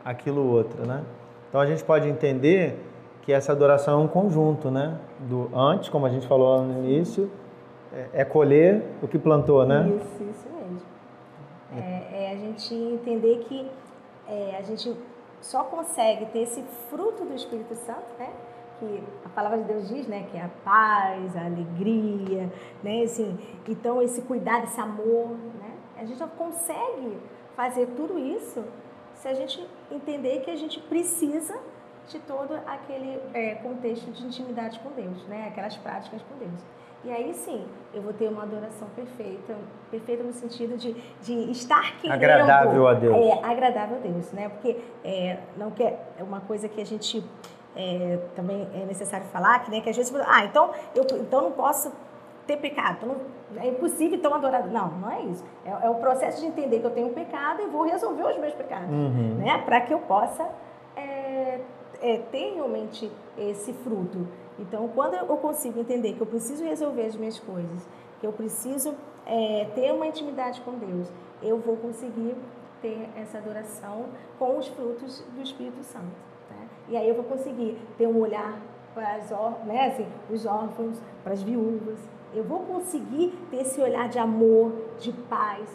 aquilo 0.03 0.45
outro, 0.45 0.85
né? 0.85 1.03
Então 1.47 1.61
a 1.61 1.65
gente 1.65 1.83
pode 1.83 2.07
entender 2.07 2.77
que 3.29 3.33
essa 3.33 3.51
adoração 3.51 4.01
é 4.01 4.03
um 4.03 4.07
conjunto, 4.07 4.71
né? 4.71 4.97
Do 5.19 5.51
antes, 5.55 5.87
como 5.87 6.03
a 6.03 6.09
gente 6.09 6.25
falou 6.25 6.63
no 6.63 6.83
início, 6.83 7.29
é, 7.93 8.21
é 8.21 8.25
colher 8.25 8.83
o 9.03 9.07
que 9.07 9.19
plantou, 9.19 9.63
né? 9.67 9.87
Isso, 9.87 10.23
isso 10.23 10.47
mesmo. 10.49 10.81
É, 11.77 12.23
é 12.23 12.31
a 12.33 12.35
gente 12.37 12.73
entender 12.73 13.45
que 13.47 13.69
é, 14.27 14.57
a 14.57 14.63
gente 14.63 14.97
só 15.41 15.63
consegue 15.65 16.25
ter 16.25 16.39
esse 16.39 16.63
fruto 16.89 17.23
do 17.23 17.35
Espírito 17.35 17.75
Santo, 17.75 18.07
né? 18.17 18.29
que 18.79 19.03
a 19.23 19.29
palavra 19.29 19.59
de 19.59 19.65
Deus 19.65 19.89
diz, 19.89 20.07
né, 20.07 20.25
que 20.31 20.37
é 20.37 20.41
a 20.41 20.49
paz, 20.63 21.35
a 21.35 21.45
alegria, 21.45 22.49
né, 22.81 23.03
assim, 23.03 23.37
então 23.67 24.01
esse 24.01 24.21
cuidado, 24.21 24.63
esse 24.63 24.79
amor, 24.79 25.31
né, 25.59 25.73
a 25.97 26.05
gente 26.05 26.17
só 26.17 26.27
consegue 26.27 27.17
fazer 27.57 27.87
tudo 27.97 28.17
isso 28.17 28.63
se 29.15 29.27
a 29.27 29.33
gente 29.33 29.67
entender 29.91 30.39
que 30.39 30.49
a 30.49 30.55
gente 30.55 30.79
precisa 30.79 31.59
de 32.09 32.19
todo 32.19 32.55
aquele 32.65 33.19
é, 33.33 33.55
contexto 33.55 34.11
de 34.11 34.25
intimidade 34.25 34.79
com 34.79 34.89
Deus, 34.89 35.25
né, 35.27 35.47
aquelas 35.47 35.77
práticas 35.77 36.21
com 36.23 36.37
Deus. 36.37 36.61
E 37.03 37.11
aí 37.11 37.33
sim, 37.33 37.65
eu 37.93 38.01
vou 38.01 38.11
ter 38.11 38.27
uma 38.27 38.43
adoração 38.43 38.87
perfeita, 38.93 39.55
perfeita 39.89 40.21
no 40.21 40.33
sentido 40.33 40.75
de, 40.75 40.93
de 41.21 41.51
estar 41.51 41.97
querendo... 42.01 42.15
Agradável 42.15 42.87
a 42.87 42.93
Deus. 42.93 43.15
É, 43.15 43.45
agradável 43.45 43.97
a 43.97 43.99
Deus, 43.99 44.31
né? 44.33 44.49
Porque 44.49 44.77
é, 45.05 45.37
não 45.55 45.71
quer, 45.71 46.11
é 46.17 46.23
uma 46.23 46.41
coisa 46.41 46.67
que 46.67 46.81
a 46.81 46.85
gente 46.85 47.23
é, 47.75 48.19
também 48.35 48.67
é 48.73 48.85
necessário 48.85 49.25
falar, 49.27 49.59
que, 49.63 49.71
né, 49.71 49.79
que 49.79 49.89
às 49.89 49.95
vezes, 49.95 50.13
ah, 50.27 50.43
então 50.43 50.71
eu 50.93 51.05
então 51.21 51.41
não 51.43 51.51
posso 51.51 51.89
ter 52.45 52.57
pecado, 52.57 52.97
então 52.97 53.15
não, 53.53 53.61
é 53.61 53.67
impossível 53.67 54.17
então 54.17 54.33
adorar. 54.33 54.67
Não, 54.67 54.89
não 54.89 55.11
é 55.11 55.21
isso. 55.21 55.45
É, 55.63 55.85
é, 55.85 55.89
o 55.89 55.95
processo 55.95 56.41
de 56.41 56.47
entender 56.47 56.79
que 56.79 56.85
eu 56.85 56.91
tenho 56.91 57.07
um 57.07 57.13
pecado 57.13 57.61
e 57.61 57.67
vou 57.67 57.83
resolver 57.83 58.23
os 58.23 58.37
meus 58.37 58.53
pecados, 58.53 58.89
Uhum. 58.89 59.35
né? 59.37 59.61
Para 59.65 59.79
que 59.81 59.93
eu 59.93 59.99
possa 59.99 60.49
é, 60.97 61.59
é, 62.01 62.17
ter 62.31 62.53
realmente 62.53 63.11
esse 63.37 63.73
fruto. 63.73 64.27
Então, 64.57 64.89
quando 64.89 65.13
eu 65.15 65.37
consigo 65.37 65.79
entender 65.79 66.13
que 66.13 66.21
eu 66.21 66.27
preciso 66.27 66.63
resolver 66.63 67.05
as 67.05 67.15
minhas 67.15 67.39
coisas, 67.39 67.87
que 68.19 68.27
eu 68.27 68.33
preciso 68.33 68.93
é, 69.25 69.69
ter 69.73 69.93
uma 69.93 70.07
intimidade 70.07 70.61
com 70.61 70.73
Deus, 70.73 71.07
eu 71.41 71.57
vou 71.57 71.77
conseguir 71.77 72.35
ter 72.81 73.09
essa 73.15 73.37
adoração 73.37 74.05
com 74.37 74.57
os 74.57 74.67
frutos 74.67 75.23
do 75.33 75.41
Espírito 75.41 75.83
Santo. 75.83 76.05
Né? 76.49 76.67
E 76.89 76.97
aí 76.97 77.07
eu 77.07 77.15
vou 77.15 77.23
conseguir 77.23 77.77
ter 77.97 78.07
um 78.07 78.19
olhar 78.19 78.59
para 78.93 79.15
as, 79.15 79.29
né? 79.65 79.87
assim, 79.87 80.07
os 80.29 80.45
órfãos, 80.45 80.97
para 81.23 81.33
as 81.33 81.41
viúvas. 81.41 81.99
Eu 82.33 82.43
vou 82.43 82.59
conseguir 82.59 83.37
ter 83.49 83.61
esse 83.61 83.81
olhar 83.81 84.09
de 84.09 84.19
amor, 84.19 84.73
de 84.99 85.11
paz. 85.11 85.69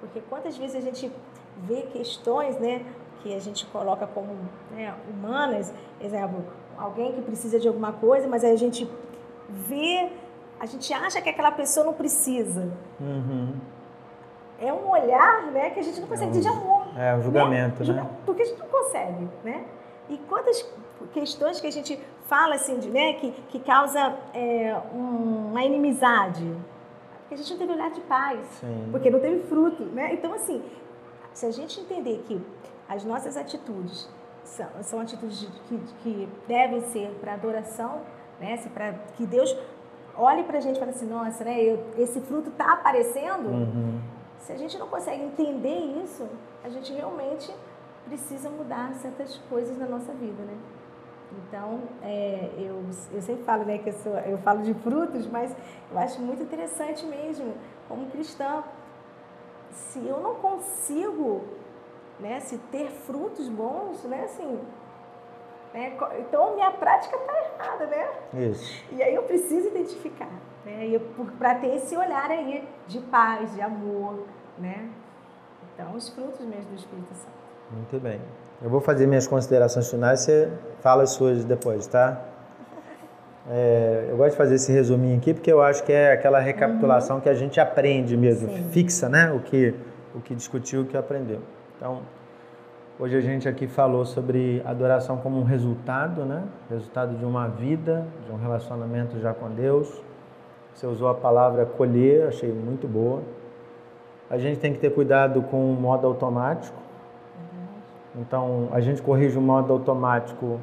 Porque 0.00 0.20
quantas 0.28 0.56
vezes 0.56 0.76
a 0.76 0.80
gente 0.80 1.10
vê 1.58 1.82
questões 1.82 2.58
né, 2.58 2.84
que 3.22 3.34
a 3.34 3.38
gente 3.38 3.66
coloca 3.66 4.06
como 4.06 4.28
né, 4.72 4.94
humanas, 5.08 5.72
exemplo, 6.00 6.44
alguém 6.78 7.12
que 7.12 7.22
precisa 7.22 7.58
de 7.60 7.68
alguma 7.68 7.92
coisa, 7.92 8.26
mas 8.28 8.42
aí 8.44 8.52
a 8.52 8.56
gente 8.56 8.90
vê, 9.48 10.10
a 10.58 10.66
gente 10.66 10.92
acha 10.92 11.20
que 11.20 11.28
aquela 11.28 11.50
pessoa 11.52 11.84
não 11.86 11.92
precisa. 11.92 12.72
Uhum. 13.00 13.52
É 14.58 14.72
um 14.72 14.90
olhar 14.90 15.42
né, 15.52 15.70
que 15.70 15.80
a 15.80 15.82
gente 15.82 16.00
não 16.00 16.08
consegue 16.08 16.32
É 16.34 16.38
um- 16.38 16.40
de 16.40 16.48
amor. 16.48 16.86
É 16.96 17.14
um 17.16 17.22
julgamento, 17.22 17.84
Julga- 17.84 18.02
né? 18.02 18.10
Porque 18.26 18.42
a 18.42 18.44
gente 18.44 18.58
não 18.58 18.66
consegue, 18.68 19.28
né? 19.44 19.64
E 20.08 20.18
quantas 20.28 20.68
questões 21.12 21.60
que 21.60 21.66
a 21.66 21.72
gente 21.72 21.98
fala 22.26 22.54
assim, 22.56 22.78
de, 22.78 22.90
né, 22.90 23.14
que, 23.14 23.30
que 23.48 23.58
causa 23.60 24.14
é, 24.34 24.76
um- 24.94 25.48
uma 25.50 25.64
inimizade? 25.64 26.44
Porque 27.20 27.34
a 27.34 27.36
gente 27.38 27.50
não 27.52 27.58
teve 27.58 27.72
olhar 27.72 27.90
de 27.90 28.00
paz, 28.02 28.40
Sim. 28.60 28.88
porque 28.90 29.08
não 29.10 29.20
teve 29.20 29.40
fruto, 29.44 29.82
né? 29.84 30.12
Então, 30.12 30.34
assim, 30.34 30.62
se 31.32 31.46
a 31.46 31.50
gente 31.52 31.80
entender 31.80 32.22
que 32.26 32.40
as 32.90 33.04
nossas 33.04 33.36
atitudes 33.36 34.08
são, 34.42 34.66
são 34.82 35.00
atitudes 35.00 35.38
de- 35.40 35.46
que, 35.68 35.78
que 36.02 36.28
devem 36.48 36.80
ser 36.92 37.08
para 37.20 37.34
adoração, 37.34 38.00
né? 38.40 38.58
Para 38.74 38.92
que 39.16 39.24
Deus 39.26 39.56
olhe 40.16 40.42
para 40.42 40.58
a 40.58 40.60
gente 40.60 40.76
e 40.76 40.78
fale 40.80 40.90
assim, 40.90 41.06
nossa, 41.06 41.44
né? 41.44 41.62
eu- 41.62 41.78
esse 41.96 42.20
fruto 42.20 42.50
está 42.50 42.72
aparecendo. 42.72 43.46
Uhum. 43.48 44.00
Se 44.38 44.52
a 44.52 44.56
gente 44.56 44.76
não 44.76 44.88
consegue 44.88 45.22
entender 45.22 45.78
isso, 46.02 46.26
a 46.64 46.68
gente 46.68 46.92
realmente 46.92 47.54
precisa 48.06 48.50
mudar 48.50 48.92
certas 48.94 49.36
coisas 49.48 49.78
na 49.78 49.86
nossa 49.86 50.12
vida, 50.12 50.42
né? 50.42 50.56
Então, 51.46 51.78
é, 52.02 52.50
eu, 52.58 52.82
eu 53.12 53.22
sempre 53.22 53.44
falo, 53.44 53.64
né, 53.64 53.78
que 53.78 53.90
eu, 53.90 53.92
sou, 53.92 54.12
eu 54.18 54.36
falo 54.38 54.62
de 54.62 54.74
frutos, 54.74 55.28
mas 55.28 55.54
eu 55.92 55.96
acho 55.98 56.20
muito 56.20 56.42
interessante 56.42 57.06
mesmo, 57.06 57.54
como 57.86 58.10
cristã, 58.10 58.64
se 59.70 60.04
eu 60.04 60.18
não 60.20 60.34
consigo, 60.36 61.42
né, 62.20 62.40
se 62.40 62.58
ter 62.70 62.88
frutos 62.90 63.48
bons, 63.48 64.04
né, 64.04 64.24
assim, 64.24 64.58
né, 65.72 65.96
então 66.18 66.54
minha 66.54 66.70
prática 66.72 67.16
está 67.16 67.32
errada, 67.32 67.86
né? 67.86 68.08
Isso. 68.50 68.84
E 68.92 69.02
aí 69.02 69.14
eu 69.14 69.22
preciso 69.22 69.68
identificar, 69.68 70.30
né? 70.64 71.00
Para 71.38 71.54
ter 71.56 71.76
esse 71.76 71.96
olhar 71.96 72.30
aí 72.30 72.68
de 72.88 72.98
paz, 73.00 73.54
de 73.54 73.60
amor, 73.60 74.26
né? 74.58 74.88
Então, 75.74 75.94
os 75.94 76.08
frutos 76.08 76.44
mesmo 76.44 76.70
do 76.70 76.76
Espírito 76.76 77.14
Santo. 77.14 77.40
Muito 77.70 78.00
bem. 78.00 78.20
Eu 78.60 78.68
vou 78.68 78.80
fazer 78.80 79.06
minhas 79.06 79.26
considerações 79.26 79.88
finais, 79.88 80.20
você 80.20 80.50
fala 80.80 81.04
as 81.04 81.10
suas 81.10 81.44
depois, 81.44 81.86
tá? 81.86 82.20
É, 83.48 84.08
eu 84.10 84.18
gosto 84.18 84.32
de 84.32 84.36
fazer 84.36 84.56
esse 84.56 84.70
resuminho 84.70 85.16
aqui 85.16 85.32
porque 85.32 85.50
eu 85.50 85.62
acho 85.62 85.82
que 85.82 85.92
é 85.92 86.12
aquela 86.12 86.38
recapitulação 86.38 87.20
que 87.20 87.28
a 87.28 87.34
gente 87.34 87.58
aprende 87.58 88.14
mesmo, 88.14 88.48
Sim. 88.48 88.68
fixa, 88.70 89.08
né? 89.08 89.32
O 89.32 89.40
que, 89.40 89.74
o 90.14 90.20
que 90.20 90.34
discutiu, 90.34 90.82
o 90.82 90.84
que 90.84 90.96
aprendeu. 90.96 91.40
Então, 91.80 92.00
hoje 92.98 93.16
a 93.16 93.22
gente 93.22 93.48
aqui 93.48 93.66
falou 93.66 94.04
sobre 94.04 94.60
adoração 94.66 95.16
como 95.16 95.40
um 95.40 95.44
resultado, 95.44 96.26
né? 96.26 96.44
Resultado 96.68 97.16
de 97.16 97.24
uma 97.24 97.48
vida, 97.48 98.06
de 98.26 98.30
um 98.30 98.36
relacionamento 98.36 99.18
já 99.18 99.32
com 99.32 99.48
Deus. 99.48 99.90
Você 100.74 100.86
usou 100.86 101.08
a 101.08 101.14
palavra 101.14 101.64
colher, 101.64 102.28
achei 102.28 102.52
muito 102.52 102.86
boa. 102.86 103.22
A 104.28 104.36
gente 104.36 104.60
tem 104.60 104.74
que 104.74 104.78
ter 104.78 104.90
cuidado 104.90 105.40
com 105.40 105.72
o 105.72 105.74
modo 105.74 106.06
automático. 106.06 106.76
Então, 108.14 108.68
a 108.72 108.80
gente 108.82 109.00
corrige 109.00 109.38
o 109.38 109.40
modo 109.40 109.72
automático 109.72 110.60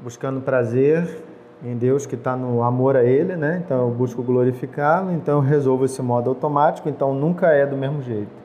buscando 0.00 0.40
prazer 0.40 1.22
em 1.62 1.76
Deus 1.76 2.06
que 2.06 2.16
está 2.16 2.34
no 2.34 2.64
amor 2.64 2.96
a 2.96 3.04
Ele, 3.04 3.36
né? 3.36 3.62
Então, 3.64 3.86
eu 3.86 3.94
busco 3.94 4.20
glorificá-lo, 4.20 5.12
então 5.12 5.36
eu 5.36 5.40
resolvo 5.42 5.84
esse 5.84 6.02
modo 6.02 6.28
automático, 6.28 6.88
então 6.88 7.14
nunca 7.14 7.52
é 7.52 7.64
do 7.64 7.76
mesmo 7.76 8.02
jeito. 8.02 8.43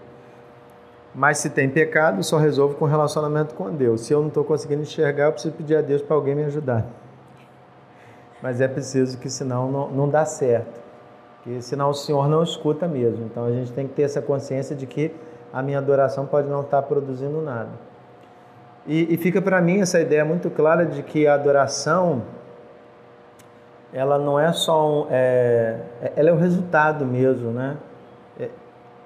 Mas 1.19 1.39
se 1.39 1.49
tem 1.49 1.69
pecado, 1.69 2.23
só 2.23 2.37
resolvo 2.37 2.75
com 2.75 2.85
relacionamento 2.85 3.53
com 3.53 3.69
Deus. 3.75 4.05
Se 4.05 4.13
eu 4.13 4.21
não 4.21 4.29
estou 4.29 4.41
conseguindo 4.41 4.83
enxergar, 4.83 5.25
eu 5.25 5.33
preciso 5.33 5.53
pedir 5.53 5.75
a 5.75 5.81
Deus 5.81 6.01
para 6.01 6.15
alguém 6.15 6.33
me 6.33 6.45
ajudar. 6.45 6.85
Mas 8.41 8.61
é 8.61 8.69
preciso 8.69 9.17
que 9.17 9.29
senão 9.29 9.69
não, 9.69 9.89
não 9.89 10.09
dá 10.09 10.23
certo. 10.23 10.79
Porque 11.43 11.61
senão 11.61 11.89
o 11.89 11.93
Senhor 11.93 12.29
não 12.29 12.41
escuta 12.41 12.87
mesmo. 12.87 13.25
Então 13.25 13.43
a 13.43 13.51
gente 13.51 13.69
tem 13.73 13.85
que 13.85 13.95
ter 13.95 14.03
essa 14.03 14.21
consciência 14.21 14.73
de 14.73 14.85
que 14.85 15.13
a 15.51 15.61
minha 15.61 15.79
adoração 15.79 16.25
pode 16.25 16.47
não 16.47 16.61
estar 16.61 16.83
produzindo 16.83 17.41
nada. 17.41 17.71
E, 18.87 19.13
e 19.13 19.17
fica 19.17 19.41
para 19.41 19.59
mim 19.59 19.81
essa 19.81 19.99
ideia 19.99 20.23
muito 20.23 20.49
clara 20.49 20.85
de 20.85 21.03
que 21.03 21.27
a 21.27 21.33
adoração 21.33 22.23
ela 23.91 24.17
não 24.17 24.39
é 24.39 24.53
só 24.53 24.89
um, 24.89 25.07
é, 25.11 25.81
ela 26.15 26.29
é 26.29 26.31
o 26.31 26.37
resultado 26.37 27.05
mesmo, 27.05 27.51
né? 27.51 27.75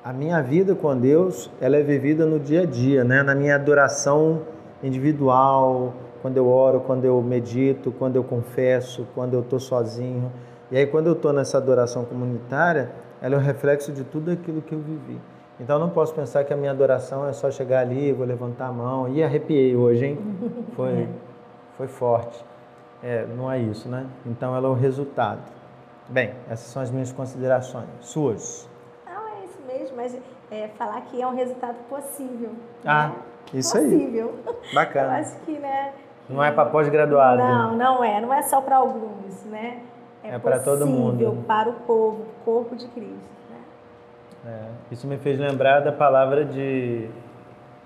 A 0.03 0.11
minha 0.11 0.41
vida 0.41 0.75
com 0.75 0.97
Deus 0.97 1.49
ela 1.61 1.77
é 1.77 1.81
vivida 1.81 2.25
no 2.25 2.37
dia 2.37 2.63
a 2.63 2.65
dia, 2.65 3.05
né? 3.05 3.23
Na 3.23 3.33
minha 3.33 3.55
adoração 3.55 4.41
individual, 4.83 5.93
quando 6.21 6.35
eu 6.35 6.47
oro, 6.47 6.81
quando 6.81 7.05
eu 7.05 7.21
medito, 7.21 7.91
quando 7.91 8.17
eu 8.17 8.23
confesso, 8.23 9.07
quando 9.15 9.33
eu 9.33 9.39
estou 9.39 9.61
sozinho. 9.61 10.29
E 10.69 10.77
aí 10.77 10.85
quando 10.85 11.07
eu 11.07 11.13
estou 11.13 11.31
nessa 11.31 11.57
adoração 11.57 12.03
comunitária, 12.03 12.91
ela 13.21 13.35
é 13.35 13.37
um 13.37 13.41
reflexo 13.41 13.93
de 13.93 14.03
tudo 14.03 14.29
aquilo 14.31 14.61
que 14.61 14.73
eu 14.73 14.79
vivi. 14.79 15.21
Então 15.57 15.77
eu 15.77 15.79
não 15.79 15.89
posso 15.89 16.13
pensar 16.13 16.43
que 16.43 16.53
a 16.53 16.57
minha 16.57 16.71
adoração 16.71 17.25
é 17.25 17.31
só 17.31 17.49
chegar 17.49 17.79
ali, 17.79 18.11
vou 18.11 18.25
levantar 18.25 18.67
a 18.67 18.71
mão. 18.73 19.07
E 19.07 19.23
arrepiei 19.23 19.73
hoje, 19.73 20.05
hein? 20.05 20.19
Foi, 20.75 21.07
foi 21.77 21.87
forte. 21.87 22.43
É, 23.01 23.25
não 23.37 23.49
é 23.51 23.59
isso, 23.59 23.87
né? 23.87 24.05
Então 24.25 24.55
ela 24.55 24.67
é 24.67 24.71
o 24.71 24.73
resultado. 24.73 25.41
Bem, 26.09 26.33
essas 26.49 26.67
são 26.67 26.81
as 26.81 26.91
minhas 26.91 27.11
considerações. 27.11 27.87
Suas? 28.01 28.67
Não, 29.05 29.27
é 29.27 29.45
isso 29.45 29.59
mesmo, 29.67 29.82
mas 29.95 30.17
é, 30.51 30.67
falar 30.77 31.01
que 31.01 31.21
é 31.21 31.27
um 31.27 31.35
resultado 31.35 31.75
possível. 31.89 32.51
Ah, 32.85 33.07
né? 33.07 33.15
isso 33.53 33.77
aí. 33.77 33.89
Possível. 33.89 34.35
Eu 34.45 34.55
Bacana. 34.73 35.19
acho 35.19 35.37
que, 35.41 35.57
né? 35.59 35.93
Não 36.29 36.43
é 36.43 36.51
para 36.51 36.69
pós-graduado. 36.69 37.41
Não, 37.41 37.75
não 37.75 38.03
é. 38.03 38.21
Não 38.21 38.33
é 38.33 38.41
só 38.41 38.61
para 38.61 38.77
alguns, 38.77 39.43
né? 39.45 39.79
É 40.23 40.39
pra 40.39 40.59
todo 40.59 40.85
possível 40.85 41.33
mundo. 41.33 41.43
para 41.45 41.69
o 41.69 41.73
povo, 41.73 42.21
o 42.21 42.45
corpo 42.45 42.75
de 42.75 42.87
Cristo. 42.87 43.33
Né? 43.49 43.57
É, 44.47 44.93
isso 44.93 45.05
me 45.05 45.17
fez 45.17 45.37
lembrar 45.37 45.81
da 45.81 45.91
palavra 45.91 46.45
de 46.45 47.09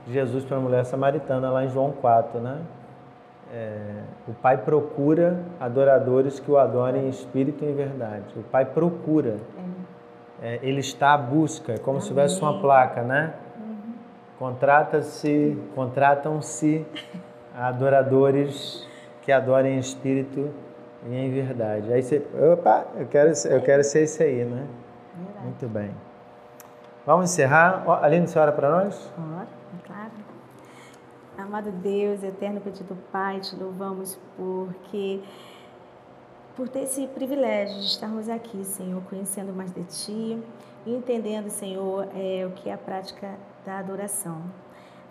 Jesus 0.08 0.46
para 0.46 0.58
a 0.58 0.60
mulher 0.60 0.86
samaritana 0.86 1.50
lá 1.50 1.66
em 1.66 1.70
João 1.70 1.92
4, 1.92 2.40
né? 2.40 2.62
É, 3.52 4.04
o 4.28 4.34
Pai 4.34 4.58
procura 4.58 5.40
adoradores 5.60 6.40
que 6.40 6.52
o 6.52 6.58
adorem 6.58 7.06
em 7.06 7.10
espírito 7.10 7.64
e 7.64 7.70
em 7.70 7.74
verdade. 7.74 8.26
O 8.36 8.44
Pai 8.44 8.66
procura. 8.66 9.38
É, 9.58 9.67
ele 10.62 10.80
está 10.80 11.14
à 11.14 11.18
busca, 11.18 11.74
é 11.74 11.78
como 11.78 12.00
se 12.02 12.08
tivesse 12.10 12.40
uma 12.42 12.60
placa, 12.60 13.02
né? 13.02 13.34
Contrata-se, 14.38 15.58
contratam-se 15.74 16.86
adoradores 17.56 18.88
que 19.24 19.32
adorem 19.32 19.76
em 19.76 19.80
espírito 19.80 20.52
e 21.08 21.16
em 21.16 21.32
verdade. 21.32 21.92
Aí 21.92 22.02
você, 22.04 22.26
opa, 22.54 22.86
eu 22.96 23.08
quero, 23.08 23.34
ser- 23.36 23.52
eu 23.52 23.62
quero 23.62 23.84
ser 23.84 24.04
esse 24.04 24.22
aí, 24.22 24.46
né? 24.46 24.68
Verdade. 25.16 25.46
Muito 25.46 25.68
bem. 25.68 25.92
Vamos 27.06 27.32
encerrar. 27.32 27.84
Aline, 28.04 28.28
você 28.28 28.38
ora 28.38 28.52
para 28.52 28.70
nós? 28.70 29.12
Ora, 29.18 29.48
é 29.84 29.88
claro. 29.88 30.12
Amado 31.38 31.72
Deus, 31.72 32.24
eterno 32.24 32.60
bendito 32.64 32.96
Pai, 33.12 33.40
te 33.40 33.56
louvamos 33.56 34.20
porque 34.36 35.22
por 36.58 36.68
ter 36.68 36.82
esse 36.82 37.06
privilégio 37.06 37.80
de 37.80 37.86
estarmos 37.86 38.28
aqui, 38.28 38.66
Senhor, 38.66 39.00
conhecendo 39.04 39.54
mais 39.54 39.72
de 39.72 39.84
Ti 39.84 40.44
e 40.88 40.92
entendendo, 40.92 41.52
Senhor, 41.52 42.08
é, 42.16 42.48
o 42.48 42.52
que 42.52 42.68
é 42.68 42.74
a 42.74 42.78
prática 42.78 43.38
da 43.64 43.78
adoração. 43.78 44.42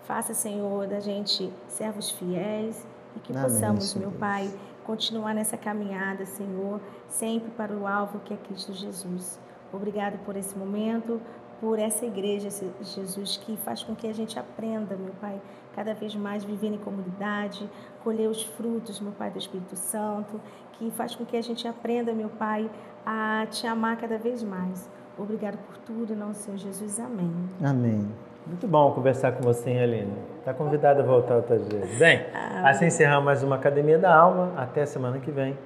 Faça, 0.03 0.33
Senhor, 0.33 0.85
da 0.87 0.99
gente 0.99 1.49
servos 1.69 2.11
fiéis 2.11 2.85
e 3.15 3.19
que 3.21 3.31
Amém, 3.31 3.43
possamos, 3.43 3.85
Senhor 3.85 4.09
meu. 4.09 4.19
Pai, 4.19 4.53
continuar 4.85 5.33
nessa 5.33 5.55
caminhada, 5.55 6.25
Senhor, 6.25 6.81
sempre 7.07 7.49
para 7.51 7.73
o 7.73 7.87
alvo 7.87 8.19
que 8.19 8.33
é 8.33 8.37
Cristo 8.37 8.73
Jesus. 8.73 9.39
Obrigado 9.71 10.17
por 10.25 10.35
esse 10.35 10.57
momento, 10.57 11.21
por 11.61 11.79
essa 11.79 12.05
igreja, 12.05 12.49
Jesus, 12.81 13.37
que 13.37 13.55
faz 13.57 13.83
com 13.83 13.95
que 13.95 14.07
a 14.07 14.13
gente 14.13 14.37
aprenda, 14.37 14.97
meu 14.97 15.13
Pai, 15.19 15.41
cada 15.73 15.93
vez 15.93 16.13
mais 16.15 16.43
viver 16.43 16.73
em 16.73 16.77
comunidade, 16.77 17.69
colher 18.03 18.29
os 18.29 18.43
frutos, 18.43 18.99
meu 18.99 19.11
Pai, 19.13 19.31
do 19.31 19.37
Espírito 19.37 19.75
Santo, 19.75 20.41
que 20.77 20.91
faz 20.91 21.15
com 21.15 21.25
que 21.25 21.35
a 21.35 21.41
gente 21.41 21.67
aprenda, 21.67 22.13
meu 22.13 22.29
Pai, 22.29 22.69
a 23.05 23.45
te 23.49 23.65
amar 23.65 23.97
cada 23.97 24.17
vez 24.17 24.43
mais. 24.43 24.89
Obrigado 25.17 25.57
por 25.57 25.77
tudo, 25.77 26.15
não 26.15 26.33
Senhor 26.33 26.57
Jesus. 26.57 26.99
Amém. 26.99 27.31
Amém. 27.63 28.07
Muito 28.45 28.67
bom 28.67 28.91
conversar 28.93 29.33
com 29.33 29.43
você, 29.43 29.71
hein, 29.71 29.81
Aline? 29.81 30.13
Está 30.39 30.53
convidada 30.53 31.01
a 31.01 31.05
voltar 31.05 31.35
outras 31.35 31.67
vezes. 31.67 31.97
Bem, 31.97 32.25
ah, 32.33 32.69
assim 32.69 32.85
encerramos 32.85 33.25
mais 33.25 33.43
uma 33.43 33.55
Academia 33.55 33.97
da 33.97 34.15
Alma. 34.15 34.53
Até 34.55 34.85
semana 34.85 35.19
que 35.19 35.31
vem. 35.31 35.57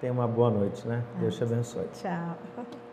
Tenha 0.00 0.12
uma 0.12 0.28
boa 0.28 0.50
noite, 0.50 0.86
né? 0.86 1.02
Deus 1.18 1.36
te 1.36 1.42
abençoe. 1.42 1.88
Tchau. 1.92 2.36